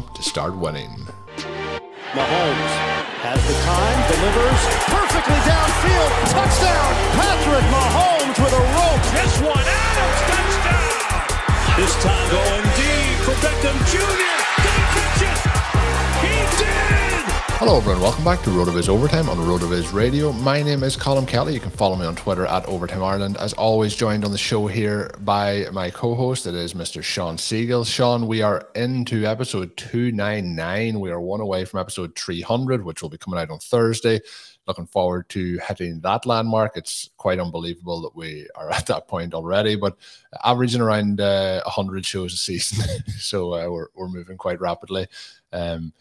to 0.00 0.22
start 0.22 0.56
winning. 0.56 0.90
Mahomes 2.16 2.72
has 3.20 3.40
the 3.44 3.56
time, 3.68 3.98
delivers 4.08 4.62
perfectly 4.88 5.40
downfield. 5.44 6.10
Touchdown! 6.32 6.90
Patrick 7.20 7.66
Mahomes 7.68 8.36
with 8.40 8.54
a 8.56 8.64
rope. 8.72 9.04
This 9.12 9.34
one, 9.44 9.60
Adams, 9.60 10.20
touchdown! 10.32 11.12
This 11.76 11.92
time 12.00 12.26
going 12.32 12.66
deep 12.80 13.16
for 13.26 13.36
Beckham 13.44 13.76
Jr. 13.92 14.32
Did 14.64 14.74
he 14.80 14.84
catch 14.96 15.20
it? 15.28 15.38
He 16.24 16.34
did! 16.56 17.11
Hello, 17.64 17.76
everyone. 17.76 18.02
Welcome 18.02 18.24
back 18.24 18.42
to 18.42 18.50
RotoViz 18.50 18.88
Overtime 18.88 19.28
on 19.28 19.36
RotoViz 19.36 19.92
Radio. 19.92 20.32
My 20.32 20.64
name 20.64 20.82
is 20.82 20.96
Colm 20.96 21.28
Kelly. 21.28 21.54
You 21.54 21.60
can 21.60 21.70
follow 21.70 21.94
me 21.94 22.04
on 22.04 22.16
Twitter 22.16 22.44
at 22.44 22.66
Overtime 22.66 23.04
Ireland. 23.04 23.36
As 23.36 23.52
always, 23.52 23.94
joined 23.94 24.24
on 24.24 24.32
the 24.32 24.36
show 24.36 24.66
here 24.66 25.14
by 25.20 25.66
my 25.72 25.88
co-host, 25.88 26.48
it 26.48 26.56
is 26.56 26.74
Mr. 26.74 27.04
Shawn 27.04 27.36
Siegele. 27.36 27.86
Shawn, 27.86 28.26
we 28.26 28.42
are 28.42 28.68
into 28.74 29.26
episode 29.26 29.76
299. 29.76 30.98
We 30.98 31.12
are 31.12 31.20
one 31.20 31.40
away 31.40 31.64
from 31.64 31.78
episode 31.78 32.16
300, 32.16 32.84
which 32.84 33.00
will 33.00 33.10
be 33.10 33.16
coming 33.16 33.38
out 33.38 33.50
on 33.50 33.60
Thursday. 33.60 34.20
Looking 34.66 34.88
forward 34.88 35.28
to 35.28 35.58
hitting 35.58 36.00
that 36.00 36.26
landmark. 36.26 36.76
It's 36.76 37.10
quite 37.16 37.38
unbelievable 37.38 38.02
that 38.02 38.16
we 38.16 38.48
are 38.56 38.70
at 38.72 38.86
that 38.86 39.06
point 39.06 39.34
already, 39.34 39.76
but 39.76 39.96
averaging 40.42 40.80
around 40.80 41.20
uh, 41.20 41.62
100 41.62 42.04
shows 42.04 42.34
a 42.34 42.38
season. 42.38 42.84
so 43.18 43.54
uh, 43.54 43.70
we're, 43.70 43.86
we're 43.94 44.08
moving 44.08 44.36
quite 44.36 44.60
rapidly. 44.60 45.06
Um, 45.52 45.92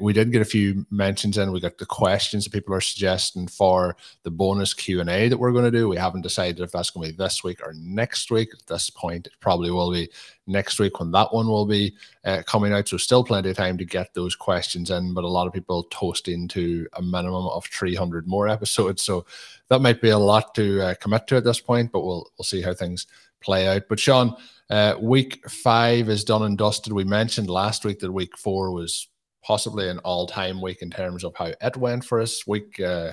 We 0.00 0.12
did 0.12 0.32
get 0.32 0.42
a 0.42 0.46
few 0.46 0.84
mentions 0.90 1.38
in. 1.38 1.52
We 1.52 1.60
got 1.60 1.78
the 1.78 1.86
questions 1.86 2.44
that 2.44 2.52
people 2.52 2.74
are 2.74 2.80
suggesting 2.80 3.46
for 3.46 3.96
the 4.22 4.30
bonus 4.30 4.74
Q 4.74 5.00
and 5.00 5.08
A 5.08 5.28
that 5.28 5.38
we're 5.38 5.52
going 5.52 5.64
to 5.64 5.70
do. 5.70 5.88
We 5.88 5.96
haven't 5.96 6.22
decided 6.22 6.60
if 6.60 6.72
that's 6.72 6.90
going 6.90 7.06
to 7.08 7.12
be 7.12 7.16
this 7.16 7.42
week 7.44 7.62
or 7.62 7.72
next 7.74 8.30
week. 8.30 8.50
At 8.52 8.66
this 8.66 8.90
point, 8.90 9.28
it 9.28 9.32
probably 9.40 9.70
will 9.70 9.92
be 9.92 10.10
next 10.46 10.78
week 10.78 10.98
when 10.98 11.10
that 11.12 11.32
one 11.32 11.46
will 11.46 11.64
be 11.64 11.94
uh, 12.24 12.42
coming 12.46 12.72
out. 12.72 12.88
So 12.88 12.96
still 12.96 13.24
plenty 13.24 13.50
of 13.50 13.56
time 13.56 13.78
to 13.78 13.84
get 13.84 14.12
those 14.14 14.34
questions 14.34 14.90
in. 14.90 15.14
But 15.14 15.24
a 15.24 15.28
lot 15.28 15.46
of 15.46 15.52
people 15.52 15.84
toast 15.84 16.28
into 16.28 16.86
a 16.94 17.02
minimum 17.02 17.46
of 17.46 17.64
300 17.66 18.26
more 18.26 18.48
episodes. 18.48 19.02
So 19.02 19.26
that 19.68 19.80
might 19.80 20.02
be 20.02 20.10
a 20.10 20.18
lot 20.18 20.54
to 20.56 20.82
uh, 20.82 20.94
commit 21.00 21.26
to 21.28 21.36
at 21.36 21.44
this 21.44 21.60
point. 21.60 21.92
But 21.92 22.00
we'll 22.00 22.30
we'll 22.36 22.44
see 22.44 22.62
how 22.62 22.74
things 22.74 23.06
play 23.40 23.68
out. 23.68 23.82
But 23.88 24.00
Shawn, 24.00 24.36
Uh, 24.70 24.94
week 25.00 25.48
five 25.48 26.10
is 26.10 26.24
done 26.24 26.42
and 26.42 26.58
dusted. 26.58 26.92
We 26.92 27.04
mentioned 27.04 27.48
last 27.48 27.86
week 27.86 28.00
that 28.00 28.12
week 28.12 28.36
four 28.36 28.70
was 28.70 29.08
possibly 29.42 29.88
an 29.88 29.98
all-time 30.00 30.60
week 30.60 30.82
in 30.82 30.90
terms 30.90 31.24
of 31.24 31.34
how 31.36 31.52
it 31.60 31.76
went 31.76 32.04
for 32.04 32.20
us. 32.20 32.46
Week 32.46 32.80
uh, 32.80 33.12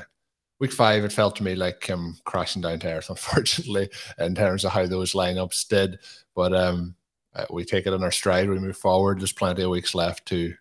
week 0.59 0.71
five, 0.71 1.03
it 1.03 1.11
felt 1.11 1.35
to 1.37 1.43
me 1.43 1.55
like 1.55 1.89
um, 1.89 2.17
crashing 2.25 2.61
down 2.61 2.79
to 2.79 2.91
earth, 2.91 3.09
unfortunately, 3.09 3.89
in 4.19 4.35
terms 4.35 4.65
of 4.65 4.71
how 4.71 4.85
those 4.85 5.13
lineups 5.13 5.67
did. 5.67 5.99
But 6.35 6.53
um, 6.53 6.95
uh, 7.35 7.45
we 7.49 7.65
take 7.65 7.85
it 7.85 7.93
in 7.93 8.03
our 8.03 8.11
stride. 8.11 8.49
We 8.49 8.59
move 8.59 8.77
forward. 8.77 9.19
There's 9.19 9.33
plenty 9.33 9.63
of 9.63 9.69
weeks 9.69 9.95
left 9.95 10.25
to 10.27 10.53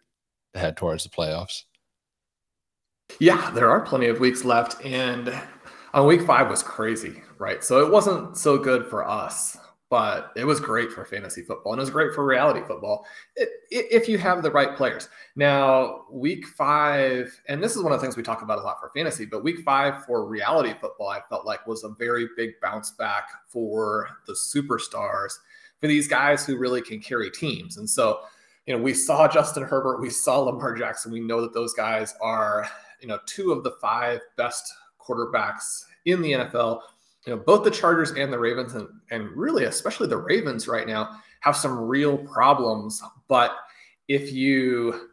head 0.54 0.76
towards 0.76 1.04
the 1.04 1.10
playoffs. 1.10 1.64
Yeah, 3.20 3.50
there 3.50 3.70
are 3.70 3.80
plenty 3.80 4.06
of 4.06 4.18
weeks 4.18 4.44
left, 4.44 4.84
and 4.84 5.32
on 5.92 6.06
week 6.06 6.22
five 6.22 6.48
was 6.48 6.62
crazy, 6.62 7.22
right? 7.38 7.62
So 7.62 7.84
it 7.84 7.92
wasn't 7.92 8.36
so 8.36 8.58
good 8.58 8.86
for 8.86 9.06
us 9.06 9.58
but 9.94 10.32
it 10.34 10.44
was 10.44 10.58
great 10.58 10.90
for 10.90 11.04
fantasy 11.04 11.40
football 11.40 11.72
and 11.72 11.78
it 11.78 11.84
was 11.84 11.90
great 11.90 12.12
for 12.12 12.24
reality 12.24 12.58
football 12.66 13.06
if 13.36 14.08
you 14.08 14.18
have 14.18 14.42
the 14.42 14.50
right 14.50 14.76
players. 14.76 15.08
Now, 15.36 16.06
week 16.10 16.48
five, 16.48 17.40
and 17.46 17.62
this 17.62 17.76
is 17.76 17.82
one 17.84 17.92
of 17.92 18.00
the 18.00 18.04
things 18.04 18.16
we 18.16 18.24
talk 18.24 18.42
about 18.42 18.58
a 18.58 18.62
lot 18.62 18.80
for 18.80 18.90
fantasy, 18.92 19.24
but 19.24 19.44
week 19.44 19.60
five 19.60 20.04
for 20.04 20.26
reality 20.26 20.74
football, 20.80 21.10
I 21.10 21.20
felt 21.28 21.46
like 21.46 21.64
was 21.68 21.84
a 21.84 21.90
very 21.90 22.26
big 22.36 22.60
bounce 22.60 22.90
back 22.90 23.28
for 23.46 24.08
the 24.26 24.32
superstars, 24.32 25.34
for 25.80 25.86
these 25.86 26.08
guys 26.08 26.44
who 26.44 26.58
really 26.58 26.82
can 26.82 26.98
carry 26.98 27.30
teams. 27.30 27.76
And 27.76 27.88
so, 27.88 28.22
you 28.66 28.76
know, 28.76 28.82
we 28.82 28.94
saw 28.94 29.28
Justin 29.28 29.62
Herbert, 29.62 30.00
we 30.00 30.10
saw 30.10 30.40
Lamar 30.40 30.74
Jackson. 30.74 31.12
We 31.12 31.20
know 31.20 31.40
that 31.40 31.54
those 31.54 31.72
guys 31.72 32.16
are, 32.20 32.68
you 33.00 33.06
know, 33.06 33.20
two 33.26 33.52
of 33.52 33.62
the 33.62 33.76
five 33.80 34.18
best 34.36 34.74
quarterbacks 35.00 35.84
in 36.04 36.20
the 36.20 36.32
NFL 36.32 36.80
you 37.26 37.34
know, 37.34 37.42
both 37.44 37.64
the 37.64 37.70
Chargers 37.70 38.12
and 38.12 38.32
the 38.32 38.38
Ravens, 38.38 38.74
and, 38.74 38.88
and 39.10 39.30
really 39.30 39.64
especially 39.64 40.08
the 40.08 40.16
Ravens 40.16 40.68
right 40.68 40.86
now, 40.86 41.18
have 41.40 41.56
some 41.56 41.78
real 41.78 42.18
problems. 42.18 43.02
But 43.28 43.52
if 44.08 44.32
you 44.32 45.08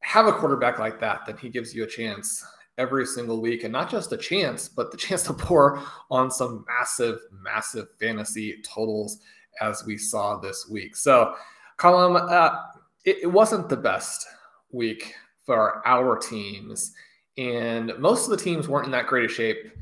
have 0.00 0.26
a 0.26 0.32
quarterback 0.32 0.78
like 0.78 1.00
that, 1.00 1.26
then 1.26 1.36
he 1.36 1.48
gives 1.48 1.74
you 1.74 1.84
a 1.84 1.88
chance 1.88 2.44
every 2.78 3.06
single 3.06 3.40
week, 3.40 3.64
and 3.64 3.72
not 3.72 3.90
just 3.90 4.12
a 4.12 4.16
chance, 4.16 4.68
but 4.68 4.90
the 4.90 4.96
chance 4.96 5.22
to 5.24 5.32
pour 5.32 5.82
on 6.10 6.30
some 6.30 6.64
massive, 6.68 7.18
massive 7.32 7.88
fantasy 7.98 8.62
totals 8.62 9.18
as 9.60 9.84
we 9.84 9.96
saw 9.96 10.36
this 10.36 10.68
week. 10.70 10.94
So, 10.94 11.34
Colm, 11.78 12.30
uh, 12.30 12.62
it, 13.04 13.18
it 13.22 13.26
wasn't 13.26 13.68
the 13.68 13.76
best 13.76 14.26
week 14.70 15.14
for 15.44 15.86
our 15.86 16.16
teams, 16.18 16.92
and 17.38 17.92
most 17.98 18.24
of 18.24 18.30
the 18.30 18.42
teams 18.42 18.68
weren't 18.68 18.86
in 18.86 18.92
that 18.92 19.06
great 19.06 19.30
a 19.30 19.32
shape 19.32 19.72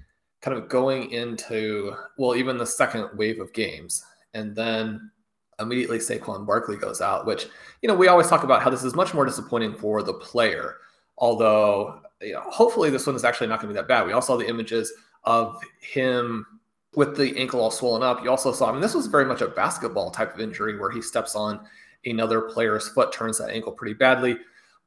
kind 0.44 0.58
of 0.58 0.68
going 0.68 1.10
into 1.10 1.94
well, 2.18 2.36
even 2.36 2.58
the 2.58 2.66
second 2.66 3.08
wave 3.14 3.40
of 3.40 3.52
games, 3.54 4.04
and 4.34 4.54
then 4.54 5.10
immediately 5.58 5.98
Saquon 5.98 6.46
Barkley 6.46 6.76
goes 6.76 7.00
out, 7.00 7.24
which 7.24 7.46
you 7.80 7.88
know 7.88 7.94
we 7.94 8.08
always 8.08 8.28
talk 8.28 8.44
about 8.44 8.62
how 8.62 8.68
this 8.68 8.84
is 8.84 8.94
much 8.94 9.14
more 9.14 9.24
disappointing 9.24 9.74
for 9.74 10.02
the 10.02 10.12
player. 10.12 10.76
Although 11.16 12.02
you 12.20 12.34
know, 12.34 12.42
hopefully 12.42 12.90
this 12.90 13.06
one 13.06 13.16
is 13.16 13.24
actually 13.24 13.46
not 13.46 13.60
going 13.60 13.72
to 13.72 13.74
be 13.74 13.80
that 13.80 13.88
bad. 13.88 14.06
We 14.06 14.12
all 14.12 14.20
saw 14.20 14.36
the 14.36 14.48
images 14.48 14.92
of 15.24 15.56
him 15.80 16.46
with 16.94 17.16
the 17.16 17.36
ankle 17.38 17.60
all 17.60 17.70
swollen 17.70 18.02
up. 18.02 18.22
You 18.22 18.30
also 18.30 18.52
saw, 18.52 18.68
I 18.68 18.72
mean, 18.72 18.80
this 18.80 18.94
was 18.94 19.06
very 19.06 19.24
much 19.24 19.40
a 19.40 19.48
basketball 19.48 20.10
type 20.10 20.34
of 20.34 20.40
injury 20.40 20.78
where 20.78 20.90
he 20.90 21.02
steps 21.02 21.34
on 21.34 21.66
another 22.04 22.42
player's 22.42 22.88
foot, 22.88 23.12
turns 23.12 23.38
that 23.38 23.50
ankle 23.50 23.72
pretty 23.72 23.94
badly. 23.94 24.38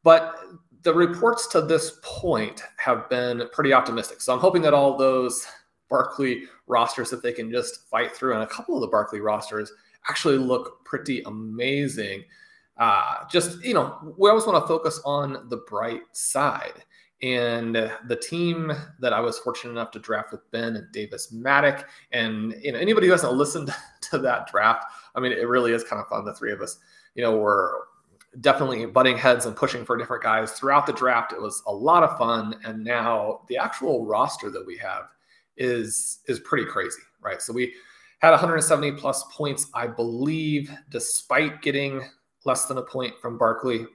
But 0.04 0.38
the 0.88 0.94
reports 0.94 1.48
to 1.48 1.60
this 1.60 2.00
point 2.02 2.64
have 2.78 3.10
been 3.10 3.44
pretty 3.52 3.74
optimistic. 3.74 4.22
So 4.22 4.34
I'm 4.34 4.40
hoping 4.40 4.62
that 4.62 4.74
all 4.74 4.96
those 4.96 5.46
Barkley 5.90 6.44
rosters, 6.66 7.10
that 7.10 7.22
they 7.22 7.34
can 7.34 7.52
just 7.52 7.90
fight 7.90 8.16
through, 8.16 8.36
and 8.36 8.44
a 8.44 8.48
couple 8.48 8.76
of 8.76 8.80
the 8.80 8.88
Barkley 8.88 9.20
rosters 9.20 9.70
actually 10.10 10.38
look 10.38 10.86
pretty 10.86 11.24
amazing. 11.24 12.24
Uh, 12.78 13.26
just, 13.30 13.62
you 13.66 13.74
know, 13.74 14.16
we 14.18 14.30
always 14.30 14.46
want 14.46 14.64
to 14.64 14.66
focus 14.66 15.02
on 15.04 15.50
the 15.50 15.58
bright 15.58 16.04
side. 16.14 16.86
And 17.22 17.76
the 17.76 18.16
team 18.16 18.72
that 19.02 19.12
I 19.12 19.20
was 19.20 19.40
fortunate 19.40 19.72
enough 19.72 19.92
to 19.92 20.00
draft 20.00 20.32
with 20.32 20.50
Ben 20.52 20.78
and 20.78 20.90
Davis 20.94 21.34
Mattek, 21.34 21.84
and 22.14 22.56
you 22.64 22.72
know 22.72 22.80
anybody 22.80 23.08
who 23.08 23.12
hasn't 23.12 23.34
listened 23.34 23.76
to 24.04 24.20
that 24.20 24.48
draft, 24.50 24.86
I 25.16 25.20
mean, 25.20 25.34
it 25.34 25.50
really 25.50 25.74
is 25.74 25.84
kind 25.84 26.02
of 26.02 26.08
fun. 26.08 26.24
The 26.24 26.34
three 26.34 26.54
of 26.54 26.62
us, 26.62 26.80
you 27.14 27.24
know, 27.24 27.36
were 27.36 27.87
definitely 28.42 28.86
butting 28.86 29.18
heads 29.18 29.46
and 29.46 29.56
pushing 29.56 29.86
for 29.86 29.98
different 29.98 30.24
guys 30.24 30.52
throughout 30.52 30.86
the 30.86 30.94
draft. 30.94 31.34
It 31.34 31.42
was 31.42 31.64
a 31.68 31.74
lot 31.74 32.04
of 32.04 32.18
fun, 32.18 32.56
and 32.64 32.84
now 32.84 33.42
the 33.48 33.58
actual 33.58 34.06
roster 34.06 34.50
that 34.52 34.66
we 34.66 34.78
have 34.78 35.06
is 35.58 36.20
is 36.28 36.40
pretty 36.40 36.66
crazy, 36.66 37.02
right? 37.22 37.42
So 37.42 37.54
we 37.54 37.74
had 38.20 38.32
170 38.32 38.94
plus 38.94 39.24
points, 39.32 39.70
I 39.74 39.88
believe, 39.88 40.72
despite 40.90 41.62
getting 41.62 42.02
less 42.46 42.66
than 42.66 42.78
a 42.78 42.84
point 42.84 43.14
from 43.22 43.38
Barkley. 43.38 43.86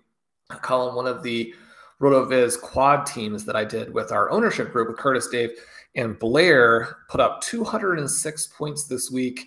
Colm, 0.50 0.94
one 0.94 1.06
of 1.06 1.23
the 1.23 1.55
RotoViz 2.00 2.61
quad 2.61 3.06
teams 3.06 3.44
that 3.44 3.56
I 3.56 3.65
did 3.65 3.94
with 3.94 4.12
our 4.12 4.31
ownership 4.31 4.73
group 4.73 4.89
with 4.89 4.99
Curtis, 4.99 5.29
Dave, 5.29 5.50
and 5.94 6.19
Blair 6.19 6.97
put 7.09 7.21
up 7.21 7.41
206 7.43 8.47
points 8.49 8.85
this 8.85 9.11
week. 9.11 9.47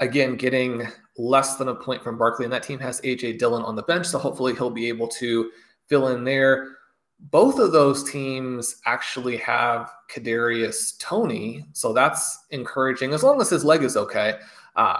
Again, 0.00 0.36
getting 0.36 0.88
less 1.16 1.56
than 1.56 1.68
a 1.68 1.74
point 1.74 2.02
from 2.02 2.18
Barkley, 2.18 2.44
and 2.44 2.52
that 2.52 2.62
team 2.62 2.78
has 2.80 3.00
AJ 3.02 3.38
Dillon 3.38 3.62
on 3.62 3.76
the 3.76 3.82
bench, 3.82 4.06
so 4.06 4.18
hopefully 4.18 4.54
he'll 4.54 4.70
be 4.70 4.88
able 4.88 5.08
to 5.08 5.50
fill 5.88 6.08
in 6.08 6.24
there. 6.24 6.76
Both 7.20 7.58
of 7.58 7.72
those 7.72 8.10
teams 8.10 8.80
actually 8.86 9.36
have 9.38 9.90
Kadarius 10.12 10.98
Toney, 10.98 11.66
so 11.72 11.92
that's 11.92 12.46
encouraging 12.50 13.14
as 13.14 13.22
long 13.22 13.40
as 13.40 13.50
his 13.50 13.64
leg 13.64 13.82
is 13.82 13.96
okay. 13.96 14.34
Uh, 14.74 14.98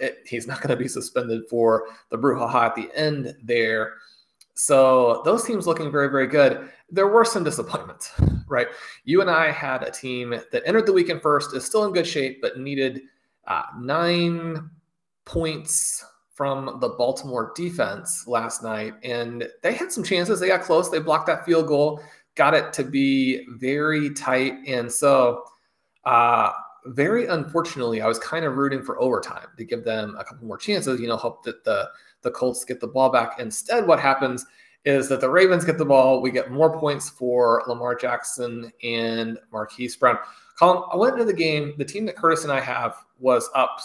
it, 0.00 0.18
he's 0.26 0.46
not 0.46 0.60
going 0.60 0.70
to 0.70 0.82
be 0.82 0.88
suspended 0.88 1.42
for 1.48 1.88
the 2.10 2.18
brouhaha 2.18 2.66
at 2.66 2.74
the 2.74 2.88
end 2.94 3.34
there. 3.42 3.94
So 4.54 5.22
those 5.24 5.44
teams 5.44 5.66
looking 5.66 5.90
very, 5.90 6.08
very 6.08 6.26
good. 6.26 6.70
There 6.88 7.08
were 7.08 7.24
some 7.24 7.44
disappointments, 7.44 8.12
right? 8.48 8.68
You 9.04 9.20
and 9.20 9.30
I 9.30 9.50
had 9.50 9.82
a 9.82 9.90
team 9.90 10.30
that 10.30 10.62
entered 10.64 10.86
the 10.86 10.92
weekend 10.92 11.20
first, 11.20 11.54
is 11.54 11.64
still 11.64 11.84
in 11.84 11.92
good 11.92 12.06
shape, 12.06 12.40
but 12.40 12.58
needed 12.58 13.02
uh, 13.46 13.62
nine 13.78 14.70
points 15.24 16.04
from 16.36 16.78
the 16.80 16.90
Baltimore 16.90 17.52
defense 17.56 18.26
last 18.26 18.62
night. 18.62 18.94
And 19.02 19.48
they 19.62 19.72
had 19.72 19.90
some 19.90 20.04
chances. 20.04 20.38
They 20.38 20.48
got 20.48 20.62
close. 20.62 20.90
They 20.90 20.98
blocked 20.98 21.26
that 21.28 21.46
field 21.46 21.66
goal, 21.66 22.02
got 22.34 22.52
it 22.54 22.72
to 22.74 22.84
be 22.84 23.46
very 23.56 24.12
tight. 24.12 24.54
And 24.66 24.92
so, 24.92 25.44
uh, 26.04 26.52
very 26.88 27.26
unfortunately, 27.26 28.00
I 28.00 28.06
was 28.06 28.18
kind 28.18 28.44
of 28.44 28.56
rooting 28.56 28.82
for 28.82 29.00
overtime 29.00 29.48
to 29.56 29.64
give 29.64 29.82
them 29.82 30.14
a 30.18 30.24
couple 30.24 30.46
more 30.46 30.58
chances, 30.58 31.00
you 31.00 31.08
know, 31.08 31.16
hope 31.16 31.42
that 31.44 31.64
the 31.64 31.88
the 32.22 32.30
Colts 32.30 32.64
get 32.64 32.80
the 32.80 32.86
ball 32.86 33.10
back. 33.10 33.38
Instead, 33.38 33.86
what 33.86 33.98
happens 33.98 34.44
is 34.84 35.08
that 35.08 35.20
the 35.20 35.28
Ravens 35.28 35.64
get 35.64 35.78
the 35.78 35.84
ball. 35.84 36.20
We 36.20 36.30
get 36.30 36.50
more 36.50 36.78
points 36.78 37.10
for 37.10 37.62
Lamar 37.66 37.94
Jackson 37.96 38.72
and 38.82 39.38
Marquise 39.52 39.96
Brown. 39.96 40.18
Colm, 40.60 40.88
I 40.92 40.96
went 40.96 41.14
into 41.14 41.24
the 41.24 41.32
game. 41.32 41.74
The 41.76 41.84
team 41.84 42.06
that 42.06 42.16
Curtis 42.16 42.44
and 42.44 42.52
I 42.52 42.60
have 42.60 42.96
was 43.18 43.48
up 43.54 43.80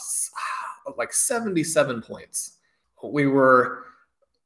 like 0.97 1.13
77 1.13 2.01
points. 2.01 2.57
We 3.03 3.27
were 3.27 3.85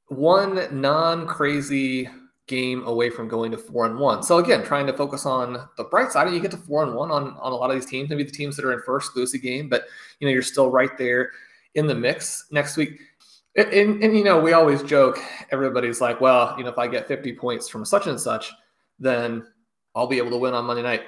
one 0.08 0.68
non 0.80 1.28
crazy 1.28 2.10
game 2.48 2.86
away 2.86 3.10
from 3.10 3.28
going 3.28 3.52
to 3.52 3.58
four 3.58 3.86
and 3.86 3.98
one. 3.98 4.22
So 4.22 4.38
again, 4.38 4.64
trying 4.64 4.86
to 4.88 4.94
focus 4.94 5.26
on 5.26 5.68
the 5.78 5.84
bright 5.86 6.12
side, 6.12 6.28
and 6.28 6.36
you 6.36 6.42
get 6.42 6.52
to 6.52 6.58
four 6.58 6.84
and 6.84 6.94
one 6.94 7.12
on, 7.12 7.36
on 7.40 7.52
a 7.52 7.56
lot 7.56 7.72
of 7.72 7.76
these 7.76 7.90
teams. 7.90 8.10
Maybe 8.10 8.24
the 8.24 8.32
teams 8.32 8.56
that 8.56 8.66
are 8.66 8.74
in 8.74 8.82
first 8.86 9.16
lose 9.16 9.34
a 9.34 9.40
game, 9.40 9.68
but 9.68 9.86
you 10.20 10.28
know 10.28 10.32
you're 10.32 10.42
still 10.42 10.70
right 10.70 10.96
there 10.98 11.32
in 11.76 11.88
the 11.88 11.96
mix 11.96 12.46
next 12.52 12.78
week. 12.78 13.00
And, 13.58 13.70
and, 13.70 14.04
and, 14.04 14.18
you 14.18 14.24
know, 14.24 14.38
we 14.38 14.52
always 14.52 14.84
joke, 14.84 15.18
everybody's 15.50 16.02
like, 16.02 16.20
well, 16.20 16.56
you 16.58 16.66
know, 16.66 16.72
if 16.72 16.78
I 16.78 16.88
get 16.88 17.08
50 17.08 17.34
points 17.36 17.70
from 17.70 17.86
such 17.86 18.06
and 18.06 18.20
such, 18.20 18.52
then 19.00 19.48
I'll 19.96 20.08
be 20.08 20.18
able 20.18 20.32
to 20.32 20.38
win 20.38 20.54
on 20.54 20.66
Monday 20.66 20.84
night. 20.84 21.04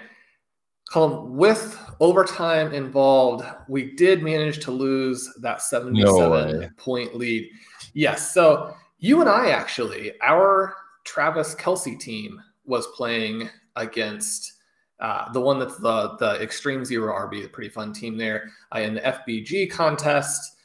Colm, 0.92 1.30
with 1.30 1.80
overtime 2.00 2.74
involved, 2.74 3.46
we 3.68 3.96
did 3.96 4.24
manage 4.24 4.60
to 4.64 4.72
lose 4.72 5.30
that 5.42 5.62
77 5.62 6.60
no 6.60 6.70
point 6.78 7.16
lead. 7.16 7.50
Yes. 7.94 8.34
So 8.34 8.74
you 9.00 9.22
and 9.22 9.30
I 9.30 9.50
actually, 9.50 10.14
our 10.22 10.76
Travis 11.04 11.56
Kelce 11.56 12.00
team 12.00 12.42
was 12.66 12.88
playing 12.96 13.50
against 13.76 14.54
uh, 15.00 15.32
the 15.32 15.42
one 15.42 15.60
that's 15.60 15.78
the 15.78 16.16
the 16.20 16.42
Extreme 16.42 16.86
Zero 16.86 17.14
RB, 17.14 17.46
a 17.46 17.50
pretty 17.50 17.70
fun 17.70 17.94
team 17.94 18.18
there 18.18 18.50
uh, 18.76 18.80
in 18.80 18.96
the 18.96 19.02
FBG 19.02 19.70
contest 19.70 20.58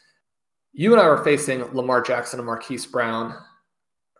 you 0.72 0.92
and 0.92 1.00
I 1.00 1.06
were 1.06 1.22
facing 1.22 1.62
Lamar 1.74 2.00
Jackson 2.00 2.38
and 2.40 2.46
Marquise 2.46 2.86
Brown. 2.86 3.34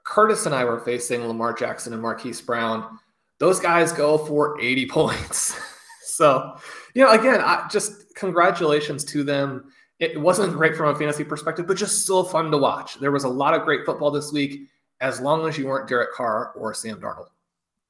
Curtis 0.05 0.47
and 0.47 0.55
I 0.55 0.65
were 0.65 0.81
facing 0.81 1.27
Lamar 1.27 1.55
Jackson 1.55 1.93
and 1.95 2.03
Marquise 2.03 2.43
Brown. 2.43 2.99
Those 3.39 3.59
guys 3.59 3.93
go 3.93 4.19
for 4.19 4.61
80 4.61 4.87
points. 4.87 5.59
so, 6.13 6.57
you 6.95 7.05
know, 7.05 7.11
again, 7.13 7.41
I, 7.41 7.67
just 7.71 8.15
congratulations 8.15 9.05
to 9.07 9.25
them. 9.25 9.73
It 9.99 10.21
wasn't 10.21 10.53
great 10.53 10.77
from 10.77 10.95
a 10.95 10.99
fantasy 10.99 11.25
perspective, 11.25 11.67
but 11.67 11.77
just 11.77 12.03
still 12.03 12.25
fun 12.25 12.51
to 12.51 12.59
watch. 12.59 12.99
There 12.99 13.13
was 13.13 13.25
a 13.25 13.29
lot 13.29 13.55
of 13.55 13.63
great 13.63 13.87
football 13.87 14.11
this 14.11 14.33
week, 14.33 14.69
as 15.01 15.21
long 15.21 15.49
as 15.49 15.57
you 15.57 15.67
weren't 15.67 15.89
Derek 15.89 16.13
Carr 16.13 16.53
or 16.57 16.75
Sam 16.75 17.01
Darnold. 17.01 17.29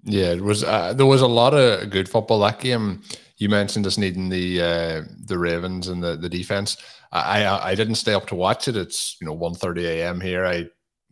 Yeah, 0.04 0.32
it 0.32 0.42
was. 0.42 0.64
Uh, 0.64 0.92
there 0.92 1.06
was 1.06 1.22
a 1.22 1.28
lot 1.28 1.54
of 1.54 1.90
good 1.90 2.08
football 2.08 2.40
that 2.40 2.60
game. 2.60 3.02
You 3.38 3.48
mentioned 3.48 3.86
us 3.86 3.98
needing 3.98 4.28
the 4.28 4.60
uh, 4.60 5.02
the 5.26 5.38
Ravens 5.38 5.88
and 5.88 6.02
the 6.02 6.16
the 6.16 6.28
defense. 6.28 6.76
I, 7.12 7.44
I, 7.44 7.70
I 7.70 7.74
didn't 7.74 7.96
stay 7.96 8.14
up 8.14 8.26
to 8.26 8.34
watch 8.34 8.66
it. 8.68 8.76
It's 8.76 9.16
you 9.20 9.26
know 9.26 9.36
1.30 9.36 9.84
a.m. 9.84 10.20
here. 10.20 10.44
I 10.44 10.66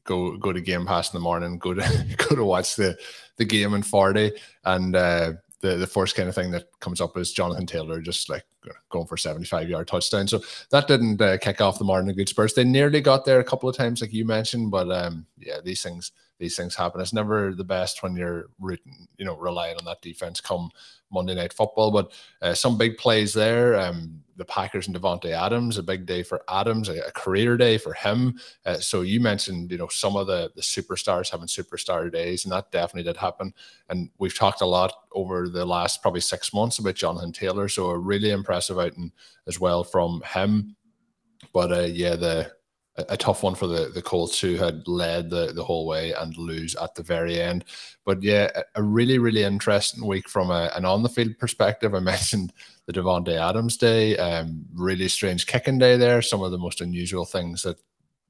go 0.05 0.37
go 0.39 0.53
to 0.53 0.61
Game 0.61 0.87
Pass 0.87 1.12
in 1.12 1.17
the 1.19 1.23
morning. 1.23 1.59
Go 1.59 1.75
to 1.75 2.07
go 2.29 2.35
to 2.35 2.45
watch 2.45 2.77
the 2.77 2.99
the 3.37 3.45
game 3.45 3.75
in 3.75 3.83
40, 3.83 4.33
and 4.65 4.97
uh, 4.97 5.33
the 5.61 5.77
the 5.77 5.87
first 5.87 6.17
kind 6.17 6.29
of 6.29 6.35
thing 6.35 6.51
that 6.51 6.69
comes 6.81 7.01
up 7.01 7.17
is 7.17 7.33
Jonathan 7.33 7.67
Taylor 7.67 8.01
just 8.01 8.29
like 8.29 8.45
going 8.89 9.07
for 9.07 9.17
75 9.17 9.69
yard 9.69 9.89
touchdown. 9.89 10.27
So 10.27 10.41
that 10.71 10.89
didn't 10.89 11.21
uh, 11.21 11.39
kick 11.39 11.61
off 11.61 11.79
the 11.79 11.85
morning 11.85 12.15
good 12.15 12.29
Spurs. 12.29 12.55
They 12.55 12.65
nearly 12.65 13.01
got 13.01 13.25
there 13.25 13.41
a 13.41 13.45
couple 13.45 13.69
of 13.69 13.77
times, 13.77 14.01
like 14.01 14.12
you 14.12 14.25
mentioned, 14.25 14.71
but 14.71 14.91
um, 14.91 15.27
yeah, 15.39 15.61
these 15.62 15.83
things 15.83 16.12
these 16.39 16.57
things 16.57 16.75
happen. 16.75 17.01
It's 17.01 17.12
never 17.12 17.55
the 17.55 17.65
best 17.65 18.03
when 18.03 18.17
you're 18.17 18.47
rooting, 18.59 19.07
you 19.19 19.27
know, 19.27 19.37
relying 19.37 19.77
on 19.77 19.85
that 19.85 20.01
defense 20.01 20.41
come 20.41 20.71
Monday 21.12 21.35
Night 21.35 21.53
Football. 21.53 21.91
But 21.91 22.12
uh, 22.41 22.55
some 22.55 22.79
big 22.79 22.97
plays 22.97 23.35
there. 23.35 23.79
Um, 23.79 24.23
the 24.41 24.45
Packers 24.47 24.87
and 24.87 24.97
Davante 24.97 25.31
Adams, 25.31 25.77
a 25.77 25.83
big 25.83 26.07
day 26.07 26.23
for 26.23 26.43
Adams, 26.49 26.89
a, 26.89 26.99
a 27.07 27.13
career 27.13 27.59
day 27.59 27.77
for 27.77 27.93
him. 27.93 28.41
Uh, 28.65 28.79
so 28.79 29.03
you 29.03 29.21
mentioned, 29.21 29.71
you 29.71 29.77
know, 29.77 29.89
some 29.89 30.17
of 30.17 30.27
the 30.27 30.51
the 30.57 30.63
superstars 30.63 31.31
having 31.31 31.47
superstar 31.47 32.11
days, 32.11 32.45
and 32.45 32.53
that 32.53 32.73
definitely 32.73 33.03
did 33.03 33.19
happen. 33.19 33.53
And 33.91 34.11
we've 34.19 34.37
talked 34.37 34.63
a 34.63 34.67
lot 34.67 34.93
over 35.13 35.49
the 35.49 35.67
last 35.67 36.01
probably 36.01 36.23
six 36.23 36.55
months 36.55 36.79
about 36.79 36.95
Jonathan 36.95 37.33
Taylor, 37.33 37.69
so 37.69 37.91
a 37.91 37.99
really 37.99 38.31
impressive 38.31 38.79
outing 38.79 39.12
as 39.47 39.61
well 39.61 39.85
from 39.85 40.23
him. 40.23 40.75
But 41.53 41.71
uh, 41.71 41.81
yeah, 41.81 42.17
the 42.17 42.53
a 43.09 43.16
tough 43.16 43.42
one 43.42 43.54
for 43.54 43.66
the 43.66 43.90
the 43.95 44.02
Colts 44.02 44.40
who 44.40 44.57
had 44.57 44.87
led 44.87 45.30
the 45.30 45.52
the 45.52 45.64
whole 45.64 45.87
way 45.87 46.12
and 46.12 46.37
lose 46.37 46.75
at 46.76 46.95
the 46.95 47.02
very 47.02 47.40
end. 47.40 47.64
But 48.04 48.23
yeah, 48.23 48.50
a 48.75 48.83
really 48.83 49.19
really 49.19 49.42
interesting 49.42 50.07
week 50.07 50.28
from 50.28 50.50
a, 50.50 50.71
an 50.75 50.85
on 50.85 51.02
the 51.02 51.09
field 51.09 51.38
perspective. 51.38 51.95
I 51.95 52.00
mentioned 52.00 52.52
the 52.87 52.92
Davante 52.92 53.38
Adams 53.38 53.76
day, 53.76 54.16
um, 54.16 54.64
really 54.75 55.09
strange 55.09 55.47
kicking 55.47 55.78
day 55.78 55.97
there. 55.97 56.23
Some 56.23 56.42
of 56.42 56.50
the 56.50 56.59
most 56.59 56.80
unusual 56.80 57.25
things 57.25 57.62
that 57.62 57.78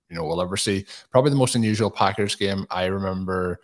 you 0.08 0.16
know 0.16 0.24
we'll 0.24 0.42
ever 0.42 0.56
see. 0.56 0.86
Probably 1.10 1.30
the 1.30 1.36
most 1.36 1.54
unusual 1.54 1.90
Packers 1.90 2.34
game 2.34 2.66
I 2.70 2.86
remember 2.86 3.60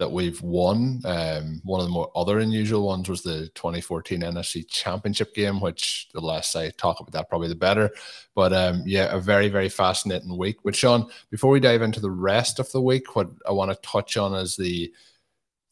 that 0.00 0.10
we've 0.10 0.40
won. 0.40 1.02
Um, 1.04 1.60
one 1.62 1.78
of 1.78 1.86
the 1.86 1.92
more 1.92 2.10
other 2.16 2.38
unusual 2.38 2.86
ones 2.86 3.06
was 3.06 3.22
the 3.22 3.50
2014 3.54 4.22
NFC 4.22 4.66
Championship 4.66 5.34
game, 5.34 5.60
which 5.60 6.08
the 6.14 6.22
less 6.22 6.56
I 6.56 6.70
talk 6.70 7.00
about 7.00 7.12
that, 7.12 7.28
probably 7.28 7.48
the 7.48 7.54
better. 7.54 7.90
But 8.34 8.54
um, 8.54 8.82
yeah, 8.86 9.14
a 9.14 9.20
very, 9.20 9.50
very 9.50 9.68
fascinating 9.68 10.36
week. 10.38 10.56
But 10.64 10.74
Shawn, 10.74 11.10
before 11.30 11.50
we 11.50 11.60
dive 11.60 11.82
into 11.82 12.00
the 12.00 12.10
rest 12.10 12.58
of 12.58 12.72
the 12.72 12.80
week, 12.80 13.14
what 13.14 13.28
I 13.46 13.52
want 13.52 13.70
to 13.70 13.88
touch 13.88 14.16
on 14.16 14.34
is 14.34 14.56
the 14.56 14.90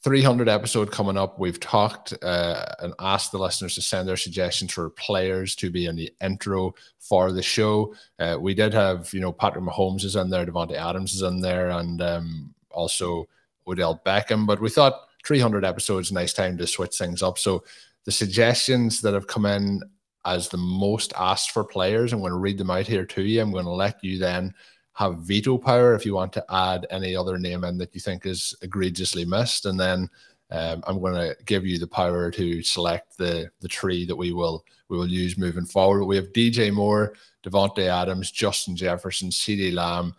300 0.02 0.46
episode 0.46 0.92
coming 0.92 1.16
up. 1.16 1.38
We've 1.38 1.58
talked 1.58 2.12
uh, 2.22 2.66
and 2.80 2.92
asked 2.98 3.32
the 3.32 3.38
listeners 3.38 3.76
to 3.76 3.82
send 3.82 4.06
their 4.06 4.18
suggestions 4.18 4.74
for 4.74 4.90
players 4.90 5.56
to 5.56 5.70
be 5.70 5.86
in 5.86 5.96
the 5.96 6.12
intro 6.22 6.74
for 6.98 7.32
the 7.32 7.42
show. 7.42 7.94
Uh, 8.18 8.36
we 8.38 8.52
did 8.52 8.74
have, 8.74 9.10
you 9.14 9.20
know, 9.20 9.32
Patrick 9.32 9.64
Mahomes 9.64 10.04
is 10.04 10.16
in 10.16 10.28
there, 10.28 10.44
Davante 10.44 10.74
Adams 10.74 11.14
is 11.14 11.22
in 11.22 11.40
there, 11.40 11.70
and 11.70 12.02
um, 12.02 12.54
also 12.70 13.26
Odell 13.68 14.00
Beckham, 14.04 14.46
but 14.46 14.60
we 14.60 14.70
thought 14.70 15.08
300 15.24 15.64
episodes, 15.64 16.10
nice 16.10 16.32
time 16.32 16.56
to 16.58 16.66
switch 16.66 16.96
things 16.96 17.22
up. 17.22 17.38
So 17.38 17.64
the 18.04 18.12
suggestions 18.12 19.00
that 19.02 19.14
have 19.14 19.26
come 19.26 19.46
in 19.46 19.82
as 20.24 20.48
the 20.48 20.56
most 20.56 21.12
asked 21.16 21.50
for 21.50 21.64
players, 21.64 22.12
I'm 22.12 22.20
going 22.20 22.32
to 22.32 22.38
read 22.38 22.58
them 22.58 22.70
out 22.70 22.86
here 22.86 23.04
to 23.04 23.22
you. 23.22 23.40
I'm 23.40 23.52
going 23.52 23.64
to 23.64 23.70
let 23.70 24.02
you 24.02 24.18
then 24.18 24.54
have 24.94 25.18
veto 25.18 25.56
power 25.56 25.94
if 25.94 26.04
you 26.04 26.14
want 26.14 26.32
to 26.32 26.44
add 26.50 26.86
any 26.90 27.14
other 27.14 27.38
name 27.38 27.64
in 27.64 27.78
that 27.78 27.94
you 27.94 28.00
think 28.00 28.26
is 28.26 28.54
egregiously 28.62 29.24
missed, 29.24 29.66
and 29.66 29.78
then 29.78 30.08
um, 30.50 30.82
I'm 30.86 31.00
going 31.00 31.14
to 31.14 31.36
give 31.44 31.66
you 31.66 31.78
the 31.78 31.86
power 31.86 32.30
to 32.32 32.62
select 32.62 33.16
the 33.16 33.50
the 33.60 33.68
tree 33.68 34.06
that 34.06 34.16
we 34.16 34.32
will 34.32 34.64
we 34.88 34.96
will 34.96 35.08
use 35.08 35.38
moving 35.38 35.66
forward. 35.66 36.04
We 36.04 36.16
have 36.16 36.32
DJ 36.32 36.72
Moore, 36.72 37.14
Davante 37.44 37.86
Adams, 37.86 38.30
Justin 38.30 38.74
Jefferson, 38.74 39.30
CeeDee 39.30 39.72
Lamb, 39.74 40.14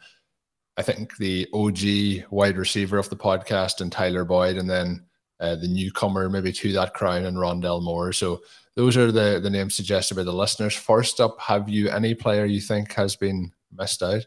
I 0.80 0.82
think 0.82 1.18
the 1.18 1.46
OG 1.54 2.32
wide 2.32 2.58
receiver 2.58 2.98
of 2.98 3.10
the 3.10 3.18
podcast 3.18 3.82
and 3.82 3.92
Tyler 3.92 4.24
Boyd, 4.24 4.56
and 4.56 4.70
then 4.70 5.04
uh, 5.42 5.58
the 5.58 5.68
newcomer 5.68 6.30
maybe 6.30 6.54
to 6.54 6.72
that 6.72 6.94
crown 6.94 7.26
and 7.26 7.36
Rondale 7.36 7.84
Moore. 7.84 8.14
So 8.14 8.40
those 8.76 8.96
are 8.96 9.12
the 9.12 9.42
the 9.44 9.50
names 9.50 9.76
suggested 9.76 10.16
by 10.16 10.24
the 10.24 10.32
listeners. 10.32 10.74
First 10.74 11.20
up, 11.20 11.38
have 11.42 11.68
you 11.68 11.90
any 11.90 12.16
player 12.16 12.46
you 12.46 12.62
think 12.62 12.94
has 12.94 13.18
been 13.18 13.52
missed 13.78 14.02
out? 14.02 14.26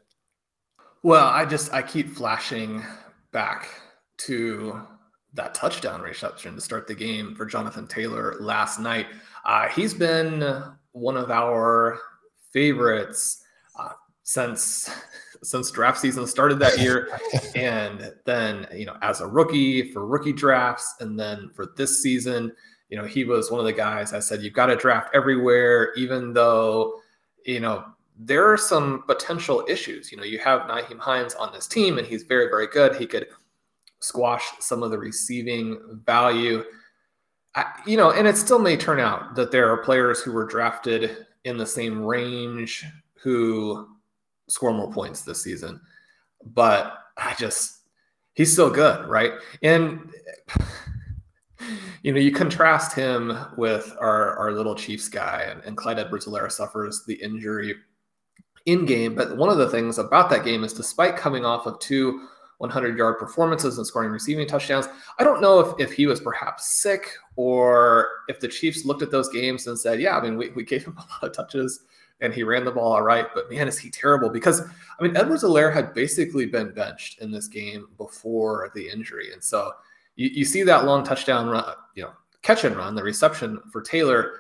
Well, 1.03 1.25
I 1.25 1.47
just 1.47 1.73
I 1.73 1.81
keep 1.81 2.11
flashing 2.11 2.85
back 3.33 3.71
to 4.19 4.79
that 5.33 5.55
touchdown 5.55 6.03
reception 6.03 6.55
to 6.55 6.61
start 6.61 6.87
the 6.87 6.95
game 6.95 7.35
for 7.35 7.47
Jonathan 7.47 7.87
Taylor 7.87 8.37
last 8.41 8.79
night. 8.79 9.07
Uh, 9.47 9.69
he's 9.69 9.95
been 9.95 10.63
one 10.93 11.17
of 11.17 11.31
our 11.31 11.99
favorites 12.53 13.43
uh, 13.79 13.93
since 14.23 14.91
since 15.43 15.71
draft 15.71 15.99
season 15.99 16.27
started 16.27 16.59
that 16.61 16.79
year, 16.79 17.09
and 17.55 18.13
then 18.25 18.67
you 18.75 18.87
know 18.87 18.97
as 19.03 19.21
a 19.21 19.27
rookie 19.27 19.91
for 19.93 20.07
rookie 20.07 20.33
drafts, 20.33 20.95
and 21.01 21.19
then 21.19 21.51
for 21.55 21.73
this 21.77 22.03
season, 22.03 22.53
you 22.89 22.97
know 22.97 23.05
he 23.05 23.25
was 23.25 23.51
one 23.51 23.61
of 23.61 23.67
the 23.67 23.73
guys 23.73 24.13
I 24.13 24.21
said 24.21 24.43
you've 24.43 24.53
got 24.53 24.67
to 24.67 24.77
draft 24.77 25.11
everywhere, 25.15 25.93
even 25.97 26.33
though 26.33 27.01
you 27.45 27.61
know 27.61 27.85
there 28.19 28.51
are 28.51 28.57
some 28.57 29.03
potential 29.07 29.65
issues. 29.69 30.13
You 30.13 30.19
know 30.19 30.25
you 30.25 30.39
have 30.39 30.63
Nyheim 30.63 30.99
Hines 30.99 31.35
on 31.35 31.53
this 31.53 31.67
team, 31.67 31.99
and 31.99 32.07
he's 32.07 32.23
very 32.23 32.49
very 32.49 32.69
good. 32.69 32.97
He 32.97 33.07
could 33.07 33.27
squash 34.01 34.45
some 34.61 34.83
of 34.83 34.91
the 34.91 34.99
receiving 34.99 36.01
value. 36.05 36.65
I, 37.55 37.67
you 37.87 37.97
know, 37.97 38.13
and 38.13 38.27
it 38.27 38.39
still 38.39 38.59
may 38.59 38.77
turn 38.77 38.99
out 38.99 39.35
that 39.35 39.51
there 39.51 39.71
are 39.71 39.79
players 39.79 40.23
who 40.23 40.33
were 40.33 40.47
drafted 40.47 41.27
in 41.45 41.57
the 41.57 41.67
same 41.67 42.03
range 42.03 42.85
who 43.23 43.89
score 44.49 44.73
more 44.73 44.91
points 44.91 45.23
this 45.23 45.43
season. 45.43 45.81
But 46.45 46.99
I 47.17 47.35
just, 47.39 47.81
he's 48.35 48.53
still 48.53 48.71
good, 48.71 49.07
right? 49.07 49.33
And, 49.63 50.13
you 52.03 52.13
know, 52.13 52.21
you 52.21 52.33
contrast 52.33 52.95
him 52.95 53.37
with 53.57 53.95
our, 54.01 54.37
our 54.37 54.53
little 54.53 54.75
Chiefs 54.75 55.09
guy, 55.09 55.47
and, 55.49 55.63
and 55.65 55.77
Clyde 55.77 55.99
Edwards-Helaire 55.99 56.51
suffers 56.51 57.05
the 57.07 57.15
injury 57.15 57.75
in 58.67 58.85
game. 58.87 59.15
But 59.15 59.37
one 59.37 59.49
of 59.49 59.59
the 59.59 59.71
things 59.71 59.99
about 59.99 60.31
that 60.31 60.45
game 60.45 60.65
is 60.65 60.73
despite 60.73 61.17
coming 61.17 61.45
off 61.45 61.67
of 61.67 61.79
two 61.81 62.29
100 62.63 62.97
yard 62.97 63.19
performances 63.19 63.77
and 63.77 63.87
scoring 63.87 64.11
receiving 64.11 64.47
touchdowns. 64.47 64.87
I 65.19 65.25
don't 65.25 65.41
know 65.41 65.59
if, 65.59 65.81
if 65.81 65.93
he 65.93 66.07
was 66.07 66.21
perhaps 66.21 66.81
sick 66.81 67.11
or 67.35 68.09
if 68.29 68.39
the 68.39 68.47
Chiefs 68.47 68.85
looked 68.85 69.03
at 69.03 69.11
those 69.11 69.29
games 69.31 69.67
and 69.67 69.77
said, 69.77 70.01
yeah, 70.01 70.17
I 70.17 70.23
mean, 70.23 70.37
we, 70.37 70.51
we 70.51 70.63
gave 70.63 70.85
him 70.85 70.97
a 70.97 71.01
lot 71.01 71.25
of 71.25 71.33
touches 71.33 71.81
and 72.23 72.33
he 72.33 72.45
ran 72.45 72.65
the 72.65 72.71
ball 72.71 72.93
all 72.93 73.03
right, 73.03 73.27
but 73.35 73.51
man, 73.51 73.69
is 73.69 73.79
he 73.79 73.91
terrible 73.91 74.31
because 74.31 74.63
I 74.99 75.03
mean, 75.03 75.17
Edwards-Helaire 75.17 75.75
had 75.75 75.93
basically 75.93 76.47
been 76.47 76.73
benched 76.73 77.21
in 77.21 77.31
this 77.31 77.49
game 77.49 77.89
before 77.99 78.71
the 78.75 78.89
injury. 78.89 79.33
And 79.33 79.43
so 79.43 79.73
you, 80.17 80.29
you 80.29 80.45
see 80.45 80.63
that 80.63 80.85
long 80.85 81.05
touchdown 81.05 81.49
run, 81.49 81.75
you 81.95 82.05
know, 82.05 82.13
catch 82.43 82.65
and 82.65 82.77
run, 82.77 82.95
the 82.95 83.03
reception 83.03 83.61
for 83.73 83.83
Taylor. 83.83 84.35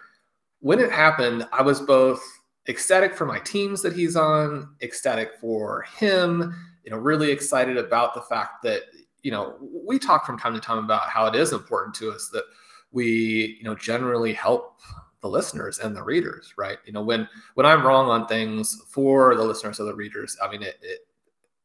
When 0.61 0.79
it 0.79 0.93
happened, 0.93 1.47
I 1.53 1.63
was 1.63 1.81
both 1.81 2.23
ecstatic 2.69 3.17
for 3.17 3.27
my 3.27 3.41
teams 3.41 3.83
that 3.83 3.93
he's 3.93 4.15
on, 4.15 4.75
ecstatic 4.83 5.33
for 5.41 5.83
him, 5.83 6.55
you 6.85 6.91
know, 6.91 6.97
really 6.97 7.31
excited 7.31 7.77
about 7.77 8.15
the 8.15 8.23
fact 8.23 8.63
that, 8.63 8.83
you 9.23 9.33
know, 9.33 9.57
we 9.61 9.99
talk 9.99 10.25
from 10.25 10.39
time 10.39 10.55
to 10.55 10.61
time 10.61 10.85
about 10.85 11.09
how 11.09 11.27
it 11.27 11.35
is 11.35 11.53
important 11.53 11.95
to 11.97 12.13
us 12.13 12.29
that 12.33 12.45
we, 12.93 13.57
you 13.59 13.65
know, 13.65 13.75
generally 13.75 14.33
help 14.33 14.81
the 15.23 15.29
listeners 15.29 15.79
and 15.79 15.97
the 15.97 16.03
readers, 16.03 16.53
right? 16.59 16.79
You 16.85 16.93
know, 16.93 17.03
when 17.03 17.29
when 17.55 17.65
I'm 17.65 17.87
wrong 17.87 18.09
on 18.11 18.27
things 18.27 18.83
for 18.89 19.35
the 19.35 19.45
listeners 19.45 19.81
or 19.81 19.85
the 19.85 19.95
readers, 19.95 20.37
I 20.43 20.51
mean, 20.51 20.63
it, 20.63 20.79
it 20.83 21.01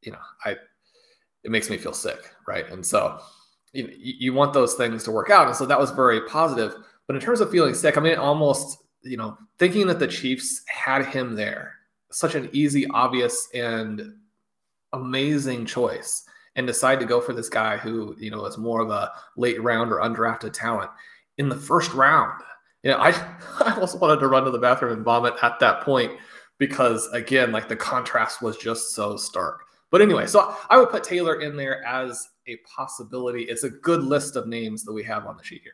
you 0.02 0.12
know, 0.12 0.20
I 0.46 0.52
it 1.44 1.52
makes 1.52 1.70
me 1.70 1.78
feel 1.78 1.94
sick, 1.94 2.34
right? 2.48 2.70
And 2.70 2.86
so, 2.86 3.20
you 3.74 3.90
you 3.98 4.34
want 4.34 4.54
those 4.54 4.76
things 4.76 5.04
to 5.04 5.12
work 5.12 5.30
out, 5.30 5.48
and 5.48 5.56
so 5.56 5.66
that 5.66 5.80
was 5.80 5.92
very 5.92 6.22
positive. 6.28 6.76
But 7.08 7.16
in 7.16 7.22
terms 7.22 7.42
of 7.42 7.50
feeling 7.50 7.74
sick, 7.74 7.98
I 7.98 8.02
mean, 8.02 8.18
almost, 8.18 8.84
you 9.02 9.18
know, 9.18 9.38
thinking 9.58 9.88
that 9.88 10.00
the 10.00 10.08
Chiefs 10.08 10.62
had 10.68 11.06
him 11.06 11.36
there, 11.36 11.76
such 12.12 12.36
an 12.36 12.50
easy, 12.52 12.86
obvious, 12.88 13.50
and 13.54 14.14
amazing 14.94 15.66
choice 15.66 16.26
and 16.56 16.68
decide 16.68 17.00
to 17.00 17.06
go 17.06 17.22
for 17.22 17.34
this 17.34 17.50
guy 17.50 17.78
who, 17.78 18.16
you 18.20 18.30
know, 18.30 18.46
is 18.46 18.58
more 18.58 18.82
of 18.82 18.90
a 18.90 19.12
late 19.36 19.62
round 19.62 19.92
or 19.92 20.00
undrafted 20.02 20.54
talent 20.54 20.90
in 21.38 21.50
the 21.50 21.56
first 21.56 21.94
round. 21.94 22.42
You 22.88 22.94
know, 22.94 23.00
I, 23.00 23.10
I 23.66 23.74
almost 23.74 24.00
wanted 24.00 24.22
to 24.22 24.28
run 24.30 24.46
to 24.46 24.52
the 24.52 24.58
bathroom 24.58 24.94
and 24.94 25.04
vomit 25.04 25.34
at 25.44 25.60
that 25.60 25.82
point 25.82 26.14
because, 26.58 27.06
again, 27.12 27.52
like 27.52 27.68
the 27.68 27.76
contrast 27.76 28.42
was 28.42 28.56
just 28.56 28.96
so 28.96 29.18
stark. 29.18 29.66
But 29.92 30.02
anyway, 30.02 30.26
so 30.26 30.56
I 30.70 30.78
would 30.78 30.90
put 30.90 31.04
Taylor 31.04 31.42
in 31.42 31.58
there 31.58 31.86
as 31.86 32.30
a 32.48 32.56
possibility. 32.58 33.44
It's 33.44 33.66
a 33.66 33.70
good 33.70 34.04
list 34.04 34.38
of 34.38 34.48
names 34.48 34.84
that 34.84 34.94
we 34.94 35.04
have 35.04 35.26
on 35.26 35.36
the 35.36 35.44
sheet 35.44 35.64
here. 35.64 35.74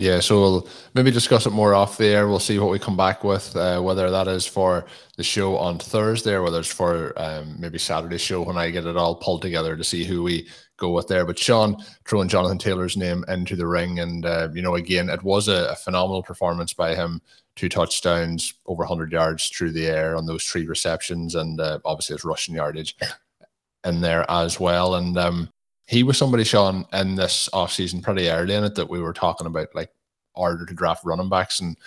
Yeah, 0.00 0.20
so 0.20 0.40
we'll 0.40 0.68
maybe 0.94 1.10
discuss 1.10 1.44
it 1.46 1.50
more 1.50 1.74
off 1.74 1.98
the 1.98 2.06
air. 2.06 2.28
We'll 2.28 2.38
see 2.38 2.60
what 2.60 2.70
we 2.70 2.78
come 2.78 2.96
back 2.96 3.24
with, 3.24 3.56
uh, 3.56 3.80
whether 3.80 4.08
that 4.12 4.28
is 4.28 4.46
for 4.46 4.86
the 5.16 5.24
show 5.24 5.56
on 5.56 5.80
Thursday 5.80 6.34
or 6.34 6.44
whether 6.44 6.60
it's 6.60 6.72
for 6.72 7.12
um, 7.20 7.56
maybe 7.58 7.78
Saturday 7.78 8.16
show 8.16 8.40
when 8.42 8.56
I 8.56 8.70
get 8.70 8.86
it 8.86 8.96
all 8.96 9.16
pulled 9.16 9.42
together 9.42 9.76
to 9.76 9.82
see 9.82 10.04
who 10.04 10.22
we 10.22 10.46
go 10.76 10.92
with 10.92 11.08
there. 11.08 11.26
But 11.26 11.36
Shawn 11.36 11.82
throwing 12.06 12.28
Jonathan 12.28 12.58
Taylor's 12.58 12.96
name 12.96 13.24
into 13.26 13.56
the 13.56 13.66
ring, 13.66 13.98
and 13.98 14.24
uh, 14.24 14.50
you 14.54 14.62
know, 14.62 14.76
again, 14.76 15.10
it 15.10 15.24
was 15.24 15.48
a, 15.48 15.70
a, 15.70 15.74
phenomenal 15.74 16.22
performance 16.22 16.72
by 16.72 16.94
him. 16.94 17.20
Two 17.56 17.68
touchdowns, 17.68 18.54
over 18.66 18.82
100 18.82 19.10
yards 19.10 19.48
through 19.48 19.72
the 19.72 19.88
air 19.88 20.14
on 20.14 20.26
those 20.26 20.44
three 20.44 20.68
receptions, 20.68 21.34
and 21.34 21.60
uh, 21.60 21.80
obviously 21.84 22.14
his 22.14 22.24
rushing 22.24 22.54
yardage 22.54 22.96
in 23.84 24.00
there 24.00 24.24
as 24.30 24.60
well. 24.60 24.94
And 24.94 25.18
um, 25.18 25.50
he 25.88 26.02
was 26.02 26.18
somebody, 26.18 26.44
Shawn, 26.44 26.84
in 26.92 27.14
this 27.14 27.48
offseason 27.54 28.02
pretty 28.02 28.28
early 28.28 28.54
in 28.54 28.62
it 28.62 28.74
that 28.74 28.90
we 28.90 29.00
were 29.00 29.14
talking 29.14 29.46
about 29.46 29.74
like 29.74 29.90
order 30.34 30.66
to 30.66 30.74
draft 30.74 31.02
running 31.02 31.30
backs. 31.30 31.60
And 31.60 31.78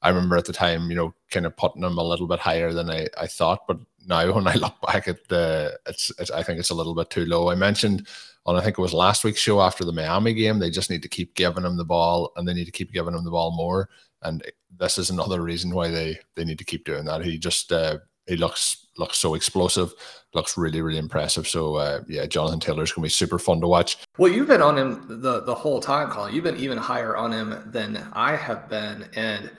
I 0.00 0.08
remember 0.08 0.38
at 0.38 0.46
the 0.46 0.52
time, 0.54 0.88
you 0.88 0.96
know, 0.96 1.14
kind 1.30 1.44
of 1.44 1.58
putting 1.58 1.84
him 1.84 1.98
a 1.98 2.02
little 2.02 2.26
bit 2.26 2.38
higher 2.38 2.72
than 2.72 2.88
I, 2.88 3.08
I 3.20 3.26
thought. 3.26 3.66
But 3.68 3.78
now 4.06 4.32
when 4.32 4.48
I 4.48 4.54
look 4.56 4.80
back 4.80 5.08
at 5.08 5.28
the, 5.28 5.78
it's, 5.86 6.10
it's, 6.18 6.30
I 6.30 6.42
think 6.42 6.58
it's 6.58 6.70
a 6.70 6.74
little 6.74 6.94
bit 6.94 7.10
too 7.10 7.26
low. 7.26 7.50
I 7.50 7.54
mentioned 7.54 8.08
on, 8.46 8.56
I 8.56 8.62
think 8.62 8.78
it 8.78 8.82
was 8.82 8.94
last 8.94 9.24
week's 9.24 9.40
show 9.40 9.60
after 9.60 9.84
the 9.84 9.92
Miami 9.92 10.32
game, 10.32 10.58
they 10.58 10.70
just 10.70 10.88
need 10.88 11.02
to 11.02 11.08
keep 11.08 11.34
giving 11.34 11.66
him 11.66 11.76
the 11.76 11.84
ball 11.84 12.32
and 12.36 12.48
they 12.48 12.54
need 12.54 12.64
to 12.64 12.72
keep 12.72 12.94
giving 12.94 13.12
him 13.12 13.24
the 13.24 13.30
ball 13.30 13.54
more. 13.54 13.90
And 14.22 14.42
this 14.74 14.96
is 14.96 15.10
another 15.10 15.42
reason 15.42 15.74
why 15.74 15.88
they, 15.88 16.18
they 16.34 16.46
need 16.46 16.58
to 16.58 16.64
keep 16.64 16.86
doing 16.86 17.04
that. 17.04 17.22
He 17.26 17.36
just, 17.36 17.72
uh, 17.72 17.98
he 18.26 18.36
looks 18.36 18.86
looks 19.00 19.18
so 19.18 19.34
explosive, 19.34 19.92
looks 20.34 20.56
really 20.56 20.80
really 20.80 20.98
impressive. 20.98 21.48
So 21.48 21.74
uh, 21.74 22.02
yeah, 22.06 22.26
Jonathan 22.26 22.60
Taylor's 22.60 22.92
gonna 22.92 23.04
be 23.04 23.08
super 23.08 23.38
fun 23.38 23.60
to 23.62 23.66
watch. 23.66 23.98
Well, 24.18 24.30
you've 24.30 24.46
been 24.46 24.62
on 24.62 24.78
him 24.78 25.04
the 25.08 25.40
the 25.40 25.54
whole 25.54 25.80
time, 25.80 26.08
Colm. 26.10 26.32
You've 26.32 26.44
been 26.44 26.56
even 26.58 26.78
higher 26.78 27.16
on 27.16 27.32
him 27.32 27.68
than 27.72 28.08
I 28.12 28.36
have 28.36 28.68
been, 28.68 29.08
and 29.16 29.50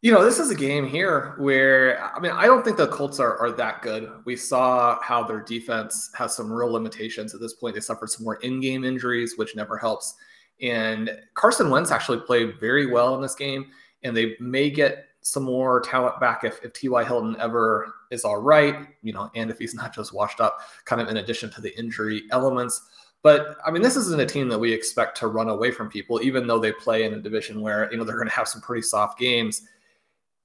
you 0.00 0.10
know 0.10 0.24
this 0.24 0.38
is 0.38 0.50
a 0.50 0.54
game 0.54 0.86
here 0.86 1.34
where 1.36 2.02
I 2.02 2.20
mean 2.20 2.32
I 2.32 2.46
don't 2.46 2.64
think 2.64 2.78
the 2.78 2.88
Colts 2.88 3.20
are 3.20 3.36
are 3.38 3.52
that 3.52 3.82
good. 3.82 4.10
We 4.24 4.36
saw 4.36 4.98
how 5.02 5.22
their 5.24 5.42
defense 5.42 6.10
has 6.14 6.34
some 6.34 6.50
real 6.50 6.72
limitations 6.72 7.34
at 7.34 7.40
this 7.40 7.52
point. 7.52 7.74
They 7.74 7.80
suffered 7.80 8.08
some 8.08 8.24
more 8.24 8.36
in 8.36 8.60
game 8.60 8.84
injuries, 8.84 9.34
which 9.36 9.54
never 9.54 9.76
helps. 9.76 10.14
And 10.62 11.10
Carson 11.34 11.70
Wentz 11.70 11.90
actually 11.90 12.20
played 12.20 12.60
very 12.60 12.86
well 12.86 13.14
in 13.16 13.20
this 13.20 13.34
game, 13.34 13.66
and 14.04 14.16
they 14.16 14.36
may 14.38 14.70
get 14.70 15.08
some 15.22 15.44
more 15.44 15.80
talent 15.80 16.20
back 16.20 16.44
if, 16.44 16.62
if 16.64 16.72
T.Y. 16.72 17.04
Hilton 17.04 17.36
ever 17.38 17.94
is 18.10 18.24
all 18.24 18.38
right, 18.38 18.86
you 19.02 19.12
know, 19.12 19.30
and 19.34 19.50
if 19.50 19.58
he's 19.58 19.74
not 19.82 19.94
just 19.94 20.12
washed 20.12 20.40
up, 20.40 20.58
kind 20.84 21.00
of 21.00 21.08
in 21.08 21.16
addition 21.16 21.50
to 21.52 21.60
the 21.60 21.76
injury 21.78 22.24
elements. 22.30 22.82
But 23.22 23.56
I 23.64 23.70
mean, 23.70 23.82
this 23.82 23.96
isn't 23.96 24.20
a 24.20 24.26
team 24.26 24.48
that 24.48 24.58
we 24.58 24.72
expect 24.72 25.16
to 25.18 25.28
run 25.28 25.48
away 25.48 25.70
from 25.70 25.88
people, 25.88 26.20
even 26.22 26.46
though 26.46 26.58
they 26.58 26.72
play 26.72 27.04
in 27.04 27.14
a 27.14 27.20
division 27.20 27.60
where, 27.60 27.90
you 27.90 27.96
know, 27.96 28.04
they're 28.04 28.16
going 28.16 28.28
to 28.28 28.34
have 28.34 28.48
some 28.48 28.60
pretty 28.60 28.82
soft 28.82 29.18
games. 29.18 29.62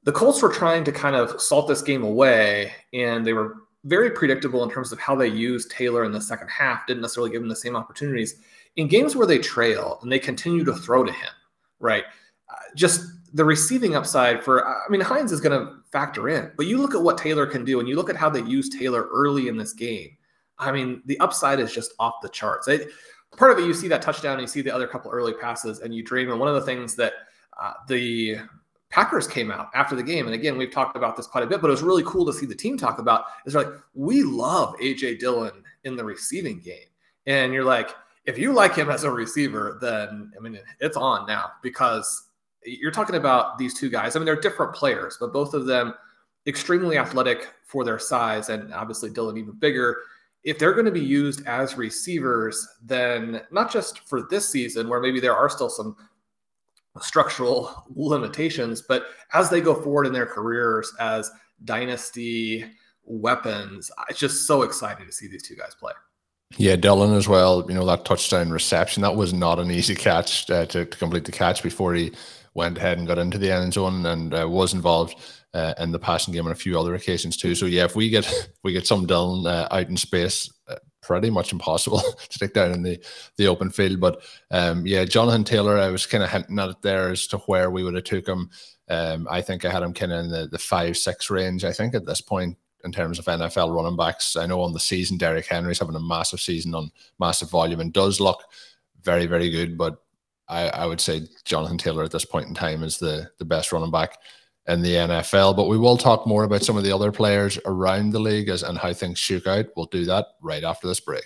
The 0.03 0.11
Colts 0.11 0.41
were 0.41 0.53
trying 0.53 0.83
to 0.83 0.91
kind 0.91 1.15
of 1.15 1.41
salt 1.41 1.67
this 1.67 1.81
game 1.81 2.03
away, 2.03 2.71
and 2.93 3.25
they 3.25 3.33
were 3.33 3.55
very 3.83 4.11
predictable 4.11 4.63
in 4.63 4.69
terms 4.69 4.91
of 4.91 4.99
how 4.99 5.15
they 5.15 5.27
used 5.27 5.71
Taylor 5.71 6.05
in 6.05 6.11
the 6.11 6.21
second 6.21 6.49
half, 6.49 6.85
didn't 6.85 7.01
necessarily 7.01 7.31
give 7.31 7.41
him 7.41 7.49
the 7.49 7.55
same 7.55 7.75
opportunities. 7.75 8.35
In 8.75 8.87
games 8.87 9.15
where 9.15 9.25
they 9.25 9.39
trail 9.39 9.97
and 10.03 10.11
they 10.11 10.19
continue 10.19 10.63
to 10.63 10.73
throw 10.73 11.03
to 11.03 11.11
him, 11.11 11.29
right? 11.79 12.03
Uh, 12.49 12.55
just 12.75 13.16
the 13.37 13.45
receiving 13.45 13.95
upside 13.95 14.43
for 14.43 14.67
I 14.67 14.89
mean 14.89 14.99
Hines 14.99 15.31
is 15.31 15.39
going 15.39 15.57
to 15.57 15.75
factor 15.91 16.27
in, 16.27 16.51
but 16.57 16.65
you 16.65 16.79
look 16.79 16.95
at 16.95 17.01
what 17.01 17.19
Taylor 17.19 17.45
can 17.45 17.63
do 17.63 17.79
and 17.79 17.87
you 17.87 17.95
look 17.95 18.09
at 18.09 18.15
how 18.15 18.29
they 18.29 18.41
use 18.41 18.67
Taylor 18.67 19.07
early 19.13 19.47
in 19.47 19.57
this 19.57 19.73
game. 19.73 20.17
I 20.57 20.71
mean, 20.71 21.03
the 21.05 21.19
upside 21.19 21.59
is 21.59 21.71
just 21.71 21.93
off 21.99 22.15
the 22.23 22.29
charts. 22.29 22.67
It, 22.67 22.89
part 23.37 23.51
of 23.51 23.59
it, 23.59 23.67
you 23.67 23.75
see 23.75 23.87
that 23.89 24.01
touchdown, 24.01 24.33
and 24.33 24.41
you 24.41 24.47
see 24.47 24.61
the 24.61 24.73
other 24.73 24.87
couple 24.87 25.11
early 25.11 25.33
passes, 25.33 25.81
and 25.81 25.93
you 25.93 26.03
dream. 26.03 26.31
And 26.31 26.39
one 26.39 26.49
of 26.49 26.55
the 26.55 26.61
things 26.61 26.95
that 26.95 27.13
uh, 27.61 27.73
the 27.87 28.37
Packers 28.89 29.27
came 29.27 29.51
out 29.51 29.69
after 29.75 29.95
the 29.95 30.01
game, 30.01 30.25
and 30.25 30.33
again, 30.33 30.57
we've 30.57 30.71
talked 30.71 30.97
about 30.97 31.15
this 31.15 31.27
quite 31.27 31.43
a 31.43 31.47
bit, 31.47 31.61
but 31.61 31.67
it 31.67 31.71
was 31.71 31.83
really 31.83 32.03
cool 32.07 32.25
to 32.25 32.33
see 32.33 32.47
the 32.47 32.55
team 32.55 32.75
talk 32.75 32.97
about. 32.97 33.25
Is 33.45 33.53
like 33.53 33.67
we 33.93 34.23
love 34.23 34.73
AJ 34.81 35.19
Dillon 35.19 35.63
in 35.83 35.95
the 35.95 36.03
receiving 36.03 36.59
game, 36.59 36.89
and 37.27 37.53
you're 37.53 37.63
like, 37.63 37.91
if 38.25 38.39
you 38.39 38.51
like 38.51 38.73
him 38.73 38.89
as 38.89 39.03
a 39.03 39.11
receiver, 39.11 39.77
then 39.79 40.31
I 40.35 40.39
mean, 40.39 40.57
it's 40.79 40.97
on 40.97 41.27
now 41.27 41.51
because 41.61 42.26
you're 42.65 42.91
talking 42.91 43.15
about 43.15 43.57
these 43.57 43.73
two 43.73 43.89
guys. 43.89 44.15
I 44.15 44.19
mean, 44.19 44.25
they're 44.25 44.35
different 44.35 44.73
players, 44.73 45.17
but 45.19 45.33
both 45.33 45.53
of 45.53 45.65
them 45.65 45.93
extremely 46.45 46.97
athletic 46.97 47.49
for 47.65 47.83
their 47.83 47.99
size, 47.99 48.49
and 48.49 48.73
obviously 48.73 49.09
Dillon 49.09 49.37
even 49.37 49.53
bigger. 49.53 49.97
if 50.43 50.57
they're 50.57 50.73
going 50.73 50.85
to 50.85 50.91
be 50.91 51.03
used 51.03 51.45
as 51.45 51.75
receivers, 51.75 52.65
then 52.81 53.41
not 53.51 53.69
just 53.69 54.07
for 54.07 54.27
this 54.29 54.47
season, 54.47 54.87
where 54.87 55.01
maybe 55.01 55.19
there 55.19 55.35
are 55.35 55.49
still 55.49 55.69
some 55.69 55.97
structural 57.01 57.85
limitations, 57.93 58.81
but 58.81 59.07
as 59.33 59.49
they 59.49 59.59
go 59.59 59.75
forward 59.75 60.07
in 60.07 60.13
their 60.13 60.25
careers 60.25 60.93
as 60.99 61.29
dynasty 61.65 62.65
weapons, 63.03 63.91
it's 64.09 64.19
just 64.19 64.47
so 64.47 64.61
exciting 64.61 65.05
to 65.05 65.11
see 65.11 65.27
these 65.27 65.43
two 65.43 65.55
guys 65.55 65.75
play. 65.75 65.91
Yeah, 66.55 66.77
Dillon 66.77 67.13
as 67.13 67.27
well. 67.27 67.65
You 67.67 67.75
know 67.75 67.85
that 67.85 68.05
touchdown 68.05 68.51
reception 68.51 69.01
that 69.01 69.15
was 69.15 69.33
not 69.33 69.59
an 69.59 69.69
easy 69.69 69.95
catch 69.95 70.49
uh, 70.49 70.65
to, 70.67 70.85
to, 70.85 70.97
complete 70.97 71.25
the 71.25 71.31
catch 71.31 71.61
before 71.61 71.93
he 71.93 72.13
went 72.57 72.77
ahead 72.77 72.97
and 72.97 73.07
got 73.07 73.19
into 73.19 73.37
the 73.37 73.51
end 73.51 73.71
zone 73.71 74.05
and 74.07 74.33
uh, 74.33 74.49
was 74.49 74.73
involved 74.73 75.15
uh, 75.53 75.75
in 75.79 75.91
the 75.91 75.99
passing 75.99 76.33
game 76.33 76.47
on 76.47 76.51
a 76.51 76.55
few 76.55 76.77
other 76.77 76.95
occasions 76.95 77.37
too. 77.37 77.55
So 77.55 77.67
yeah, 77.67 77.85
if 77.85 77.95
we 77.95 78.09
get 78.09 78.49
we 78.63 78.73
get 78.73 78.87
some 78.87 79.05
Dillon 79.05 79.45
uh, 79.45 79.67
out 79.71 79.87
in 79.87 79.95
space, 79.95 80.51
uh, 80.67 80.75
pretty 81.01 81.29
much 81.29 81.53
impossible 81.53 82.01
to 82.29 82.39
take 82.39 82.53
down 82.53 82.73
in 82.73 82.81
the 82.81 82.99
the 83.37 83.47
open 83.47 83.69
field. 83.69 84.01
But 84.01 84.21
um, 84.51 84.85
yeah, 84.85 85.05
Jonathan 85.05 85.43
Taylor, 85.43 85.77
I 85.77 85.89
was 85.89 86.05
kind 86.05 86.23
of 86.23 86.31
hinting 86.31 86.59
at 86.59 86.69
it 86.69 86.81
there 86.81 87.09
as 87.09 87.27
to 87.27 87.37
where 87.37 87.69
we 87.69 87.83
would 87.83 87.93
have 87.93 88.03
took 88.03 88.27
him. 88.27 88.49
Um, 88.89 89.27
I 89.29 89.41
think 89.41 89.63
I 89.63 89.71
had 89.71 89.83
him 89.83 89.93
kind 89.93 90.11
of 90.11 90.25
in 90.25 90.31
the 90.31 90.47
the 90.47 90.59
five 90.59 90.97
six 90.97 91.29
range. 91.29 91.63
I 91.63 91.71
think 91.71 91.93
at 91.93 92.05
this 92.05 92.21
point 92.21 92.57
in 92.83 92.91
terms 92.91 93.19
of 93.19 93.25
NFL 93.25 93.75
running 93.75 93.97
backs. 93.97 94.35
I 94.35 94.45
know 94.45 94.61
on 94.61 94.73
the 94.73 94.79
season, 94.79 95.17
Derrick 95.17 95.47
Henry's 95.47 95.79
having 95.79 95.95
a 95.95 95.99
massive 95.99 96.39
season 96.39 96.73
on 96.73 96.91
massive 97.19 97.49
volume 97.49 97.79
and 97.79 97.91
does 97.91 98.19
look 98.19 98.43
very, 99.01 99.25
very 99.25 99.49
good. 99.49 99.77
But 99.77 99.97
I, 100.49 100.69
I 100.69 100.85
would 100.85 101.01
say 101.01 101.27
Jonathan 101.45 101.77
Taylor 101.77 102.03
at 102.03 102.11
this 102.11 102.25
point 102.25 102.47
in 102.47 102.53
time 102.53 102.83
is 102.83 102.97
the 102.97 103.29
the 103.39 103.45
best 103.45 103.71
running 103.71 103.91
back 103.91 104.17
in 104.67 104.81
the 104.81 104.93
NFL. 104.93 105.55
But 105.55 105.67
we 105.67 105.77
will 105.77 105.97
talk 105.97 106.27
more 106.27 106.43
about 106.43 106.63
some 106.63 106.77
of 106.77 106.83
the 106.83 106.93
other 106.93 107.11
players 107.11 107.57
around 107.65 108.11
the 108.11 108.19
league 108.19 108.49
as, 108.49 108.63
and 108.63 108.77
how 108.77 108.93
things 108.93 109.19
shook 109.19 109.47
out. 109.47 109.65
We'll 109.75 109.85
do 109.87 110.05
that 110.05 110.27
right 110.41 110.63
after 110.63 110.87
this 110.87 110.99
break. 110.99 111.25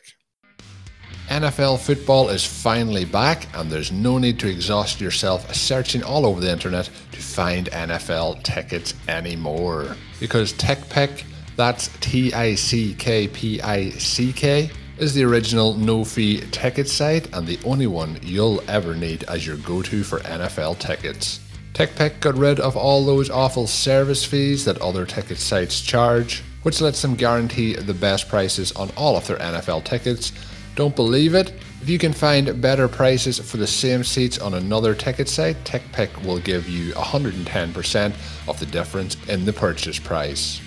NFL 1.28 1.80
football 1.80 2.28
is 2.28 2.46
finally 2.46 3.06
back, 3.06 3.48
and 3.56 3.72
there's 3.72 3.92
no 3.92 4.18
need 4.18 4.38
to 4.40 4.50
exhaust 4.50 5.00
yourself 5.00 5.54
searching 5.56 6.04
all 6.04 6.26
over 6.26 6.42
the 6.42 6.52
internet 6.52 6.90
to 7.14 7.22
find 7.22 7.68
NFL 7.68 8.44
tickets 8.44 8.94
anymore. 9.08 9.96
Because 10.20 10.52
TickPick, 10.54 11.24
that's 11.56 11.90
T 12.02 12.34
I 12.34 12.56
C 12.56 12.94
K 12.96 13.30
P 13.30 13.62
I 13.62 13.92
C 13.92 14.34
K, 14.34 14.70
is 15.02 15.16
the 15.16 15.24
original 15.24 15.74
no 15.74 16.06
fee 16.06 16.42
ticket 16.52 16.88
site 16.88 17.28
and 17.34 17.48
the 17.48 17.58
only 17.66 17.88
one 17.88 18.20
you'll 18.22 18.64
ever 18.70 18.96
need 18.96 19.24
as 19.24 19.48
your 19.48 19.58
go 19.58 19.82
to 19.82 20.04
for 20.04 20.20
NFL 20.20 20.78
tickets. 20.78 21.40
TickPick 21.74 22.20
got 22.20 22.36
rid 22.36 22.60
of 22.60 22.78
all 22.78 23.04
those 23.04 23.32
awful 23.32 23.66
service 23.66 24.24
fees 24.24 24.64
that 24.66 24.80
other 24.80 25.08
ticket 25.08 25.40
sites 25.40 25.82
charge, 25.82 26.44
which 26.62 26.82
lets 26.82 27.02
them 27.02 27.16
guarantee 27.16 27.74
the 27.74 27.96
best 27.96 28.30
prices 28.30 28.72
on 28.74 28.92
all 28.96 29.18
of 29.18 29.26
their 29.26 29.38
NFL 29.38 29.86
tickets. 29.86 30.34
Don't 30.76 30.96
believe 30.96 31.34
it? 31.34 31.52
If 31.82 31.90
you 31.90 31.98
can 31.98 32.14
find 32.14 32.62
better 32.62 32.88
prices 32.88 33.40
for 33.40 33.58
the 33.58 33.66
same 33.66 34.04
seats 34.04 34.38
on 34.38 34.54
another 34.54 34.94
ticket 34.94 35.28
site, 35.28 35.64
TickPick 35.64 36.24
will 36.24 36.40
give 36.40 36.70
you 36.70 36.94
110% 36.94 38.14
of 38.48 38.60
the 38.60 38.68
difference 38.68 39.18
in 39.28 39.46
the 39.46 39.54
purchase 39.54 39.98
price. 39.98 40.62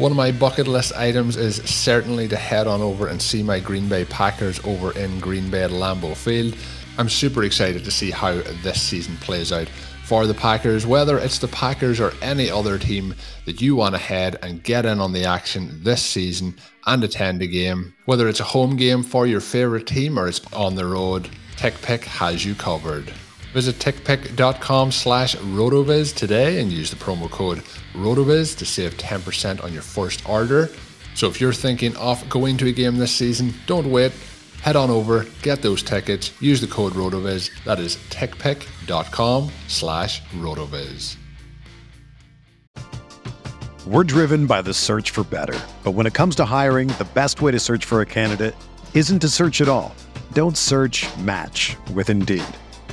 One 0.00 0.12
of 0.12 0.16
my 0.16 0.32
bucket 0.32 0.66
list 0.66 0.94
items 0.94 1.36
is 1.36 1.56
certainly 1.56 2.26
to 2.28 2.36
head 2.36 2.66
on 2.66 2.80
over 2.80 3.08
and 3.08 3.20
see 3.20 3.42
my 3.42 3.60
Green 3.60 3.86
Bay 3.86 4.06
Packers 4.06 4.58
over 4.64 4.98
in 4.98 5.20
Green 5.20 5.50
Bay 5.50 5.64
at 5.64 5.72
Lambeau 5.72 6.16
Field. 6.16 6.56
I'm 6.96 7.10
super 7.10 7.42
excited 7.42 7.84
to 7.84 7.90
see 7.90 8.10
how 8.10 8.32
this 8.62 8.80
season 8.80 9.18
plays 9.18 9.52
out 9.52 9.68
for 10.04 10.26
the 10.26 10.32
Packers, 10.32 10.86
whether 10.86 11.18
it's 11.18 11.38
the 11.38 11.48
Packers 11.48 12.00
or 12.00 12.14
any 12.22 12.50
other 12.50 12.78
team 12.78 13.14
that 13.44 13.60
you 13.60 13.76
want 13.76 13.94
to 13.94 14.00
head 14.00 14.38
and 14.40 14.62
get 14.62 14.86
in 14.86 15.00
on 15.00 15.12
the 15.12 15.26
action 15.26 15.78
this 15.82 16.02
season 16.02 16.56
and 16.86 17.04
attend 17.04 17.42
a 17.42 17.46
game. 17.46 17.92
Whether 18.06 18.26
it's 18.30 18.40
a 18.40 18.44
home 18.44 18.76
game 18.76 19.02
for 19.02 19.26
your 19.26 19.42
favourite 19.42 19.86
team 19.86 20.18
or 20.18 20.28
it's 20.28 20.40
on 20.54 20.76
the 20.76 20.86
road, 20.86 21.28
TickPick 21.56 22.04
has 22.04 22.42
you 22.42 22.54
covered. 22.54 23.12
Visit 23.52 23.76
tickpick.com 23.76 24.92
slash 24.92 25.36
rotoviz 25.36 26.14
today 26.14 26.60
and 26.60 26.72
use 26.72 26.90
the 26.90 26.96
promo 26.96 27.30
code 27.30 27.58
rotoviz 27.94 28.56
to 28.58 28.64
save 28.64 28.96
10% 28.96 29.62
on 29.64 29.72
your 29.72 29.82
first 29.82 30.28
order. 30.28 30.68
So 31.14 31.28
if 31.28 31.40
you're 31.40 31.52
thinking 31.52 31.96
of 31.96 32.28
going 32.28 32.56
to 32.58 32.68
a 32.68 32.72
game 32.72 32.96
this 32.96 33.12
season, 33.12 33.52
don't 33.66 33.90
wait 33.90 34.12
head 34.60 34.76
on 34.76 34.90
over, 34.90 35.26
get 35.42 35.62
those 35.62 35.82
tickets, 35.82 36.32
use 36.40 36.60
the 36.60 36.66
code 36.66 36.92
RotoViz. 36.92 37.50
That 37.64 37.78
is 37.78 37.96
tickpick.com 38.10 39.50
slash 39.68 40.20
RotoViz. 40.32 41.16
We're 43.86 44.04
driven 44.04 44.46
by 44.46 44.62
the 44.62 44.74
search 44.74 45.10
for 45.10 45.24
better. 45.24 45.58
But 45.82 45.92
when 45.92 46.06
it 46.06 46.12
comes 46.12 46.36
to 46.36 46.44
hiring, 46.44 46.88
the 46.88 47.08
best 47.14 47.40
way 47.40 47.50
to 47.50 47.58
search 47.58 47.84
for 47.84 48.02
a 48.02 48.06
candidate 48.06 48.54
isn't 48.94 49.20
to 49.20 49.28
search 49.28 49.60
at 49.60 49.68
all. 49.68 49.94
Don't 50.32 50.56
search 50.56 51.06
match 51.18 51.76
with 51.94 52.10
Indeed. 52.10 52.44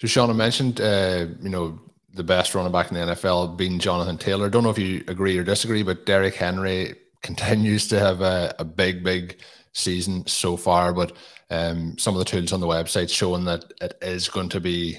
So 0.00 0.06
Shawn, 0.06 0.30
I 0.30 0.32
mentioned, 0.32 0.80
uh, 0.80 1.26
you 1.42 1.48
know, 1.48 1.78
the 2.14 2.24
best 2.24 2.54
running 2.54 2.72
back 2.72 2.90
in 2.90 2.94
the 2.94 3.14
NFL 3.14 3.56
being 3.56 3.78
Jonathan 3.78 4.16
Taylor. 4.16 4.48
Don't 4.48 4.62
know 4.62 4.70
if 4.70 4.78
you 4.78 5.04
agree 5.08 5.36
or 5.36 5.44
disagree, 5.44 5.82
but 5.82 6.06
Derrick 6.06 6.34
Henry 6.34 6.94
continues 7.22 7.88
to 7.88 7.98
have 7.98 8.20
a, 8.20 8.54
a 8.58 8.64
big, 8.64 9.02
big 9.02 9.40
season 9.72 10.26
so 10.26 10.56
far. 10.56 10.92
But 10.92 11.12
um, 11.50 11.98
some 11.98 12.14
of 12.14 12.18
the 12.20 12.24
tools 12.24 12.52
on 12.52 12.60
the 12.60 12.66
website 12.66 13.10
showing 13.10 13.44
that 13.44 13.64
it 13.80 13.98
is 14.00 14.28
going 14.28 14.48
to 14.50 14.60
be 14.60 14.98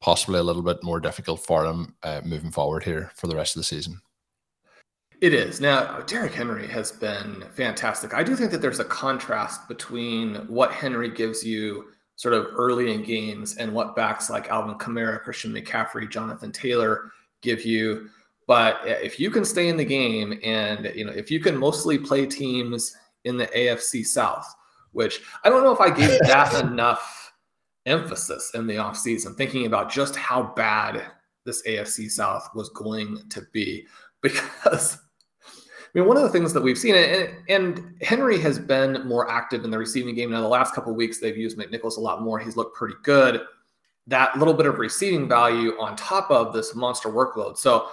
possibly 0.00 0.40
a 0.40 0.42
little 0.42 0.62
bit 0.62 0.82
more 0.82 0.98
difficult 0.98 1.40
for 1.40 1.64
him 1.64 1.94
uh, 2.02 2.20
moving 2.24 2.50
forward 2.50 2.82
here 2.82 3.12
for 3.14 3.28
the 3.28 3.36
rest 3.36 3.54
of 3.54 3.60
the 3.60 3.64
season. 3.64 4.00
It 5.20 5.32
is. 5.32 5.60
Now, 5.60 6.00
Derrick 6.00 6.34
Henry 6.34 6.66
has 6.66 6.90
been 6.90 7.44
fantastic. 7.52 8.12
I 8.12 8.24
do 8.24 8.34
think 8.34 8.50
that 8.50 8.60
there's 8.60 8.80
a 8.80 8.84
contrast 8.84 9.68
between 9.68 10.34
what 10.48 10.72
Henry 10.72 11.08
gives 11.08 11.44
you 11.44 11.91
sort 12.16 12.34
of 12.34 12.48
early 12.54 12.92
in 12.92 13.02
games 13.02 13.56
and 13.56 13.72
what 13.72 13.96
backs 13.96 14.30
like 14.30 14.48
Alvin 14.48 14.76
Kamara, 14.76 15.20
Christian 15.20 15.52
McCaffrey, 15.52 16.10
Jonathan 16.10 16.52
Taylor 16.52 17.10
give 17.42 17.64
you. 17.64 18.08
But 18.46 18.80
if 18.84 19.18
you 19.18 19.30
can 19.30 19.44
stay 19.44 19.68
in 19.68 19.76
the 19.76 19.84
game 19.84 20.38
and 20.44 20.90
you 20.94 21.04
know 21.04 21.12
if 21.12 21.30
you 21.30 21.40
can 21.40 21.56
mostly 21.56 21.98
play 21.98 22.26
teams 22.26 22.94
in 23.24 23.36
the 23.36 23.46
AFC 23.48 24.04
South, 24.04 24.46
which 24.92 25.20
I 25.44 25.48
don't 25.48 25.62
know 25.62 25.72
if 25.72 25.80
I 25.80 25.90
gave 25.90 26.18
that 26.26 26.64
enough 26.64 27.32
emphasis 27.86 28.52
in 28.54 28.66
the 28.66 28.76
offseason, 28.76 29.36
thinking 29.36 29.66
about 29.66 29.90
just 29.90 30.16
how 30.16 30.52
bad 30.54 31.02
this 31.44 31.62
AFC 31.66 32.10
South 32.10 32.48
was 32.54 32.68
going 32.70 33.28
to 33.30 33.42
be 33.52 33.86
because 34.22 34.98
I 35.94 35.98
mean, 35.98 36.08
one 36.08 36.16
of 36.16 36.22
the 36.22 36.30
things 36.30 36.54
that 36.54 36.62
we've 36.62 36.78
seen, 36.78 36.94
and, 36.94 37.30
and 37.48 37.94
Henry 38.00 38.38
has 38.38 38.58
been 38.58 39.06
more 39.06 39.30
active 39.30 39.64
in 39.64 39.70
the 39.70 39.78
receiving 39.78 40.14
game. 40.14 40.30
Now, 40.30 40.40
the 40.40 40.48
last 40.48 40.74
couple 40.74 40.94
weeks, 40.94 41.20
they've 41.20 41.36
used 41.36 41.58
McNichols 41.58 41.98
a 41.98 42.00
lot 42.00 42.22
more. 42.22 42.38
He's 42.38 42.56
looked 42.56 42.74
pretty 42.74 42.94
good. 43.02 43.42
That 44.06 44.38
little 44.38 44.54
bit 44.54 44.66
of 44.66 44.78
receiving 44.78 45.28
value 45.28 45.72
on 45.78 45.94
top 45.96 46.30
of 46.30 46.54
this 46.54 46.74
monster 46.74 47.10
workload. 47.10 47.58
So, 47.58 47.88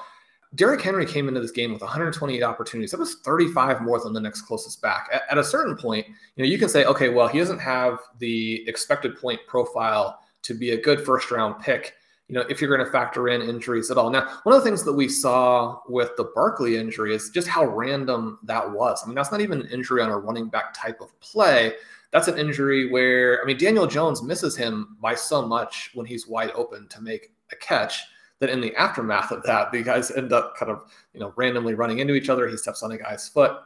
Derrick 0.55 0.81
Henry 0.81 1.05
came 1.05 1.27
into 1.27 1.41
this 1.41 1.51
game 1.51 1.71
with 1.73 1.81
128 1.81 2.41
opportunities. 2.41 2.91
That 2.91 2.99
was 2.99 3.15
35 3.23 3.81
more 3.81 3.99
than 3.99 4.13
the 4.13 4.19
next 4.19 4.43
closest 4.43 4.81
back. 4.81 5.07
At, 5.13 5.23
at 5.29 5.37
a 5.37 5.43
certain 5.43 5.75
point, 5.75 6.07
you 6.07 6.43
know, 6.43 6.49
you 6.49 6.57
can 6.57 6.69
say, 6.69 6.85
okay, 6.85 7.09
well, 7.09 7.27
he 7.27 7.37
doesn't 7.37 7.59
have 7.59 7.99
the 8.17 8.67
expected 8.67 9.15
point 9.17 9.41
profile 9.45 10.19
to 10.41 10.53
be 10.55 10.71
a 10.71 10.81
good 10.81 11.05
first 11.05 11.29
round 11.29 11.59
pick 11.61 11.93
you 12.29 12.35
know, 12.35 12.45
if 12.47 12.61
you're 12.61 12.73
going 12.73 12.85
to 12.85 12.91
factor 12.91 13.27
in 13.27 13.41
injuries 13.41 13.89
at 13.89 13.97
all. 13.97 14.11
Now, 14.11 14.39
one 14.43 14.55
of 14.55 14.63
the 14.63 14.69
things 14.69 14.83
that 14.83 14.93
we 14.93 15.09
saw 15.09 15.79
with 15.89 16.11
the 16.15 16.25
Barkley 16.35 16.77
injury 16.77 17.15
is 17.15 17.31
just 17.31 17.47
how 17.47 17.65
random 17.65 18.37
that 18.43 18.71
was. 18.71 19.01
I 19.03 19.07
mean, 19.07 19.15
that's 19.15 19.31
not 19.31 19.41
even 19.41 19.61
an 19.61 19.67
injury 19.67 20.01
on 20.03 20.09
a 20.09 20.17
running 20.17 20.47
back 20.47 20.73
type 20.75 21.01
of 21.01 21.19
play. 21.21 21.73
That's 22.11 22.27
an 22.27 22.37
injury 22.37 22.89
where, 22.91 23.41
I 23.41 23.45
mean, 23.45 23.57
Daniel 23.57 23.87
Jones 23.87 24.21
misses 24.21 24.55
him 24.55 24.95
by 25.01 25.15
so 25.15 25.41
much 25.45 25.89
when 25.95 26.05
he's 26.05 26.27
wide 26.27 26.51
open 26.53 26.87
to 26.89 27.01
make 27.01 27.31
a 27.51 27.55
catch 27.55 28.03
that 28.39 28.51
in 28.51 28.61
the 28.61 28.75
aftermath 28.75 29.31
of 29.31 29.41
that, 29.43 29.71
the 29.71 29.81
guys 29.81 30.11
end 30.11 30.31
up 30.31 30.55
kind 30.55 30.71
of, 30.71 30.83
you 31.13 31.19
know, 31.19 31.33
randomly 31.35 31.73
running 31.73 31.97
into 31.97 32.13
each 32.13 32.29
other. 32.29 32.47
He 32.47 32.57
steps 32.57 32.83
on 32.83 32.91
a 32.91 32.97
guy's 32.97 33.27
foot. 33.27 33.57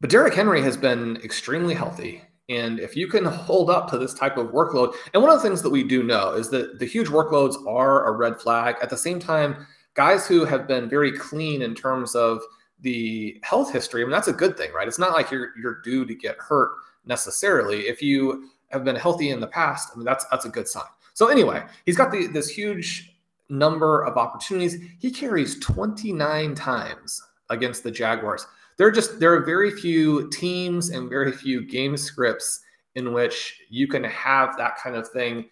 But 0.00 0.10
Derrick 0.10 0.34
Henry 0.34 0.62
has 0.62 0.76
been 0.76 1.16
extremely 1.18 1.74
healthy. 1.74 2.22
And 2.50 2.80
if 2.80 2.96
you 2.96 3.06
can 3.06 3.24
hold 3.24 3.70
up 3.70 3.88
to 3.90 3.98
this 3.98 4.12
type 4.12 4.36
of 4.36 4.48
workload, 4.48 4.94
and 5.14 5.22
one 5.22 5.30
of 5.30 5.40
the 5.40 5.48
things 5.48 5.62
that 5.62 5.70
we 5.70 5.84
do 5.84 6.02
know 6.02 6.32
is 6.32 6.50
that 6.50 6.80
the 6.80 6.84
huge 6.84 7.06
workloads 7.06 7.64
are 7.66 8.06
a 8.06 8.12
red 8.12 8.40
flag. 8.40 8.74
At 8.82 8.90
the 8.90 8.96
same 8.96 9.20
time, 9.20 9.66
guys 9.94 10.26
who 10.26 10.44
have 10.44 10.66
been 10.66 10.88
very 10.88 11.12
clean 11.12 11.62
in 11.62 11.76
terms 11.76 12.16
of 12.16 12.40
the 12.80 13.40
health 13.44 13.72
history, 13.72 14.02
I 14.02 14.04
mean, 14.04 14.10
that's 14.10 14.28
a 14.28 14.32
good 14.32 14.56
thing, 14.56 14.72
right? 14.72 14.88
It's 14.88 14.98
not 14.98 15.12
like 15.12 15.30
you're 15.30 15.52
you're 15.62 15.80
due 15.82 16.04
to 16.04 16.14
get 16.14 16.36
hurt 16.38 16.72
necessarily. 17.06 17.82
If 17.82 18.02
you 18.02 18.50
have 18.70 18.84
been 18.84 18.96
healthy 18.96 19.30
in 19.30 19.38
the 19.38 19.46
past, 19.46 19.90
I 19.94 19.96
mean, 19.96 20.04
that's 20.04 20.24
that's 20.32 20.44
a 20.44 20.50
good 20.50 20.66
sign. 20.66 20.90
So 21.14 21.28
anyway, 21.28 21.62
he's 21.86 21.96
got 21.96 22.10
the, 22.10 22.26
this 22.26 22.48
huge 22.48 23.14
number 23.48 24.04
of 24.04 24.16
opportunities. 24.16 24.76
He 24.98 25.10
carries 25.10 25.58
29 25.60 26.54
times 26.56 27.22
against 27.48 27.82
the 27.84 27.90
Jaguars 27.90 28.46
there 28.80 28.90
just 28.90 29.20
there 29.20 29.34
are 29.34 29.44
very 29.44 29.70
few 29.70 30.30
teams 30.30 30.88
and 30.88 31.10
very 31.10 31.32
few 31.32 31.66
game 31.66 31.98
scripts 31.98 32.60
in 32.94 33.12
which 33.12 33.60
you 33.68 33.86
can 33.86 34.02
have 34.04 34.56
that 34.56 34.78
kind 34.78 34.96
of 34.96 35.06
thing, 35.06 35.50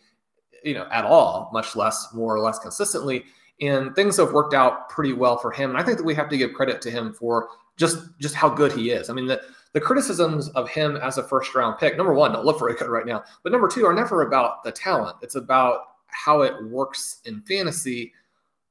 you 0.64 0.73
know, 0.73 0.88
at 0.91 1.05
all, 1.05 1.51
much 1.53 1.77
less 1.77 2.09
more 2.14 2.35
or 2.35 2.41
less 2.41 2.59
consistently. 2.59 3.27
And 3.61 3.95
things 3.95 4.17
have 4.17 4.33
worked 4.33 4.55
out 4.55 4.88
pretty 4.88 5.12
well 5.12 5.37
for 5.37 5.51
him. 5.53 5.69
And 5.69 5.79
I 5.79 5.83
think 5.83 5.99
that 5.99 6.05
we 6.05 6.14
have 6.14 6.31
to 6.31 6.38
give 6.38 6.55
credit 6.55 6.81
to 6.81 6.91
him 6.91 7.12
for 7.12 7.51
just 7.77 7.99
just 8.19 8.35
how 8.35 8.49
good 8.49 8.73
he 8.73 8.93
is. 8.93 9.11
I 9.11 9.12
mean, 9.12 9.27
the 9.27 9.43
the 9.75 9.81
criticisms 9.83 10.49
of 10.51 10.67
him 10.71 10.97
as 10.97 11.19
a 11.19 11.23
first 11.23 11.55
round 11.55 11.79
pick, 11.79 11.99
number 11.99 12.14
one, 12.14 12.33
don't 12.33 12.47
look 12.47 12.59
very 12.59 12.77
good 12.77 12.88
right 12.88 13.05
now. 13.05 13.25
But 13.43 13.53
number 13.53 13.69
two, 13.69 13.85
are 13.85 13.93
never 13.93 14.23
about 14.23 14.64
the 14.64 14.73
talent. 14.73 15.19
It's 15.21 15.35
about 15.35 15.81
how 16.07 16.41
it 16.41 16.55
works 16.64 17.21
in 17.27 17.43
fantasy. 17.43 18.14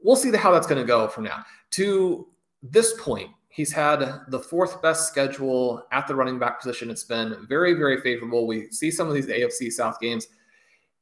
We'll 0.02 0.16
see 0.16 0.36
how 0.36 0.50
that's 0.50 0.66
going 0.66 0.82
to 0.82 0.88
go 0.88 1.08
from 1.10 1.26
now. 1.26 1.46
To 1.72 2.28
this 2.64 3.00
point, 3.00 3.30
He's 3.58 3.72
had 3.72 4.22
the 4.28 4.40
fourth 4.40 4.84
best 4.84 5.08
schedule 5.08 5.82
at 5.92 6.06
the 6.08 6.14
running 6.14 6.38
back 6.38 6.62
position. 6.62 6.92
It's 6.92 7.06
been 7.06 7.48
very, 7.50 7.74
very 7.74 8.00
favorable. 8.02 8.46
We 8.46 8.70
see 8.70 8.92
some 8.92 9.08
of 9.08 9.16
these 9.16 9.26
AFC 9.26 9.72
South 9.72 10.00
games. 10.00 10.28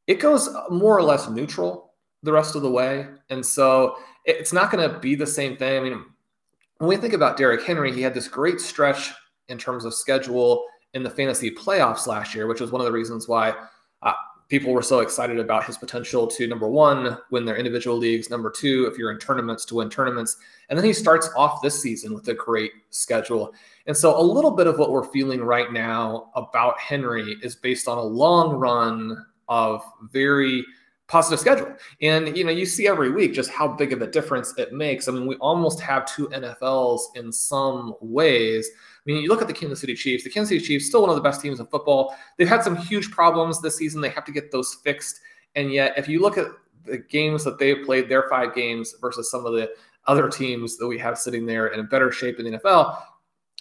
It 0.07 0.21
goes 0.21 0.47
more 0.69 0.97
or 0.97 1.03
less 1.03 1.27
neutral 1.27 1.91
the 2.23 2.31
rest 2.31 2.55
of 2.55 2.61
the 2.61 2.71
way. 2.71 3.07
And 3.29 3.45
so 3.45 3.97
it's 4.23 4.53
not 4.53 4.71
going 4.71 4.89
to 4.89 4.99
be 4.99 5.15
the 5.15 5.27
same 5.27 5.57
thing. 5.57 5.77
I 5.77 5.83
mean, 5.83 6.05
when 6.77 6.87
we 6.87 6.95
think 6.95 7.13
about 7.13 7.35
Derrick 7.35 7.61
Henry, 7.61 7.91
he 7.91 8.01
had 8.01 8.13
this 8.13 8.29
great 8.29 8.61
stretch 8.61 9.11
in 9.49 9.57
terms 9.57 9.83
of 9.83 9.93
schedule 9.93 10.63
in 10.93 11.03
the 11.03 11.09
fantasy 11.09 11.51
playoffs 11.51 12.07
last 12.07 12.33
year, 12.33 12.47
which 12.47 12.61
was 12.61 12.71
one 12.71 12.79
of 12.79 12.85
the 12.85 12.93
reasons 12.93 13.27
why 13.27 13.53
uh, 14.01 14.13
people 14.47 14.71
were 14.71 14.81
so 14.81 14.99
excited 14.99 15.39
about 15.39 15.65
his 15.65 15.77
potential 15.77 16.27
to 16.27 16.47
number 16.47 16.67
one, 16.67 17.17
win 17.31 17.45
their 17.45 17.57
individual 17.57 17.97
leagues, 17.97 18.29
number 18.29 18.51
two, 18.51 18.85
if 18.91 18.97
you're 18.97 19.11
in 19.11 19.17
tournaments, 19.17 19.65
to 19.65 19.75
win 19.75 19.89
tournaments. 19.89 20.37
And 20.69 20.77
then 20.77 20.85
he 20.85 20.93
starts 20.93 21.29
off 21.35 21.61
this 21.61 21.81
season 21.81 22.13
with 22.13 22.27
a 22.27 22.33
great 22.33 22.71
schedule. 22.91 23.53
And 23.87 23.95
so 23.95 24.19
a 24.19 24.21
little 24.21 24.51
bit 24.51 24.67
of 24.67 24.77
what 24.77 24.91
we're 24.91 25.11
feeling 25.11 25.41
right 25.41 25.71
now 25.71 26.31
about 26.35 26.79
Henry 26.79 27.37
is 27.41 27.55
based 27.55 27.87
on 27.87 27.97
a 27.97 28.03
long 28.03 28.55
run 28.55 29.25
of 29.47 29.83
very 30.11 30.63
positive 31.07 31.39
schedule. 31.39 31.73
And 32.01 32.35
you 32.35 32.43
know, 32.43 32.51
you 32.51 32.65
see 32.65 32.87
every 32.87 33.11
week 33.11 33.33
just 33.33 33.49
how 33.49 33.67
big 33.67 33.93
of 33.93 34.01
a 34.01 34.07
difference 34.07 34.53
it 34.57 34.73
makes. 34.73 35.07
I 35.07 35.11
mean, 35.11 35.27
we 35.27 35.35
almost 35.35 35.79
have 35.81 36.05
two 36.05 36.27
NFLs 36.29 37.01
in 37.15 37.31
some 37.31 37.95
ways. 38.01 38.69
I 38.75 39.11
mean, 39.11 39.21
you 39.21 39.29
look 39.29 39.41
at 39.41 39.47
the 39.47 39.53
Kansas 39.53 39.79
City 39.79 39.93
Chiefs. 39.93 40.23
The 40.23 40.29
Kansas 40.29 40.49
City 40.49 40.65
Chiefs 40.65 40.87
still 40.87 41.01
one 41.01 41.09
of 41.11 41.15
the 41.15 41.21
best 41.21 41.41
teams 41.41 41.59
in 41.59 41.67
football. 41.67 42.15
They've 42.37 42.47
had 42.47 42.63
some 42.63 42.75
huge 42.75 43.11
problems 43.11 43.61
this 43.61 43.77
season. 43.77 44.01
They 44.01 44.09
have 44.09 44.25
to 44.25 44.31
get 44.31 44.51
those 44.51 44.73
fixed. 44.83 45.19
And 45.55 45.71
yet, 45.71 45.93
if 45.97 46.09
you 46.09 46.21
look 46.21 46.37
at 46.37 46.47
the 46.85 46.97
games 46.97 47.43
that 47.43 47.59
they've 47.59 47.85
played, 47.85 48.09
their 48.09 48.27
five 48.29 48.55
games 48.55 48.95
versus 48.99 49.29
some 49.29 49.45
of 49.45 49.53
the 49.53 49.71
other 50.07 50.29
teams 50.29 50.77
that 50.77 50.87
we 50.87 50.97
have 50.99 51.17
sitting 51.17 51.45
there 51.45 51.67
in 51.67 51.85
better 51.87 52.11
shape 52.11 52.39
in 52.39 52.45
the 52.45 52.57
NFL, 52.59 52.97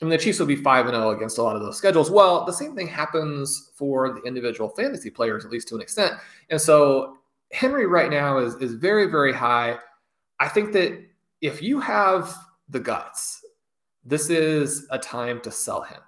I 0.02 0.04
mean, 0.04 0.11
the 0.11 0.18
Chiefs 0.18 0.40
will 0.40 0.46
be 0.46 0.57
5 0.57 0.88
0 0.88 1.11
against 1.11 1.38
a 1.38 1.42
lot 1.42 1.57
of 1.57 1.62
those 1.62 1.76
schedules. 1.76 2.11
Well, 2.11 2.44
the 2.44 2.52
same 2.52 2.74
thing 2.74 2.88
happens 2.88 3.70
for 3.74 4.12
the 4.12 4.22
individual 4.22 4.70
fantasy 4.70 5.09
players, 5.09 5.44
at 5.44 5.50
least 5.52 5.68
to 5.68 5.76
an 5.76 5.80
extent. 5.80 6.14
And 6.50 6.61
so 6.61 7.18
Henry 7.54 7.86
right 7.86 8.10
now 8.10 8.38
is, 8.38 8.54
is 8.56 8.74
very, 8.74 9.06
very 9.06 9.32
high. 9.32 9.78
I 10.40 10.48
think 10.48 10.72
that 10.72 11.00
if 11.40 11.62
you 11.62 11.80
have 11.80 12.34
the 12.68 12.80
guts 12.80 13.44
this 14.04 14.28
is 14.28 14.86
a 14.90 14.98
time 14.98 15.40
to 15.40 15.50
sell 15.50 15.82
him. 15.82 16.00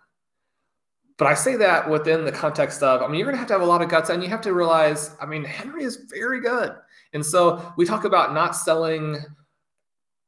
But 1.19 1.29
I 1.29 1.35
say 1.35 1.57
that 1.57 1.89
within 1.89 2.25
the 2.25 2.33
context 2.33 2.83
of, 2.83 3.01
I 3.01 3.07
mean, 3.07 3.19
you're 3.19 3.25
going 3.25 3.35
to 3.35 3.39
have 3.39 3.49
to 3.49 3.55
have 3.55 3.63
a 3.63 3.67
lot 3.67 3.81
of 3.81 3.89
guts 3.89 4.11
and 4.11 4.23
you 4.23 4.29
have 4.29 4.43
to 4.43 4.53
realize, 4.53 5.17
I 5.19 5.25
mean, 5.25 5.45
Henry 5.45 5.83
is 5.83 6.05
very 6.11 6.41
good. 6.43 6.75
And 7.15 7.25
so 7.25 7.73
we 7.79 7.87
talk 7.87 8.05
about 8.05 8.35
not 8.35 8.55
selling 8.55 9.17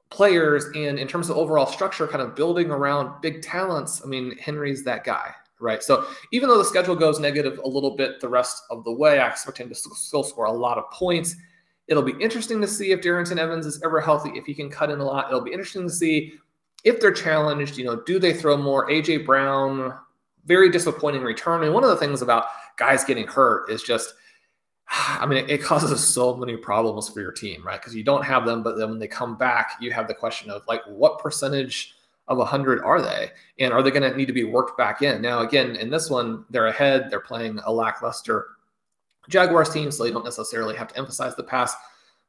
players 0.09 0.64
and 0.74 0.98
in 0.98 1.07
terms 1.07 1.28
of 1.28 1.37
overall 1.37 1.66
structure, 1.66 2.07
kind 2.07 2.22
of 2.22 2.35
building 2.35 2.70
around 2.70 3.20
big 3.20 3.42
talents. 3.42 4.00
I 4.02 4.09
mean, 4.09 4.38
Henry's 4.38 4.83
that 4.85 5.04
guy, 5.04 5.35
right? 5.61 5.83
So 5.83 6.07
even 6.33 6.49
though 6.49 6.59
the 6.59 6.64
schedule 6.64 6.94
goes 6.94 7.18
negative 7.18 7.59
a 7.64 7.68
little 7.68 7.97
bit 7.97 8.21
the 8.21 8.29
rest 8.29 8.62
of 8.71 8.85
the 8.85 8.92
way, 8.92 9.18
I 9.18 9.29
expect 9.29 9.59
him 9.59 9.68
to 9.68 9.75
still 9.75 10.23
score 10.23 10.47
a 10.47 10.53
lot 10.53 10.79
of 10.79 10.90
points. 10.90 11.37
It'll 11.87 12.03
be 12.03 12.14
interesting 12.21 12.61
to 12.61 12.66
see 12.66 12.92
if 12.92 13.01
Darrynton 13.01 13.38
Evans 13.38 13.66
is 13.66 13.83
ever 13.83 14.01
healthy, 14.01 14.31
if 14.35 14.47
he 14.47 14.55
can 14.55 14.71
cut 14.71 14.90
in 14.90 15.01
a 15.01 15.05
lot. 15.05 15.29
It'll 15.29 15.40
be 15.40 15.53
interesting 15.53 15.85
to 15.85 15.92
see 15.92 16.35
if 16.85 17.01
they're 17.01 17.12
challenged, 17.12 17.77
you 17.77 17.85
know, 17.85 17.97
do 17.97 18.18
they 18.18 18.33
throw 18.33 18.57
more? 18.57 18.88
AJ 18.88 19.27
Brown, 19.27 19.94
very 20.44 20.71
disappointing 20.71 21.23
return. 21.23 21.64
And 21.64 21.75
one 21.75 21.85
of 21.85 21.90
the 21.90 21.97
things 21.97 22.23
about 22.23 22.47
guys 22.77 23.05
getting 23.05 23.27
hurt 23.27 23.71
is 23.71 23.83
just, 23.83 24.14
I 24.88 25.27
mean, 25.27 25.44
it 25.49 25.62
causes 25.62 26.07
so 26.14 26.37
many 26.37 26.57
problems 26.57 27.09
for 27.09 27.21
your 27.21 27.33
team, 27.33 27.66
right? 27.66 27.81
Because 27.81 27.94
you 27.94 28.05
don't 28.05 28.25
have 28.25 28.47
them, 28.47 28.62
but 28.62 28.77
then 28.77 28.90
when 28.90 28.99
they 28.99 29.09
come 29.09 29.37
back, 29.37 29.73
you 29.81 29.90
have 29.92 30.09
the 30.09 30.14
question 30.14 30.51
of 30.51 30.62
like, 30.68 30.83
what 30.87 31.18
percentage 31.18 31.94
of 32.29 32.38
100 32.38 32.83
are 32.83 33.01
they? 33.01 33.31
And 33.59 33.73
are 33.73 33.83
they 33.83 33.91
going 33.91 34.11
to 34.11 34.17
need 34.17 34.27
to 34.27 34.33
be 34.33 34.45
worked 34.45 34.77
back 34.77 35.03
in? 35.03 35.21
Now, 35.21 35.41
again, 35.41 35.77
in 35.77 35.91
this 35.91 36.11
one, 36.11 36.45
they're 36.51 36.67
ahead. 36.67 37.09
They're 37.11 37.21
playing 37.21 37.59
a 37.64 37.73
lackluster 37.73 38.47
Jaguars 39.29 39.71
team, 39.71 39.91
so 39.91 40.05
they 40.05 40.11
don't 40.11 40.25
necessarily 40.25 40.77
have 40.77 40.88
to 40.88 40.99
emphasize 40.99 41.35
the 41.37 41.43
pass. 41.43 41.75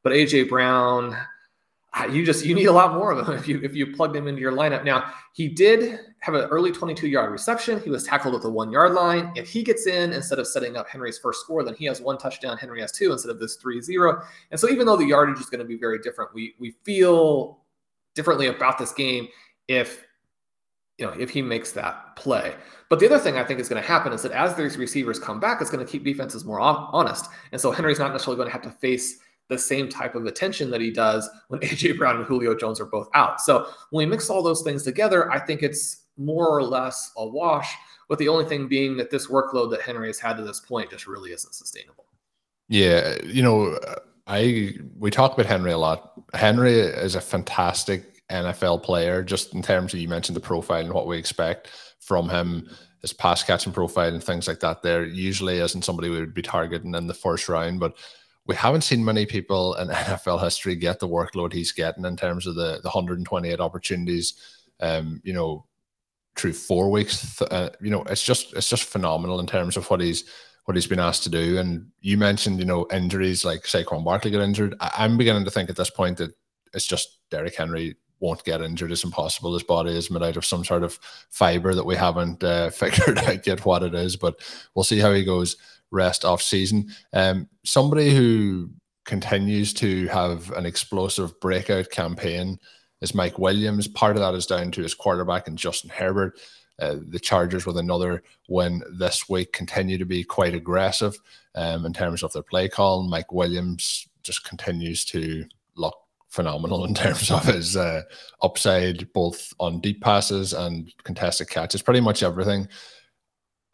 But 0.04 0.14
AJ 0.14 0.50
Brown, 0.50 1.16
ah, 1.94 2.06
you 2.06 2.26
just 2.26 2.46
you 2.46 2.54
need 2.56 2.66
a 2.66 2.72
lot 2.72 2.94
more 2.94 3.12
of 3.12 3.28
him 3.28 3.34
if 3.38 3.48
you 3.48 3.60
if 3.64 3.76
you 3.76 3.94
plugged 3.94 4.16
him 4.16 4.28
into 4.28 4.42
your 4.42 4.52
lineup. 4.52 4.84
Now 4.84 5.12
he 5.34 5.48
did 5.48 6.00
have 6.22 6.36
an 6.36 6.46
early 6.50 6.72
22 6.72 7.08
yard 7.08 7.32
reception. 7.32 7.82
He 7.82 7.90
was 7.90 8.04
tackled 8.04 8.36
at 8.36 8.42
the 8.42 8.50
one 8.50 8.72
yard 8.72 8.94
line. 8.94 9.32
If 9.36 9.50
he 9.50 9.64
gets 9.64 9.88
in 9.88 10.14
instead 10.14 10.40
of 10.40 10.48
setting 10.48 10.76
up 10.78 10.88
Henry's 10.88 11.18
first 11.18 11.42
score, 11.42 11.64
then 11.64 11.76
he 11.76 11.86
has 11.86 12.02
one 12.02 12.18
touchdown. 12.18 12.58
Henry 12.58 12.82
has 12.82 12.92
two 12.92 13.12
instead 13.12 13.32
of 13.32 13.40
this 13.40 13.58
3-0. 13.58 14.22
And 14.52 14.60
so 14.60 14.70
even 14.70 14.86
though 14.86 14.98
the 14.98 15.06
yardage 15.06 15.40
is 15.40 15.46
going 15.46 15.60
to 15.60 15.66
be 15.66 15.78
very 15.78 16.00
different, 16.00 16.34
we 16.34 16.56
we 16.60 16.72
feel 16.84 17.60
differently 18.16 18.48
about 18.48 18.78
this 18.78 18.92
game 18.92 19.28
if 19.70 20.04
you 20.98 21.06
know 21.06 21.14
if 21.14 21.30
he 21.30 21.42
makes 21.42 21.72
that 21.72 22.18
play. 22.18 22.54
But 22.90 23.00
the 23.00 23.06
other 23.06 23.20
thing 23.20 23.38
I 23.38 23.46
think 23.46 23.62
is 23.62 23.70
going 23.70 23.82
to 23.82 23.88
happen 23.88 24.12
is 24.12 24.24
that 24.24 24.34
as 24.34 24.56
these 24.56 24.76
receivers 24.76 25.20
come 25.20 25.40
back, 25.40 25.62
it's 25.62 25.70
going 25.70 25.86
to 25.86 25.90
keep 25.90 26.04
defenses 26.04 26.44
more 26.44 26.60
honest. 26.60 27.28
And 27.52 27.62
so 27.62 27.72
Henry's 27.72 28.00
not 28.00 28.12
necessarily 28.12 28.38
going 28.38 28.48
to 28.48 28.54
have 28.54 28.64
to 28.64 28.72
face 28.72 29.20
the 29.48 29.58
same 29.58 29.88
type 29.88 30.16
of 30.16 30.26
attention 30.26 30.72
that 30.72 30.82
he 30.82 30.92
does 30.92 31.30
when 31.48 31.60
AJ 31.62 31.98
Brown 31.98 32.18
and 32.18 32.26
Julio 32.26 32.56
Jones 32.56 32.80
are 32.80 32.86
both 32.86 33.08
out. 33.14 33.40
So 33.40 33.68
when 33.92 34.08
we 34.08 34.12
mix 34.12 34.30
all 34.30 34.44
those 34.44 34.64
things 34.64 34.84
together, 34.84 35.32
I 35.32 35.40
think 35.40 35.62
it's 35.62 36.06
more 36.18 36.50
or 36.50 36.64
less 36.64 37.12
a 37.16 37.26
wash. 37.26 37.74
With 38.10 38.18
the 38.18 38.28
only 38.28 38.46
thing 38.46 38.68
being 38.68 38.98
that 38.98 39.12
this 39.12 39.28
workload 39.28 39.70
that 39.70 39.82
Henry 39.82 40.08
has 40.08 40.18
had 40.18 40.36
to 40.38 40.44
this 40.44 40.60
point 40.60 40.90
just 40.90 41.06
really 41.06 41.32
isn't 41.32 41.54
sustainable. 41.54 42.06
Yeah, 42.68 43.16
you 43.24 43.44
know, 43.44 43.78
I 44.26 44.74
we 44.98 45.12
talk 45.12 45.34
about 45.34 45.46
Henry 45.46 45.72
a 45.72 45.78
lot. 45.78 46.14
Henry 46.34 46.74
is 46.74 47.14
a 47.14 47.22
fantastic 47.22 48.19
NFL 48.32 48.84
player, 48.84 49.24
just 49.24 49.54
in 49.54 49.62
terms 49.62 49.94
of 49.94 50.00
you 50.00 50.08
mentioned 50.08 50.36
the 50.36 50.42
profile 50.42 50.84
and 50.84 50.94
what 50.94 51.08
we 51.08 51.18
expect 51.18 51.70
from 52.00 52.30
him, 52.30 52.70
his 53.02 53.14
pass 53.14 53.44
catching 53.44 53.74
profile 53.74 54.14
and 54.14 54.24
things 54.24 54.48
like 54.48 54.60
that. 54.60 54.82
There 54.82 55.06
usually 55.06 55.58
isn't 55.60 55.84
somebody 55.84 56.10
we 56.10 56.20
would 56.20 56.34
be 56.34 56.42
targeting 56.42 56.96
in 56.96 57.08
the 57.08 57.14
first 57.14 57.50
round, 57.50 57.80
but 57.80 57.98
we 58.46 58.56
haven't 58.56 58.82
seen 58.82 59.06
many 59.06 59.26
people 59.26 59.76
in 59.76 59.88
NFL 59.90 60.44
history 60.44 60.76
get 60.76 61.00
the 61.00 61.08
workload 61.08 61.54
he's 61.54 61.72
getting 61.72 62.06
in 62.06 62.18
terms 62.18 62.48
of 62.48 62.56
the, 62.56 62.80
the 62.82 62.90
128 62.90 63.60
opportunities. 63.60 64.34
Um, 64.80 65.22
you 65.24 65.34
know, 65.34 65.66
through 66.36 66.54
four 66.54 66.90
weeks, 66.90 67.42
uh, 67.42 67.70
you 67.82 67.90
know, 67.90 68.04
it's 68.04 68.24
just 68.24 68.54
it's 68.54 68.70
just 68.70 68.84
phenomenal 68.84 69.40
in 69.40 69.46
terms 69.46 69.76
of 69.76 69.90
what 69.90 70.00
he's 70.00 70.24
what 70.66 70.76
he's 70.76 70.88
been 70.88 71.00
asked 71.00 71.24
to 71.24 71.30
do. 71.30 71.58
And 71.58 71.88
you 72.00 72.18
mentioned, 72.18 72.60
you 72.60 72.66
know, 72.66 72.88
injuries 72.94 73.44
like 73.44 73.64
Saquon 73.64 74.06
Barkley 74.06 74.32
got 74.32 74.42
injured. 74.42 74.76
I, 74.80 75.06
am 75.06 75.18
beginning 75.18 75.44
to 75.46 75.52
think 75.52 75.70
at 75.70 75.76
this 75.76 75.90
point 75.90 76.18
that 76.18 76.32
it's 76.74 76.86
just 76.86 77.18
Derrick 77.30 77.56
Henry 77.56 77.98
won't 78.20 78.44
get 78.44 78.62
injured. 78.62 78.92
It's 78.92 79.04
impossible. 79.04 79.54
His 79.54 79.64
body 79.64 79.92
is 79.92 80.12
made 80.12 80.24
out 80.24 80.38
of 80.38 80.46
some 80.46 80.64
sort 80.64 80.84
of 80.84 81.00
fiber 81.30 81.74
that 81.74 81.86
we 81.86 81.96
haven't 81.96 82.44
uh, 82.44 82.70
figured 82.72 83.18
out 83.20 83.46
yet 83.46 83.66
what 83.66 83.84
it 83.84 83.94
is. 83.94 84.16
But 84.16 84.40
we'll 84.76 84.84
see 84.84 85.00
how 85.00 85.14
he 85.14 85.24
goes 85.24 85.58
rest 85.92 86.26
off 86.26 86.42
season. 86.42 86.90
Um, 87.14 87.48
somebody 87.64 88.16
who 88.16 88.70
continues 89.06 89.74
to 89.74 90.08
have 90.08 90.52
an 90.52 90.66
explosive 90.66 91.40
breakout 91.40 91.90
campaign 91.90 92.60
is 93.02 93.16
Mike 93.16 93.40
Williams. 93.40 93.88
Part 93.88 94.16
of 94.16 94.22
that 94.22 94.36
is 94.36 94.46
down 94.46 94.72
to 94.72 94.84
his 94.84 94.94
quarterback 94.94 95.48
and 95.48 95.58
Justin 95.58 95.90
Herbert. 95.90 96.40
Uh, 96.80 96.98
the 97.10 97.20
Chargers, 97.20 97.66
with 97.66 97.78
another 97.78 98.24
win 98.48 98.82
this 98.98 99.28
week, 99.28 99.52
continue 99.52 99.98
to 99.98 100.06
be 100.06 100.24
quite 100.24 100.54
aggressive 100.54 101.18
um, 101.56 101.86
in 101.86 101.92
terms 101.92 102.24
of 102.24 102.32
their 102.32 102.44
play 102.44 102.70
call. 102.70 103.04
Mike 103.04 103.34
Williams 103.34 104.08
just 104.24 104.46
continues 104.46 105.04
to 105.06 105.46
phenomenal 106.30 106.86
in 106.88 106.94
terms 106.94 107.30
of 107.32 107.44
his 107.44 107.76
uh, 107.76 108.04
upside, 108.42 109.12
both 109.14 109.54
on 109.60 109.82
deep 109.82 110.02
passes 110.02 110.54
and 110.54 110.92
contested 111.04 111.50
catches, 111.50 111.82
pretty 111.82 112.02
much 112.02 112.24
everything. 112.24 112.68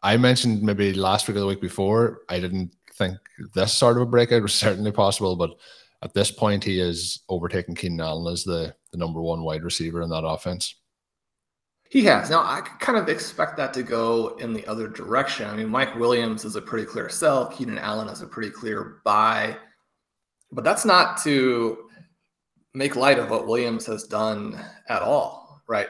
I 0.02 0.16
mentioned 0.16 0.62
maybe 0.62 0.92
last 0.92 1.26
week 1.26 1.36
or 1.36 1.40
the 1.40 1.46
week 1.46 1.60
before, 1.60 2.20
I 2.28 2.40
didn't 2.40 2.74
think 2.94 3.16
this 3.54 3.72
sort 3.72 3.96
of 3.96 4.02
a 4.02 4.06
breakout 4.06 4.42
was 4.42 4.54
certainly 4.54 4.92
possible, 4.92 5.36
but 5.36 5.50
at 6.02 6.14
this 6.14 6.30
point, 6.30 6.62
he 6.62 6.78
is 6.78 7.22
overtaking 7.28 7.74
Keenan 7.74 8.00
Allen 8.00 8.32
as 8.32 8.44
the, 8.44 8.74
the 8.92 8.98
number 8.98 9.20
one 9.22 9.42
wide 9.42 9.64
receiver 9.64 10.02
in 10.02 10.10
that 10.10 10.26
offense. 10.26 10.74
He 11.88 12.04
has. 12.04 12.30
Now, 12.30 12.40
I 12.40 12.60
kind 12.80 12.98
of 12.98 13.08
expect 13.08 13.56
that 13.56 13.72
to 13.74 13.82
go 13.82 14.36
in 14.36 14.52
the 14.52 14.66
other 14.66 14.88
direction. 14.88 15.48
I 15.48 15.54
mean, 15.54 15.68
Mike 15.68 15.94
Williams 15.94 16.44
is 16.44 16.56
a 16.56 16.62
pretty 16.62 16.84
clear 16.84 17.08
sell. 17.08 17.46
Keenan 17.46 17.78
Allen 17.78 18.08
is 18.08 18.22
a 18.22 18.26
pretty 18.26 18.50
clear 18.50 19.00
buy. 19.04 19.56
But 20.52 20.64
that's 20.64 20.84
not 20.84 21.22
to 21.22 21.85
make 22.76 22.94
light 22.94 23.18
of 23.18 23.30
what 23.30 23.46
Williams 23.46 23.86
has 23.86 24.04
done 24.04 24.60
at 24.88 25.00
all, 25.00 25.62
right? 25.66 25.88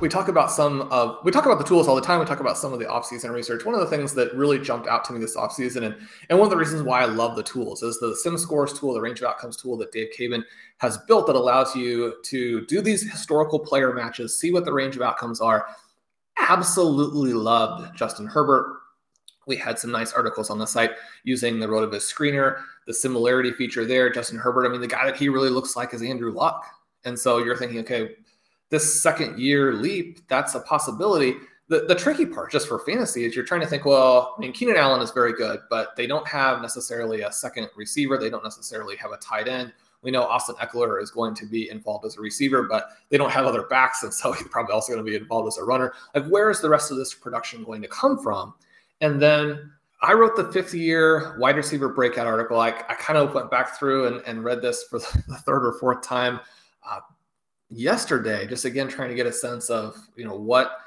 we 0.00 0.08
talk 0.08 0.26
about 0.26 0.50
some 0.50 0.82
of 0.90 1.18
we 1.24 1.30
talk 1.30 1.46
about 1.46 1.58
the 1.58 1.64
tools 1.64 1.86
all 1.86 1.94
the 1.94 2.02
time. 2.02 2.18
We 2.18 2.26
talk 2.26 2.40
about 2.40 2.58
some 2.58 2.72
of 2.72 2.80
the 2.80 2.84
offseason 2.84 3.30
research. 3.30 3.64
One 3.64 3.74
of 3.74 3.80
the 3.80 3.86
things 3.86 4.12
that 4.14 4.34
really 4.34 4.58
jumped 4.58 4.88
out 4.88 5.04
to 5.04 5.12
me 5.12 5.20
this 5.20 5.36
offseason 5.36 5.84
and, 5.84 5.94
and 6.28 6.38
one 6.38 6.46
of 6.46 6.50
the 6.50 6.56
reasons 6.56 6.82
why 6.82 7.02
i 7.02 7.04
love 7.04 7.36
the 7.36 7.42
tools 7.44 7.82
is 7.82 7.98
the 8.00 8.14
sim 8.16 8.36
scores 8.36 8.72
tool 8.72 8.92
the 8.92 9.00
range 9.00 9.20
of 9.20 9.28
outcomes 9.28 9.56
tool 9.56 9.76
that 9.76 9.92
dave 9.92 10.08
caban 10.18 10.42
has 10.78 10.98
built 11.06 11.26
that 11.28 11.36
allows 11.36 11.76
you 11.76 12.14
to 12.24 12.66
do 12.66 12.80
these 12.80 13.08
historical 13.08 13.58
player 13.58 13.92
matches 13.92 14.36
see 14.36 14.50
what 14.50 14.64
the 14.64 14.72
range 14.72 14.96
of 14.96 15.02
outcomes 15.02 15.40
are. 15.40 15.66
Absolutely 16.40 17.32
loved 17.32 17.96
justin 17.96 18.26
herbert 18.26 18.77
we 19.48 19.56
had 19.56 19.78
some 19.78 19.90
nice 19.90 20.12
articles 20.12 20.50
on 20.50 20.58
the 20.58 20.66
site 20.66 20.92
using 21.24 21.58
the 21.58 21.66
rotoviz 21.66 22.02
screener 22.02 22.60
the 22.86 22.94
similarity 22.94 23.50
feature 23.50 23.84
there 23.84 24.08
justin 24.10 24.38
herbert 24.38 24.66
i 24.66 24.68
mean 24.68 24.80
the 24.80 24.86
guy 24.86 25.04
that 25.04 25.16
he 25.16 25.28
really 25.28 25.50
looks 25.50 25.74
like 25.74 25.92
is 25.92 26.02
andrew 26.02 26.30
luck 26.32 26.64
and 27.04 27.18
so 27.18 27.38
you're 27.38 27.56
thinking 27.56 27.80
okay 27.80 28.10
this 28.70 29.00
second 29.00 29.38
year 29.38 29.74
leap, 29.74 30.26
that's 30.28 30.54
a 30.54 30.60
possibility. 30.60 31.34
The, 31.68 31.84
the 31.86 31.94
tricky 31.94 32.26
part 32.26 32.50
just 32.50 32.68
for 32.68 32.78
fantasy 32.80 33.24
is 33.24 33.34
you're 33.34 33.44
trying 33.44 33.60
to 33.60 33.66
think, 33.66 33.84
well, 33.84 34.34
I 34.36 34.40
mean, 34.40 34.52
Keenan 34.52 34.76
Allen 34.76 35.02
is 35.02 35.10
very 35.10 35.32
good, 35.32 35.60
but 35.68 35.96
they 35.96 36.06
don't 36.06 36.26
have 36.26 36.62
necessarily 36.62 37.22
a 37.22 37.32
second 37.32 37.68
receiver. 37.76 38.18
They 38.18 38.30
don't 38.30 38.44
necessarily 38.44 38.96
have 38.96 39.12
a 39.12 39.18
tight 39.18 39.48
end. 39.48 39.72
We 40.02 40.10
know 40.10 40.22
Austin 40.22 40.54
Ekeler 40.56 41.02
is 41.02 41.10
going 41.10 41.34
to 41.34 41.46
be 41.46 41.70
involved 41.70 42.06
as 42.06 42.16
a 42.16 42.20
receiver, 42.20 42.62
but 42.62 42.90
they 43.10 43.18
don't 43.18 43.32
have 43.32 43.46
other 43.46 43.64
backs. 43.64 44.02
And 44.02 44.14
so 44.14 44.32
he's 44.34 44.48
probably 44.48 44.72
also 44.72 44.92
going 44.92 45.04
to 45.04 45.10
be 45.10 45.16
involved 45.16 45.48
as 45.48 45.58
a 45.58 45.64
runner. 45.64 45.92
Like, 46.14 46.26
where 46.28 46.50
is 46.50 46.60
the 46.60 46.68
rest 46.68 46.90
of 46.90 46.96
this 46.96 47.14
production 47.14 47.64
going 47.64 47.82
to 47.82 47.88
come 47.88 48.18
from? 48.18 48.54
And 49.00 49.20
then 49.20 49.70
I 50.00 50.12
wrote 50.12 50.36
the 50.36 50.52
fifth 50.52 50.74
year 50.74 51.36
wide 51.38 51.56
receiver 51.56 51.88
breakout 51.88 52.26
article. 52.26 52.60
I, 52.60 52.68
I 52.68 52.94
kind 52.94 53.18
of 53.18 53.34
went 53.34 53.50
back 53.50 53.78
through 53.78 54.06
and, 54.06 54.22
and 54.26 54.44
read 54.44 54.62
this 54.62 54.84
for 54.84 54.98
the 55.28 55.42
third 55.44 55.66
or 55.66 55.78
fourth 55.78 56.02
time. 56.02 56.40
Uh, 56.88 57.00
yesterday, 57.68 58.46
just 58.46 58.64
again 58.64 58.88
trying 58.88 59.08
to 59.08 59.14
get 59.14 59.26
a 59.26 59.32
sense 59.32 59.70
of 59.70 59.96
you 60.16 60.24
know 60.24 60.36
what 60.36 60.78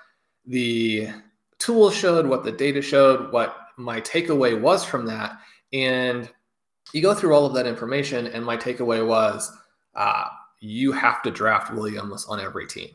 the 0.46 1.10
tools 1.60 1.96
showed, 1.96 2.26
what 2.26 2.44
the 2.44 2.52
data 2.52 2.82
showed, 2.82 3.32
what 3.32 3.58
my 3.78 4.02
takeaway 4.02 4.60
was 4.60 4.84
from 4.84 5.06
that, 5.06 5.38
and 5.74 6.30
you 6.94 7.02
go 7.02 7.14
through 7.14 7.34
all 7.34 7.46
of 7.46 7.54
that 7.54 7.68
information, 7.68 8.28
and 8.28 8.46
my 8.46 8.58
takeaway 8.58 9.06
was 9.06 9.52
uh, 9.96 10.26
you 10.60 10.92
have 10.92 11.22
to 11.24 11.32
draft 11.32 11.74
Williams 11.74 12.26
on 12.26 12.40
every 12.40 12.66
team, 12.66 12.90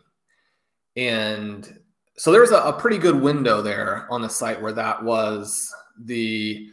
and 0.97 1.79
so 2.19 2.33
there 2.33 2.41
was 2.41 2.53
a, 2.53 2.59
a 2.59 2.73
pretty 2.73 2.99
good 2.99 3.21
window 3.21 3.61
there 3.61 4.07
on 4.11 4.23
the 4.23 4.29
site 4.29 4.61
where 4.61 4.73
that 4.73 5.03
was 5.03 5.75
the 6.05 6.69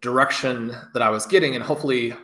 direction 0.00 0.72
that 0.92 1.02
I 1.02 1.10
was 1.10 1.26
getting, 1.26 1.54
and 1.54 1.64
hopefully 1.64 2.06
you 2.06 2.14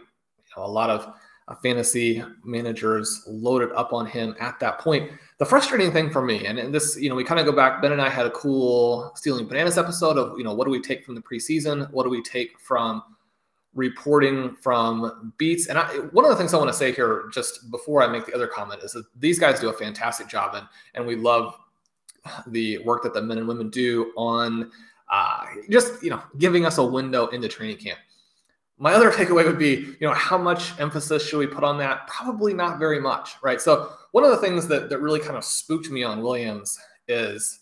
know, 0.56 0.64
a 0.64 0.66
lot 0.66 0.90
of 0.90 1.12
uh, 1.48 1.54
fantasy 1.56 2.22
managers 2.44 3.24
loaded 3.26 3.72
up 3.72 3.92
on 3.92 4.06
him 4.06 4.36
at 4.38 4.60
that 4.60 4.78
point. 4.78 5.10
The 5.38 5.46
frustrating 5.46 5.92
thing 5.92 6.10
for 6.10 6.22
me, 6.22 6.46
and, 6.46 6.58
and 6.58 6.72
this, 6.72 6.96
you 6.96 7.08
know, 7.08 7.16
we 7.16 7.24
kind 7.24 7.40
of 7.40 7.46
go 7.46 7.52
back. 7.52 7.82
Ben 7.82 7.92
and 7.92 8.00
I 8.00 8.08
had 8.08 8.26
a 8.26 8.30
cool 8.30 9.12
stealing 9.16 9.46
bananas 9.46 9.76
episode 9.76 10.16
of, 10.16 10.38
you 10.38 10.44
know, 10.44 10.54
what 10.54 10.66
do 10.66 10.70
we 10.70 10.80
take 10.80 11.04
from 11.04 11.16
the 11.16 11.22
preseason? 11.22 11.90
What 11.90 12.04
do 12.04 12.10
we 12.10 12.22
take 12.22 12.60
from 12.60 13.02
reporting 13.74 14.54
from 14.60 15.32
beats? 15.36 15.66
And 15.66 15.78
I, 15.78 15.86
one 16.12 16.24
of 16.24 16.30
the 16.30 16.36
things 16.36 16.54
I 16.54 16.58
want 16.58 16.70
to 16.70 16.76
say 16.76 16.92
here, 16.92 17.28
just 17.32 17.72
before 17.72 18.02
I 18.02 18.06
make 18.06 18.26
the 18.26 18.34
other 18.34 18.46
comment, 18.46 18.84
is 18.84 18.92
that 18.92 19.04
these 19.18 19.40
guys 19.40 19.58
do 19.58 19.68
a 19.68 19.72
fantastic 19.72 20.28
job, 20.28 20.54
and 20.54 20.66
and 20.94 21.04
we 21.04 21.16
love 21.16 21.56
the 22.46 22.78
work 22.78 23.02
that 23.02 23.14
the 23.14 23.22
men 23.22 23.38
and 23.38 23.48
women 23.48 23.70
do 23.70 24.12
on 24.16 24.70
uh, 25.10 25.44
just 25.70 26.02
you 26.02 26.10
know 26.10 26.22
giving 26.38 26.64
us 26.64 26.78
a 26.78 26.84
window 26.84 27.26
into 27.28 27.48
training 27.48 27.76
camp 27.76 27.98
my 28.82 28.94
other 28.94 29.12
takeaway 29.12 29.44
would 29.44 29.60
be, 29.60 29.94
you 30.00 30.08
know, 30.08 30.12
how 30.12 30.36
much 30.36 30.78
emphasis 30.80 31.24
should 31.24 31.38
we 31.38 31.46
put 31.46 31.62
on 31.62 31.78
that? 31.78 32.08
Probably 32.08 32.52
not 32.52 32.80
very 32.80 33.00
much, 33.00 33.36
right? 33.40 33.60
So 33.60 33.92
one 34.10 34.24
of 34.24 34.30
the 34.30 34.38
things 34.38 34.66
that 34.66 34.88
that 34.88 34.98
really 34.98 35.20
kind 35.20 35.36
of 35.36 35.44
spooked 35.44 35.88
me 35.88 36.02
on 36.02 36.20
Williams 36.20 36.76
is 37.06 37.60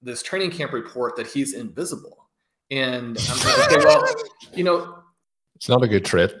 this 0.00 0.22
training 0.22 0.50
camp 0.50 0.72
report 0.72 1.14
that 1.16 1.26
he's 1.26 1.52
invisible. 1.52 2.26
And 2.70 3.18
I'm 3.30 3.38
like, 3.38 3.70
okay, 3.70 3.84
well, 3.84 4.02
you 4.54 4.64
know, 4.64 5.02
it's 5.56 5.68
not 5.68 5.82
a 5.82 5.88
good 5.88 6.06
trait. 6.06 6.34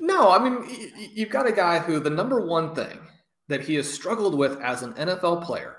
No, 0.00 0.30
I 0.30 0.38
mean, 0.38 0.66
you've 1.12 1.28
got 1.28 1.46
a 1.46 1.52
guy 1.52 1.78
who 1.78 2.00
the 2.00 2.08
number 2.08 2.40
one 2.40 2.74
thing 2.74 2.98
that 3.48 3.60
he 3.60 3.74
has 3.74 3.92
struggled 3.92 4.34
with 4.34 4.58
as 4.62 4.82
an 4.82 4.94
NFL 4.94 5.44
player 5.44 5.76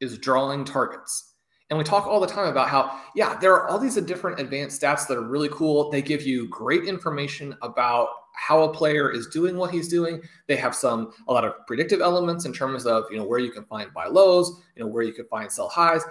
is 0.00 0.18
drawing 0.18 0.64
targets. 0.64 1.32
And 1.70 1.78
we 1.78 1.84
talk 1.84 2.06
all 2.06 2.20
the 2.20 2.26
time 2.26 2.48
about 2.48 2.68
how, 2.68 3.00
yeah, 3.14 3.38
there 3.38 3.54
are 3.54 3.68
all 3.68 3.78
these 3.78 3.96
different 3.96 4.38
advanced 4.38 4.80
stats 4.80 5.08
that 5.08 5.16
are 5.16 5.22
really 5.22 5.48
cool. 5.50 5.90
They 5.90 6.02
give 6.02 6.22
you 6.22 6.48
great 6.48 6.84
information 6.84 7.56
about 7.62 8.08
how 8.34 8.62
a 8.62 8.72
player 8.72 9.10
is 9.10 9.28
doing 9.28 9.56
what 9.56 9.70
he's 9.70 9.88
doing. 9.88 10.20
They 10.46 10.56
have 10.56 10.74
some 10.74 11.12
a 11.28 11.32
lot 11.32 11.44
of 11.44 11.54
predictive 11.66 12.00
elements 12.00 12.44
in 12.44 12.52
terms 12.52 12.84
of 12.84 13.04
you 13.10 13.16
know 13.16 13.24
where 13.24 13.38
you 13.38 13.50
can 13.50 13.64
find 13.64 13.94
buy 13.94 14.06
lows, 14.06 14.60
you 14.76 14.84
know 14.84 14.90
where 14.90 15.04
you 15.04 15.12
can 15.12 15.26
find 15.26 15.50
sell 15.50 15.68
highs, 15.68 16.02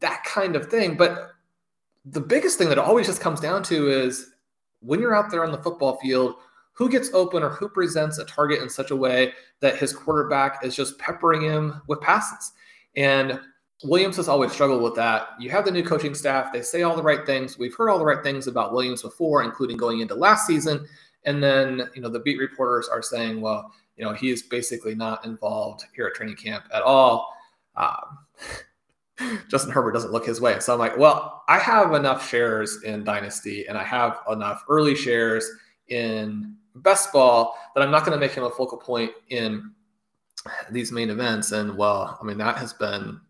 that 0.00 0.24
kind 0.24 0.56
of 0.56 0.70
thing. 0.70 0.96
But 0.96 1.32
the 2.04 2.20
biggest 2.20 2.58
thing 2.58 2.68
that 2.68 2.78
always 2.78 3.06
just 3.06 3.20
comes 3.20 3.40
down 3.40 3.62
to 3.64 3.90
is 3.90 4.30
when 4.80 5.00
you're 5.00 5.14
out 5.14 5.30
there 5.30 5.44
on 5.44 5.52
the 5.52 5.62
football 5.62 5.98
field, 5.98 6.36
who 6.72 6.88
gets 6.88 7.12
open 7.12 7.42
or 7.42 7.50
who 7.50 7.68
presents 7.68 8.18
a 8.18 8.24
target 8.24 8.62
in 8.62 8.70
such 8.70 8.92
a 8.92 8.96
way 8.96 9.32
that 9.60 9.76
his 9.76 9.92
quarterback 9.92 10.64
is 10.64 10.76
just 10.76 10.96
peppering 10.98 11.42
him 11.42 11.82
with 11.88 12.00
passes. 12.00 12.52
And 12.98 13.38
Williams 13.84 14.16
has 14.16 14.28
always 14.28 14.50
struggled 14.50 14.82
with 14.82 14.96
that. 14.96 15.28
You 15.38 15.50
have 15.50 15.64
the 15.64 15.70
new 15.70 15.84
coaching 15.84 16.14
staff, 16.14 16.52
they 16.52 16.62
say 16.62 16.82
all 16.82 16.96
the 16.96 17.02
right 17.02 17.24
things. 17.24 17.56
We've 17.56 17.74
heard 17.74 17.90
all 17.90 17.98
the 17.98 18.04
right 18.04 18.24
things 18.24 18.48
about 18.48 18.72
Williams 18.72 19.02
before, 19.02 19.44
including 19.44 19.76
going 19.76 20.00
into 20.00 20.16
last 20.16 20.48
season. 20.48 20.84
And 21.24 21.40
then, 21.40 21.88
you 21.94 22.02
know, 22.02 22.08
the 22.08 22.18
beat 22.18 22.40
reporters 22.40 22.88
are 22.88 23.02
saying, 23.02 23.40
well, 23.40 23.72
you 23.96 24.04
know, 24.04 24.14
he 24.14 24.30
is 24.30 24.42
basically 24.42 24.96
not 24.96 25.24
involved 25.24 25.84
here 25.94 26.08
at 26.08 26.14
training 26.14 26.36
camp 26.36 26.64
at 26.74 26.82
all. 26.82 27.32
Um, 27.76 28.18
Justin 29.48 29.70
Herbert 29.70 29.92
doesn't 29.92 30.12
look 30.12 30.26
his 30.26 30.40
way. 30.40 30.58
So 30.58 30.72
I'm 30.72 30.78
like, 30.80 30.96
well, 30.96 31.44
I 31.48 31.58
have 31.58 31.94
enough 31.94 32.28
shares 32.28 32.82
in 32.82 33.04
Dynasty 33.04 33.66
and 33.68 33.78
I 33.78 33.84
have 33.84 34.18
enough 34.28 34.64
early 34.68 34.96
shares 34.96 35.48
in 35.86 36.56
best 36.74 37.12
ball 37.12 37.56
that 37.74 37.82
I'm 37.82 37.92
not 37.92 38.04
going 38.04 38.18
to 38.18 38.20
make 38.20 38.34
him 38.34 38.44
a 38.44 38.50
focal 38.50 38.78
point 38.78 39.12
in 39.28 39.72
these 40.70 40.92
main 40.92 41.10
events. 41.10 41.52
And 41.52 41.76
well, 41.76 42.18
I 42.20 42.24
mean, 42.24 42.38
that 42.38 42.56
has 42.58 42.72
been 42.72 43.20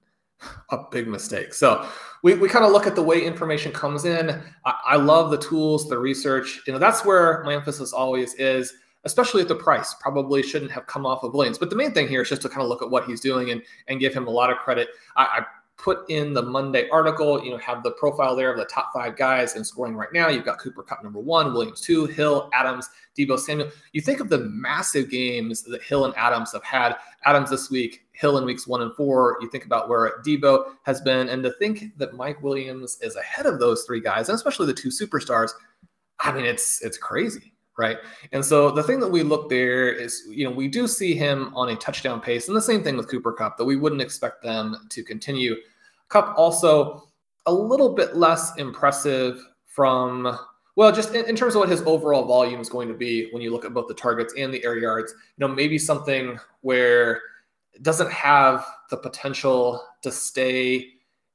a 0.71 0.79
big 0.91 1.09
mistake. 1.09 1.53
So 1.53 1.89
we, 2.23 2.35
we 2.35 2.49
kind 2.49 2.65
of 2.65 2.73
look 2.73 2.87
at 2.87 2.95
the 2.95 3.03
way 3.03 3.21
information 3.21 3.73
comes 3.73 4.05
in. 4.05 4.31
I, 4.65 4.75
I, 4.87 4.97
love 4.97 5.31
the 5.31 5.39
tools, 5.39 5.89
the 5.89 5.99
research. 5.99 6.61
You 6.67 6.73
know, 6.73 6.79
that's 6.79 7.05
where 7.05 7.43
my 7.45 7.55
emphasis 7.55 7.93
always 7.93 8.35
is, 8.35 8.73
especially 9.05 9.43
at 9.43 9.49
the 9.49 9.55
price. 9.55 9.95
Probably 10.01 10.43
shouldn't 10.43 10.71
have 10.71 10.87
come 10.87 11.07
off 11.07 11.23
of 11.23 11.35
Williams. 11.35 11.59
But 11.59 11.71
the 11.71 11.77
main 11.77 11.93
thing 11.93 12.09
here 12.09 12.23
is 12.23 12.29
just 12.29 12.43
to 12.43 12.49
kind 12.49 12.63
of 12.63 12.69
look 12.69 12.83
at 12.83 12.91
what 12.91 13.05
he's 13.05 13.21
doing 13.21 13.51
and, 13.51 13.63
and 13.89 14.01
give 14.01 14.15
him 14.15 14.27
a 14.27 14.31
lot 14.31 14.51
of 14.51 14.59
credit. 14.59 14.89
I, 15.17 15.25
I 15.25 15.47
put 15.79 16.05
in 16.11 16.35
the 16.35 16.43
Monday 16.43 16.89
article, 16.91 17.43
you 17.43 17.51
know, 17.51 17.57
have 17.59 17.85
the 17.85 17.93
profile 17.93 18.35
there 18.35 18.51
of 18.51 18.59
the 18.59 18.65
top 18.65 18.91
five 18.93 19.17
guys 19.17 19.55
in 19.55 19.65
scoring 19.65 19.95
right 19.95 20.13
now. 20.13 20.29
You've 20.29 20.45
got 20.45 20.59
Cooper 20.59 20.83
Kupp 20.83 21.05
number 21.05 21.21
one, 21.21 21.53
Williams 21.53 21.81
two, 21.81 22.05
Hill, 22.07 22.51
Adams, 22.53 22.91
Deebo 23.17 23.39
Samuel. 23.39 23.71
You 23.93 24.01
think 24.01 24.21
of 24.21 24.29
the 24.29 24.39
massive 24.39 25.09
games 25.09 25.63
that 25.63 25.83
Hill 25.83 26.05
and 26.05 26.15
Adams 26.17 26.53
have 26.53 26.65
had. 26.65 26.97
Adams 27.25 27.49
this 27.49 27.71
week, 27.71 28.07
Hill 28.13 28.39
in 28.39 28.45
weeks 28.45 28.67
one 28.67 28.83
and 28.83 28.95
four. 28.97 29.39
You 29.41 29.49
think 29.49 29.65
about 29.65 29.89
where 29.89 30.21
Deebo 30.27 30.73
has 30.83 31.01
been, 31.01 31.29
and 31.29 31.43
to 31.45 31.53
think 31.53 31.97
that 31.97 32.15
Mike 32.15 32.43
Williams 32.43 32.99
is 33.01 33.15
ahead 33.15 33.47
of 33.47 33.61
those 33.61 33.85
three 33.85 34.01
guys, 34.01 34.29
and 34.29 34.37
especially 34.37 34.67
the 34.67 34.75
two 34.75 34.89
superstars, 34.89 35.53
I 36.21 36.33
mean, 36.33 36.45
it's 36.45 36.83
it's 36.83 36.99
crazy 36.99 37.53
right? 37.79 37.99
And 38.33 38.45
so 38.45 38.71
the 38.71 38.83
thing 38.83 39.01
that 39.01 39.09
we 39.09 39.23
look 39.23 39.49
there 39.49 39.91
is, 39.91 40.25
you 40.29 40.45
know, 40.45 40.51
we 40.51 40.69
do 40.69 40.87
see 40.87 41.15
him 41.15 41.53
on 41.55 41.71
a 41.71 41.77
touchdown 41.77 42.21
pace, 42.21 42.49
and 42.49 42.57
the 42.57 42.61
same 42.61 42.83
thing 42.83 42.97
with 42.97 43.09
Cooper 43.09 43.33
Kupp 43.33 43.57
that 43.57 43.65
we 43.65 43.77
wouldn't 43.77 44.03
expect 44.03 44.43
them 44.43 44.77
to 44.91 45.03
continue. 45.03 45.55
Kupp 46.09 46.35
also 46.37 47.09
a 47.47 47.53
little 47.53 47.95
bit 47.95 48.17
less 48.17 48.57
impressive 48.59 49.41
from 49.65 50.39
Well, 50.77 50.93
just 50.93 51.15
in, 51.15 51.25
in, 51.27 51.37
terms 51.37 51.55
of 51.55 51.61
what 51.61 51.69
his 51.69 51.83
overall 51.83 52.25
volume 52.25 52.61
is 52.61 52.69
going 52.69 52.89
to 52.89 52.95
be 52.95 53.31
when 53.31 53.43
you 53.43 53.51
look 53.51 53.65
at 53.65 53.73
both 53.73 53.89
the 53.89 53.95
targets 53.95 54.35
and 54.37 54.53
the 54.53 54.65
air 54.65 54.77
yards, 54.77 55.13
you 55.13 55.47
know, 55.47 55.53
maybe 55.53 55.79
something 55.79 56.39
where 56.61 57.21
it 57.73 57.83
doesn't 57.83 58.11
have 58.11 58.67
the 58.91 58.97
potential 58.97 59.83
to 60.03 60.13
stay 60.13 60.89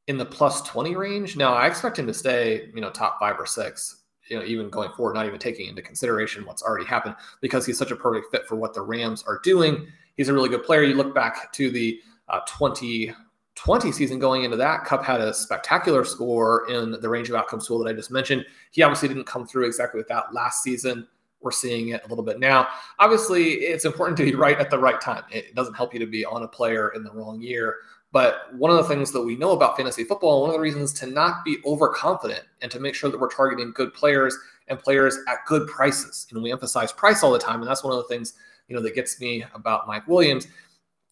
in 0.07 0.17
the 0.17 0.25
plus 0.25 0.61
20 0.63 0.95
range. 0.95 1.37
Now, 1.37 1.53
I 1.53 1.67
expect 1.67 1.97
him 1.97 2.07
to 2.07 2.13
stay, 2.13 2.69
you 2.75 2.81
know, 2.81 2.89
top 2.89 3.17
five 3.19 3.39
or 3.39 3.45
six, 3.45 4.02
you 4.27 4.37
know, 4.37 4.45
even 4.45 4.69
going 4.69 4.91
forward, 4.93 5.15
not 5.15 5.25
even 5.25 5.39
taking 5.39 5.67
into 5.67 5.81
consideration 5.81 6.45
what's 6.45 6.63
already 6.63 6.85
happened 6.85 7.15
because 7.41 7.65
he's 7.65 7.77
such 7.77 7.91
a 7.91 7.95
perfect 7.95 8.31
fit 8.31 8.45
for 8.47 8.55
what 8.55 8.73
the 8.73 8.81
Rams 8.81 9.23
are 9.27 9.39
doing. 9.43 9.87
He's 10.15 10.29
a 10.29 10.33
really 10.33 10.49
good 10.49 10.63
player. 10.63 10.83
You 10.83 10.95
look 10.95 11.13
back 11.13 11.51
to 11.53 11.71
the 11.71 11.99
uh, 12.29 12.39
20 12.47 13.13
20 13.55 13.91
season 13.91 14.19
going 14.19 14.43
into 14.43 14.57
that, 14.57 14.83
Kupp 14.85 15.03
had 15.03 15.21
a 15.21 15.33
spectacular 15.33 16.03
score 16.03 16.69
in 16.69 16.91
the 16.91 17.09
range 17.09 17.29
of 17.29 17.35
outcomes 17.35 17.67
tool 17.67 17.77
that 17.83 17.89
I 17.89 17.93
just 17.93 18.11
mentioned. 18.11 18.45
He 18.71 18.81
obviously 18.81 19.07
didn't 19.07 19.25
come 19.25 19.45
through 19.45 19.65
exactly 19.65 19.99
with 19.99 20.07
that 20.07 20.33
last 20.33 20.63
season. 20.63 21.07
We're 21.39 21.51
seeing 21.51 21.89
it 21.89 22.03
a 22.05 22.07
little 22.07 22.23
bit 22.23 22.39
now. 22.39 22.67
Obviously, 22.99 23.51
it's 23.51 23.85
important 23.85 24.17
to 24.17 24.23
be 24.23 24.33
right 24.33 24.57
at 24.57 24.69
the 24.69 24.79
right 24.79 24.99
time. 24.99 25.23
It 25.29 25.53
doesn't 25.55 25.75
help 25.75 25.93
you 25.93 25.99
to 25.99 26.07
be 26.07 26.25
on 26.25 26.43
a 26.43 26.47
player 26.47 26.93
in 26.95 27.03
the 27.03 27.11
wrong 27.11 27.41
year. 27.41 27.77
But 28.13 28.53
one 28.53 28.69
of 28.69 28.77
the 28.77 28.83
things 28.83 29.11
that 29.11 29.23
we 29.23 29.35
know 29.35 29.51
about 29.51 29.75
fantasy 29.75 30.03
football, 30.03 30.41
one 30.41 30.51
of 30.51 30.53
the 30.53 30.61
reasons 30.61 30.93
to 30.93 31.07
not 31.07 31.43
be 31.43 31.57
overconfident 31.65 32.43
and 32.61 32.71
to 32.71 32.79
make 32.79 32.93
sure 32.93 33.09
that 33.09 33.19
we're 33.19 33.27
targeting 33.27 33.73
good 33.73 33.91
players 33.91 34.37
and 34.67 34.77
players 34.79 35.17
at 35.27 35.39
good 35.47 35.67
prices. 35.67 36.27
And 36.29 36.41
we 36.41 36.51
emphasize 36.51 36.91
price 36.91 37.23
all 37.23 37.31
the 37.31 37.39
time. 37.39 37.61
And 37.61 37.67
that's 37.67 37.83
one 37.83 37.91
of 37.91 37.97
the 37.97 38.07
things, 38.07 38.33
you 38.67 38.75
know, 38.75 38.83
that 38.83 38.93
gets 38.93 39.19
me 39.19 39.43
about 39.55 39.87
Mike 39.87 40.07
Williams 40.07 40.47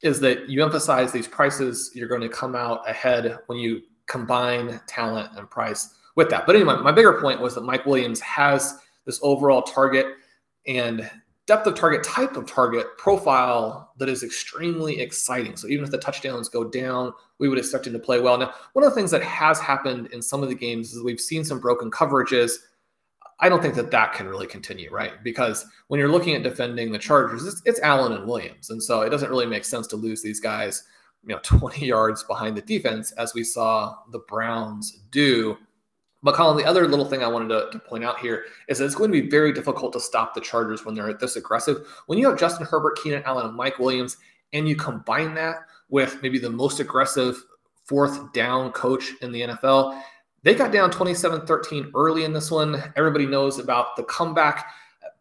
is 0.04 0.20
that 0.20 0.48
you 0.48 0.64
emphasize 0.64 1.12
these 1.12 1.28
prices, 1.28 1.92
you're 1.96 2.08
going 2.08 2.22
to 2.22 2.30
come 2.30 2.56
out 2.56 2.88
ahead 2.88 3.40
when 3.48 3.58
you 3.58 3.82
combine 4.08 4.80
talent 4.88 5.30
and 5.36 5.50
price 5.50 5.96
with 6.16 6.30
that. 6.30 6.46
But 6.46 6.56
anyway, 6.56 6.76
my 6.82 6.92
bigger 6.92 7.20
point 7.20 7.42
was 7.42 7.56
that 7.56 7.62
Mike 7.62 7.88
Williams 7.88 8.20
has 8.20 8.80
this 9.06 9.20
overall 9.24 9.64
target 9.64 10.06
and 10.68 11.10
depth 11.52 11.68
of 11.68 11.76
target, 11.76 12.02
type 12.02 12.38
of 12.38 12.46
target 12.46 12.98
profile 12.98 13.92
that 13.98 14.08
is 14.08 14.24
extremely 14.24 15.02
exciting. 15.02 15.58
So 15.58 15.68
even 15.68 15.84
if 15.84 15.92
the 15.92 15.98
touchdowns 15.98 16.48
go 16.48 16.64
down, 16.64 17.12
we 17.40 17.50
would 17.50 17.58
expect 17.58 17.88
him 17.88 17.92
to 17.92 18.00
play 18.00 18.22
well. 18.22 18.38
Now, 18.38 18.54
one 18.72 18.86
of 18.86 18.92
the 18.92 18.96
things 18.96 19.12
that 19.12 19.22
has 19.22 19.60
happened 19.60 20.08
in 20.14 20.22
some 20.22 20.44
of 20.44 20.48
the 20.48 20.56
games 20.56 20.94
is 20.94 21.04
we've 21.04 21.20
seen 21.20 21.44
some 21.44 21.60
broken 21.60 21.92
coverages 21.92 22.54
I 23.42 23.50
don't 23.50 23.60
think 23.60 23.74
that 23.74 23.90
that 23.90 24.14
can 24.14 24.28
really 24.28 24.46
continue, 24.46 24.92
right? 24.92 25.14
Because 25.24 25.66
when 25.88 26.00
you're 26.00 26.12
looking 26.12 26.36
at 26.36 26.44
defending 26.44 26.92
the 26.92 27.00
Chargers, 27.00 27.44
it's, 27.44 27.62
it's 27.66 27.80
Allen 27.80 28.14
and 28.14 28.28
Williams, 28.28 28.70
and 28.70 28.82
so 28.82 29.02
it 29.02 29.10
doesn't 29.10 29.32
really 29.32 29.48
make 29.48 29.66
sense 29.66 29.88
to 29.88 29.96
lose 29.96 30.22
these 30.22 30.40
guys, 30.40 30.84
you 31.26 31.34
know, 31.34 31.40
20 31.44 31.84
yards 31.84 32.24
behind 32.24 32.56
the 32.56 32.62
defense, 32.62 33.12
as 33.14 33.34
we 33.34 33.44
saw 33.44 33.96
the 34.12 34.20
Browns 34.28 35.00
do. 35.10 35.58
But 36.24 36.36
Colm, 36.36 36.56
the 36.56 36.66
other 36.66 36.88
little 36.88 37.06
thing 37.06 37.24
I 37.24 37.28
wanted 37.28 37.50
to, 37.50 37.70
to 37.72 37.80
point 37.80 38.04
out 38.04 38.20
here 38.20 38.46
is 38.68 38.78
that 38.78 38.86
it's 38.86 38.96
going 38.96 39.12
to 39.12 39.22
be 39.22 39.30
very 39.30 39.52
difficult 39.52 39.94
to 39.94 40.00
stop 40.00 40.34
the 40.34 40.42
Chargers 40.42 40.86
when 40.86 40.94
they're 40.94 41.14
this 41.14 41.36
aggressive. 41.36 41.88
When 42.06 42.20
you 42.20 42.30
have 42.30 42.40
Justin 42.40 42.68
Herbert, 42.68 43.00
Keenan 43.02 43.24
Allen, 43.24 43.48
and 43.48 43.56
Mike 43.56 43.80
Williams, 43.80 44.18
and 44.54 44.70
you 44.70 44.76
combine 44.76 45.34
that 45.36 45.56
with 45.90 46.22
maybe 46.22 46.38
the 46.38 46.50
most 46.50 46.80
aggressive 46.80 47.44
fourth 47.86 48.32
down 48.34 48.72
coach 48.72 49.14
in 49.22 49.32
the 49.32 49.42
NFL, 49.42 50.00
they 50.44 50.54
got 50.54 50.72
down 50.72 50.92
27 50.92 51.46
13 51.46 51.92
early 51.96 52.24
in 52.24 52.34
this 52.34 52.52
one. 52.52 52.82
Everybody 52.96 53.26
knows 53.26 53.60
about 53.60 53.96
the 53.96 54.04
comeback. 54.04 54.68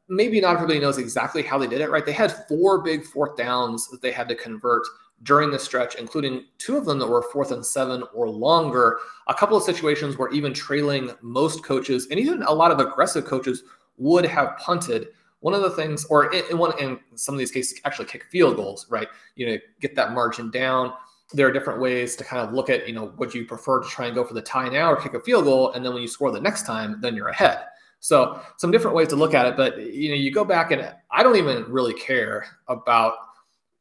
Maybe 0.09 0.41
not 0.41 0.57
everybody 0.57 0.81
knows 0.81 0.99
exactly 0.99 1.43
how 1.43 1.57
they 1.57 1.67
did 1.67 1.81
it, 1.81 1.91
right? 1.91 2.05
They 2.05 2.13
had 2.13 2.47
four 2.49 2.83
big 2.83 3.05
fourth 3.05 3.37
downs 3.37 3.89
that 3.89 4.03
they 4.03 4.13
had 4.13 4.29
to 4.29 4.35
convert 4.35 4.83
during 5.23 5.51
the 5.51 5.59
stretch, 5.59 5.97
including 5.97 6.47
two 6.59 6.77
of 6.77 6.85
them 6.85 6.99
that 6.99 7.07
were 7.07 7.23
fourth 7.23 7.51
and 7.51 7.65
seven 7.65 8.03
or 8.15 8.29
longer. 8.29 8.99
A 9.29 9.35
couple 9.35 9.57
of 9.57 9.63
situations 9.63 10.17
where 10.17 10.31
even 10.31 10.55
trailing 10.55 11.11
most 11.21 11.63
coaches 11.63 12.07
and 12.11 12.19
even 12.19 12.43
a 12.43 12.53
lot 12.53 12.71
of 12.71 12.81
aggressive 12.81 13.27
coaches 13.27 13.63
would 13.99 14.25
have 14.25 14.57
punted. 14.59 15.09
One 15.41 15.55
of 15.55 15.63
the 15.63 15.71
things, 15.71 16.05
or 16.07 16.33
in, 16.33 16.59
one 16.59 16.79
in 16.79 16.99
some 17.15 17.35
of 17.35 17.39
these 17.39 17.51
cases, 17.51 17.81
actually 17.85 18.07
kick 18.07 18.25
field 18.31 18.57
goals, 18.57 18.87
right? 18.91 19.09
You 19.37 19.47
know, 19.47 19.59
get 19.81 19.95
that 19.97 20.13
margin 20.13 20.51
down 20.51 20.93
there 21.33 21.47
are 21.47 21.53
different 21.53 21.81
ways 21.81 22.17
to 22.17 22.25
kind 22.25 22.47
of 22.47 22.53
look 22.53 22.71
at, 22.71 22.89
you 22.89 22.95
know, 22.95 23.13
would 23.17 23.33
you 23.33 23.45
prefer 23.45 23.81
to 23.81 23.89
try 23.89 24.07
and 24.07 24.15
go 24.15 24.25
for 24.25 24.35
the 24.35 24.43
tie 24.43 24.69
now 24.69 24.91
or 24.91 24.97
kick 24.97 25.15
a 25.15 25.21
field 25.21 25.45
goal? 25.45 25.73
And 25.73 25.85
then 25.85 25.93
when 25.93 26.03
you 26.03 26.09
score 26.09 26.31
the 26.33 26.41
next 26.41 26.67
time, 26.67 27.01
then 27.01 27.15
you're 27.15 27.29
ahead. 27.29 27.61
So 28.01 28.41
some 28.57 28.71
different 28.71 28.97
ways 28.97 29.09
to 29.09 29.17
look 29.17 29.35
at 29.35 29.47
it. 29.47 29.57
But, 29.57 29.79
you 29.79 30.09
know, 30.09 30.17
you 30.17 30.33
go 30.33 30.45
back 30.45 30.73
and 30.73 30.93
I 31.11 31.23
don't 31.23 31.37
even 31.37 31.65
really 31.71 31.95
care 31.95 32.47
about 32.69 33.15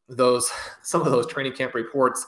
those, 0.09 0.51
some 0.81 1.01
of 1.01 1.11
those 1.11 1.27
training 1.27 1.53
camp 1.53 1.73
reports. 1.73 2.25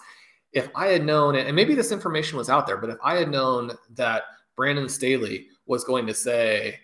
If 0.53 0.69
I 0.75 0.87
had 0.87 1.05
known, 1.05 1.35
and 1.35 1.55
maybe 1.55 1.75
this 1.75 1.91
information 1.91 2.37
was 2.37 2.49
out 2.49 2.67
there, 2.67 2.77
but 2.77 2.89
if 2.89 2.97
I 3.03 3.15
had 3.15 3.29
known 3.29 3.71
that 3.91 4.23
Brandon 4.55 4.89
Staley 4.89 5.47
was 5.65 5.83
going 5.83 6.05
to 6.07 6.13
say, 6.13 6.79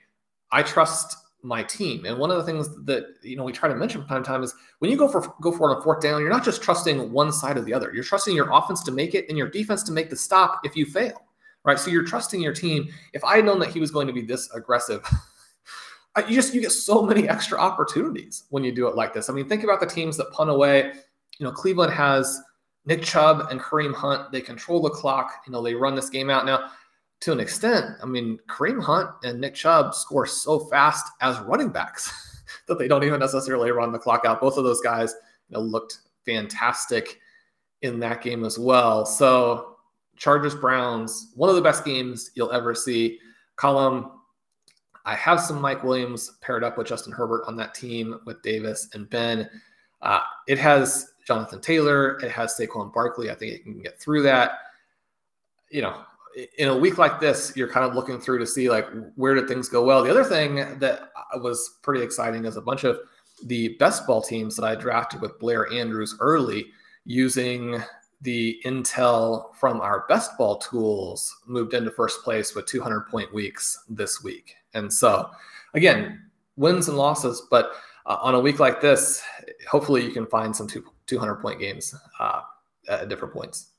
I 0.51 0.63
trust 0.63 1.17
my 1.43 1.63
team. 1.63 2.05
And 2.05 2.17
one 2.17 2.31
of 2.31 2.37
the 2.37 2.43
things 2.43 2.69
that 2.85 3.05
you 3.21 3.35
know 3.35 3.43
we 3.43 3.51
try 3.51 3.69
to 3.69 3.75
mention 3.75 4.01
from 4.01 4.09
time 4.09 4.23
to 4.23 4.27
time 4.27 4.43
is 4.43 4.53
when 4.79 4.91
you 4.91 4.97
go 4.97 5.07
for 5.07 5.33
go 5.41 5.51
for 5.51 5.69
it 5.69 5.75
on 5.75 5.79
a 5.79 5.83
fourth 5.83 6.01
down, 6.01 6.21
you're 6.21 6.29
not 6.29 6.43
just 6.43 6.61
trusting 6.61 7.11
one 7.11 7.31
side 7.31 7.57
or 7.57 7.61
the 7.61 7.73
other. 7.73 7.91
You're 7.93 8.03
trusting 8.03 8.35
your 8.35 8.49
offense 8.51 8.83
to 8.83 8.91
make 8.91 9.15
it 9.15 9.25
and 9.29 9.37
your 9.37 9.49
defense 9.49 9.83
to 9.83 9.91
make 9.91 10.09
the 10.09 10.15
stop 10.15 10.61
if 10.63 10.75
you 10.75 10.85
fail. 10.85 11.21
Right. 11.63 11.79
So 11.79 11.89
you're 11.89 12.05
trusting 12.05 12.41
your 12.41 12.53
team. 12.53 12.87
If 13.13 13.23
I 13.23 13.37
had 13.37 13.45
known 13.45 13.59
that 13.59 13.69
he 13.69 13.79
was 13.79 13.91
going 13.91 14.07
to 14.07 14.13
be 14.13 14.21
this 14.21 14.49
aggressive, 14.53 15.03
you 16.27 16.35
just 16.35 16.53
you 16.53 16.61
get 16.61 16.71
so 16.71 17.01
many 17.01 17.27
extra 17.29 17.59
opportunities 17.59 18.43
when 18.49 18.63
you 18.63 18.71
do 18.71 18.87
it 18.87 18.95
like 18.95 19.13
this. 19.13 19.29
I 19.29 19.33
mean, 19.33 19.47
think 19.47 19.63
about 19.63 19.79
the 19.79 19.85
teams 19.85 20.17
that 20.17 20.31
punt 20.31 20.49
away. 20.49 20.93
You 21.39 21.45
know, 21.45 21.51
Cleveland 21.51 21.93
has 21.93 22.41
Nick 22.85 23.03
Chubb 23.03 23.47
and 23.51 23.59
Kareem 23.59 23.93
Hunt. 23.93 24.31
They 24.31 24.41
control 24.41 24.81
the 24.81 24.89
clock. 24.89 25.43
You 25.45 25.53
know, 25.53 25.61
they 25.61 25.75
run 25.75 25.95
this 25.95 26.09
game 26.09 26.29
out 26.29 26.45
now 26.45 26.71
to 27.21 27.31
an 27.31 27.39
extent, 27.39 27.97
I 28.01 28.05
mean, 28.05 28.39
Kareem 28.47 28.81
Hunt 28.81 29.09
and 29.23 29.41
Nick 29.41 29.55
Chubb 29.55 29.93
score 29.95 30.25
so 30.25 30.59
fast 30.59 31.11
as 31.21 31.39
running 31.39 31.69
backs 31.69 32.45
that 32.67 32.77
they 32.77 32.87
don't 32.87 33.03
even 33.03 33.19
necessarily 33.19 33.71
run 33.71 33.91
the 33.91 33.99
clock 33.99 34.23
out. 34.25 34.39
Both 34.39 34.57
of 34.57 34.63
those 34.63 34.81
guys 34.81 35.15
you 35.49 35.55
know, 35.55 35.61
looked 35.61 35.99
fantastic 36.25 37.19
in 37.81 37.99
that 37.99 38.21
game 38.21 38.43
as 38.43 38.59
well. 38.59 39.05
So, 39.05 39.77
Chargers 40.15 40.55
Browns, 40.55 41.31
one 41.35 41.49
of 41.49 41.55
the 41.55 41.61
best 41.61 41.85
games 41.85 42.31
you'll 42.33 42.51
ever 42.51 42.73
see. 42.73 43.19
Colm, 43.55 44.11
I 45.07 45.15
have 45.15 45.39
some 45.39 45.61
Mike 45.61 45.85
Williams 45.85 46.33
paired 46.41 46.65
up 46.65 46.77
with 46.77 46.85
Justin 46.85 47.13
Herbert 47.13 47.45
on 47.47 47.55
that 47.55 47.73
team 47.73 48.19
with 48.25 48.41
Davis 48.41 48.89
and 48.93 49.09
Ben. 49.09 49.49
Uh, 50.01 50.19
it 50.49 50.59
has 50.59 51.13
Jonathan 51.25 51.61
Taylor, 51.61 52.19
it 52.19 52.29
has 52.29 52.57
Saquon 52.59 52.93
Barkley. 52.93 53.31
I 53.31 53.35
think 53.35 53.53
it 53.53 53.63
can 53.63 53.81
get 53.81 53.97
through 54.01 54.23
that. 54.23 54.59
You 55.71 55.81
know, 55.81 56.01
in 56.57 56.67
a 56.67 56.77
week 56.77 56.97
like 56.97 57.21
this, 57.21 57.53
you're 57.55 57.69
kind 57.69 57.85
of 57.85 57.95
looking 57.95 58.19
through 58.19 58.39
to 58.39 58.45
see 58.45 58.69
like 58.69 58.85
where 59.15 59.33
did 59.33 59.47
things 59.47 59.69
go 59.69 59.83
well. 59.83 60.03
The 60.03 60.11
other 60.11 60.25
thing 60.25 60.77
that 60.79 61.09
was 61.35 61.79
pretty 61.83 62.03
exciting 62.03 62.43
is 62.43 62.57
a 62.57 62.61
bunch 62.61 62.83
of 62.83 62.99
the 63.45 63.77
best 63.79 64.05
ball 64.05 64.21
teams 64.21 64.57
that 64.57 64.65
I 64.65 64.75
drafted 64.75 65.21
with 65.21 65.39
Blair 65.39 65.71
Andrews 65.71 66.17
early 66.19 66.65
using 67.05 67.81
the 68.21 68.59
intel 68.65 69.55
from 69.55 69.79
our 69.79 70.05
best 70.09 70.37
ball 70.37 70.57
tools 70.57 71.35
moved 71.45 71.73
into 71.73 71.91
first 71.91 72.23
place 72.23 72.55
with 72.55 72.65
200 72.65 73.07
point 73.07 73.33
weeks 73.33 73.83
this 73.89 74.23
week. 74.23 74.55
And 74.77 74.91
so, 74.91 75.29
again, 75.73 76.21
wins 76.55 76.87
and 76.87 76.97
losses, 76.97 77.43
but 77.49 77.71
uh, 78.05 78.17
on 78.21 78.35
a 78.35 78.39
week 78.39 78.59
like 78.59 78.79
this, 78.79 79.21
hopefully 79.69 80.03
you 80.03 80.11
can 80.11 80.25
find 80.25 80.55
some 80.55 80.67
two, 80.67 80.83
200 81.07 81.35
point 81.35 81.59
games 81.59 81.93
uh, 82.19 82.41
at 82.87 83.09
different 83.09 83.33
points. 83.33 83.71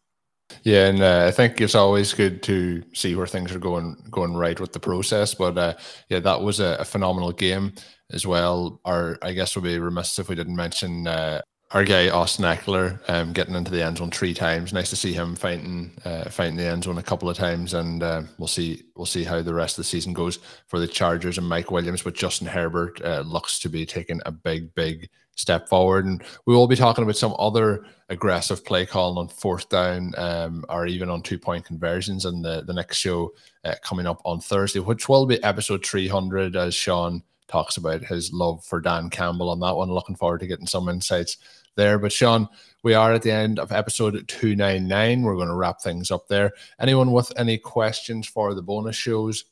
Yeah, 0.62 0.86
and 0.86 1.02
uh, 1.02 1.26
I 1.26 1.30
think 1.30 1.60
it's 1.60 1.74
always 1.74 2.14
good 2.14 2.42
to 2.44 2.82
see 2.94 3.14
where 3.14 3.26
things 3.26 3.52
are 3.52 3.58
going 3.58 3.96
going 4.10 4.34
right 4.34 4.58
with 4.58 4.72
the 4.72 4.80
process. 4.80 5.34
But 5.34 5.58
uh, 5.58 5.74
yeah, 6.08 6.20
that 6.20 6.40
was 6.40 6.58
a, 6.58 6.78
a, 6.80 6.84
phenomenal 6.86 7.32
game 7.32 7.74
as 8.12 8.26
well. 8.26 8.80
Our 8.86 9.18
I 9.20 9.32
guess 9.32 9.54
we'd 9.54 9.64
be 9.64 9.78
remiss 9.78 10.18
if 10.18 10.30
we 10.30 10.34
didn't 10.34 10.56
mention 10.56 11.06
uh, 11.06 11.42
our 11.72 11.84
guy 11.84 12.08
Austin 12.08 12.46
Ekeler 12.46 12.98
um, 13.08 13.32
getting 13.32 13.54
into 13.54 13.70
the 13.70 13.84
end 13.84 13.98
zone 13.98 14.10
three 14.10 14.32
times. 14.32 14.72
Nice 14.72 14.90
to 14.90 14.96
see 14.96 15.12
him 15.12 15.36
fighting 15.36 15.92
uh, 16.04 16.28
fighting 16.30 16.56
the 16.56 16.64
end 16.64 16.84
zone 16.84 16.98
a 16.98 17.02
couple 17.02 17.28
of 17.28 17.36
times, 17.36 17.74
and 17.74 18.02
uh, 18.02 18.22
we'll 18.38 18.48
see 18.48 18.84
we'll 18.96 19.06
see 19.06 19.24
how 19.24 19.42
the 19.42 19.54
rest 19.54 19.74
of 19.74 19.84
the 19.84 19.88
season 19.88 20.12
goes 20.12 20.38
for 20.66 20.78
the 20.78 20.88
Chargers 20.88 21.36
and 21.36 21.48
Mike 21.48 21.70
Williams. 21.70 22.02
But 22.02 22.14
Justin 22.14 22.46
Herbert 22.46 23.00
uh, 23.04 23.20
looks 23.20 23.58
to 23.60 23.68
be 23.68 23.84
taking 23.84 24.20
a 24.24 24.32
big 24.32 24.74
big 24.74 25.10
step 25.38 25.68
forward. 25.68 26.04
And 26.04 26.22
we 26.46 26.54
will 26.54 26.66
be 26.66 26.76
talking 26.76 27.04
about 27.04 27.16
some 27.16 27.34
other 27.38 27.84
aggressive 28.08 28.64
play 28.64 28.84
calling 28.84 29.18
on 29.18 29.28
fourth 29.28 29.68
down 29.68 30.12
um, 30.18 30.64
or 30.68 30.86
even 30.86 31.08
on 31.08 31.22
two 31.22 31.38
point 31.38 31.64
conversions 31.64 32.24
in 32.24 32.42
the, 32.42 32.62
the 32.66 32.72
next 32.72 32.96
show 32.96 33.32
uh, 33.64 33.74
coming 33.82 34.06
up 34.06 34.20
on 34.24 34.40
Thursday, 34.40 34.80
which 34.80 35.08
will 35.08 35.26
be 35.26 35.42
episode 35.44 35.86
300 35.86 36.56
as 36.56 36.74
Shawn 36.74 37.22
talks 37.46 37.78
about 37.78 38.04
his 38.04 38.32
love 38.32 38.64
for 38.64 38.80
Dan 38.80 39.08
Campbell 39.10 39.50
on 39.50 39.60
that 39.60 39.74
one. 39.74 39.90
Looking 39.90 40.16
forward 40.16 40.40
to 40.40 40.46
getting 40.46 40.66
some 40.66 40.88
insights 40.88 41.38
there. 41.78 41.98
But 41.98 42.12
Shawn, 42.12 42.46
we 42.82 42.92
are 42.92 43.14
at 43.14 43.22
the 43.22 43.30
end 43.30 43.58
of 43.58 43.72
episode 43.72 44.28
299. 44.28 45.22
We're 45.22 45.36
going 45.36 45.48
to 45.48 45.54
wrap 45.54 45.80
things 45.80 46.10
up 46.10 46.28
there. 46.28 46.52
Anyone 46.78 47.12
with 47.12 47.32
any 47.38 47.56
questions 47.56 48.26
for 48.26 48.52
the 48.52 48.62
bonus 48.62 48.96
shows? 48.96 49.44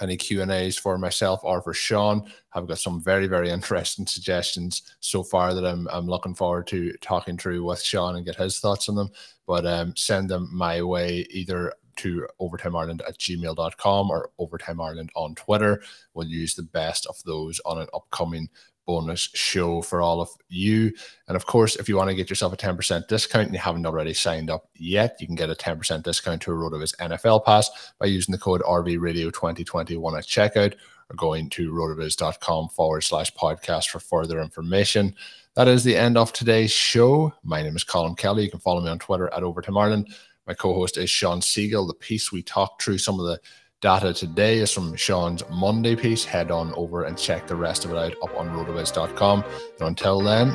any 0.00 0.16
Q 0.16 0.42
and 0.42 0.50
A's 0.50 0.78
for 0.78 0.96
myself 0.98 1.40
or 1.42 1.60
for 1.60 1.74
Shawn. 1.74 2.30
I've 2.52 2.68
got 2.68 2.78
some 2.78 3.02
very 3.02 3.26
very 3.26 3.50
interesting 3.56 4.06
suggestions 4.06 4.82
so 5.00 5.22
far 5.22 5.54
that 5.54 5.66
I'm 5.66 5.88
I'm 5.92 6.06
looking 6.06 6.34
forward 6.34 6.66
to 6.68 6.92
talking 7.00 7.36
through 7.36 7.64
with 7.64 7.82
Shawn 7.82 8.16
and 8.16 8.24
get 8.24 8.36
his 8.36 8.60
thoughts 8.60 8.88
on 8.88 8.94
them. 8.94 9.10
But 9.46 9.66
um, 9.66 9.94
send 9.96 10.30
them 10.30 10.48
my 10.52 10.82
way 10.82 11.26
either 11.30 11.74
to 11.96 12.26
overtimeireland 12.40 13.02
at 13.06 13.18
gmail.com 13.18 14.10
or 14.10 14.30
overtimeireland 14.40 15.10
on 15.14 15.34
Twitter. 15.34 15.82
We'll 16.14 16.26
use 16.26 16.54
the 16.54 16.62
best 16.62 17.06
of 17.06 17.22
those 17.24 17.60
on 17.66 17.78
an 17.78 17.88
upcoming 17.92 18.48
bonus 18.86 19.30
show 19.34 19.82
for 19.82 20.02
all 20.02 20.20
of 20.20 20.28
you. 20.48 20.92
And 21.28 21.36
of 21.36 21.46
course, 21.46 21.76
if 21.76 21.88
you 21.88 21.96
want 21.96 22.10
to 22.10 22.16
get 22.16 22.30
yourself 22.30 22.52
a 22.52 22.56
10% 22.56 23.08
discount 23.08 23.46
and 23.46 23.54
you 23.54 23.60
haven't 23.60 23.86
already 23.86 24.14
signed 24.14 24.50
up 24.50 24.68
yet, 24.74 25.16
you 25.20 25.26
can 25.26 25.36
get 25.36 25.50
a 25.50 25.54
10% 25.54 26.02
discount 26.02 26.42
to 26.42 26.52
a 26.52 26.54
RotoViz 26.54 26.96
NFL 26.96 27.44
Pass 27.44 27.92
by 27.98 28.06
using 28.06 28.32
the 28.32 28.38
code 28.38 28.62
RVRadio2021 28.62 30.18
at 30.18 30.24
checkout 30.24 30.74
or 31.10 31.16
going 31.16 31.48
to 31.50 31.72
rotoviz.com 31.72 32.68
forward 32.68 33.02
slash 33.02 33.32
podcast 33.34 33.88
for 33.88 34.00
further 34.00 34.40
information. 34.40 35.14
That 35.54 35.68
is 35.68 35.84
the 35.84 35.96
end 35.96 36.16
of 36.16 36.32
today's 36.32 36.72
show. 36.72 37.32
My 37.44 37.62
name 37.62 37.76
is 37.76 37.84
Colm 37.84 38.16
Kelly. 38.16 38.44
You 38.44 38.50
can 38.50 38.60
follow 38.60 38.80
me 38.80 38.88
on 38.88 38.98
Twitter 38.98 39.32
at 39.34 39.42
Overtime 39.42 39.76
Ireland. 39.76 40.14
My 40.46 40.54
co 40.54 40.74
host 40.74 40.96
is 40.96 41.10
Shawn 41.10 41.40
Siegele. 41.40 41.86
The 41.86 41.94
piece 41.94 42.32
we 42.32 42.42
talked 42.42 42.82
through 42.82 42.98
some 42.98 43.20
of 43.20 43.26
the 43.26 43.38
data 43.82 44.14
today 44.14 44.58
is 44.58 44.72
from 44.72 44.96
Shawn's 44.96 45.42
Monday 45.50 45.94
piece. 45.94 46.24
Head 46.24 46.50
on 46.50 46.72
over 46.74 47.04
and 47.04 47.18
check 47.18 47.46
the 47.46 47.56
rest 47.56 47.84
of 47.84 47.90
it 47.90 47.98
out 47.98 48.14
up 48.22 48.34
on 48.38 48.48
rotoviz.com. 48.50 49.44
And 49.80 49.88
until 49.88 50.20
then, 50.20 50.50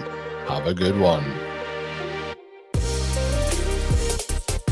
have 0.47 0.65
a 0.65 0.73
good 0.73 0.97
one. 0.97 1.23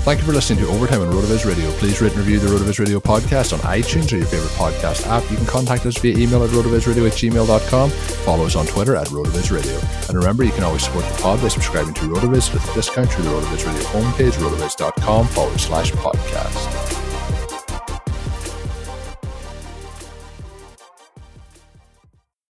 Thank 0.06 0.20
you 0.20 0.26
for 0.28 0.34
listening 0.34 0.64
to 0.64 0.72
Overtime 0.72 1.01
on 1.01 1.08
RotoViz 1.08 1.47
Radio. 1.47 1.72
Please 1.72 1.99
rate 1.99 2.12
and 2.12 2.20
review 2.20 2.38
the 2.38 2.47
RotoViz 2.47 2.78
Radio 2.78 2.99
podcast 2.99 3.53
on 3.53 3.60
iTunes 3.62 4.14
or 4.14 4.18
your 4.18 4.28
favorite 4.28 4.51
podcast 4.51 5.08
app. 5.08 5.30
You 5.32 5.38
can 5.38 5.47
contact 5.47 5.84
us 5.88 5.97
via 5.97 6.16
email 6.16 6.43
at 6.43 6.51
rotovizradio 6.51 7.08
at 7.08 7.14
gmail.com. 7.14 7.89
Follow 7.89 8.45
us 8.45 8.56
on 8.56 8.68
Twitter 8.68 8.95
at 8.95 9.08
RotoViz 9.08 9.51
Radio. 9.51 9.80
And 10.08 10.16
remember, 10.16 10.43
you 10.43 10.51
can 10.51 10.64
always 10.64 10.84
support 10.84 11.06
the 11.06 11.22
pod 11.24 11.41
by 11.41 11.47
subscribing 11.47 11.95
to 11.95 12.01
RotoViz 12.01 12.53
with 12.53 12.70
a 12.70 12.74
discount 12.76 13.12
through 13.12 13.24
the 13.24 13.32
RotoViz 13.32 13.66
Radio 13.66 13.84
homepage, 13.89 14.34
rotoviz.com 14.34 15.28
forward 15.28 15.60
slash 15.60 15.91
podcast. 15.93 17.05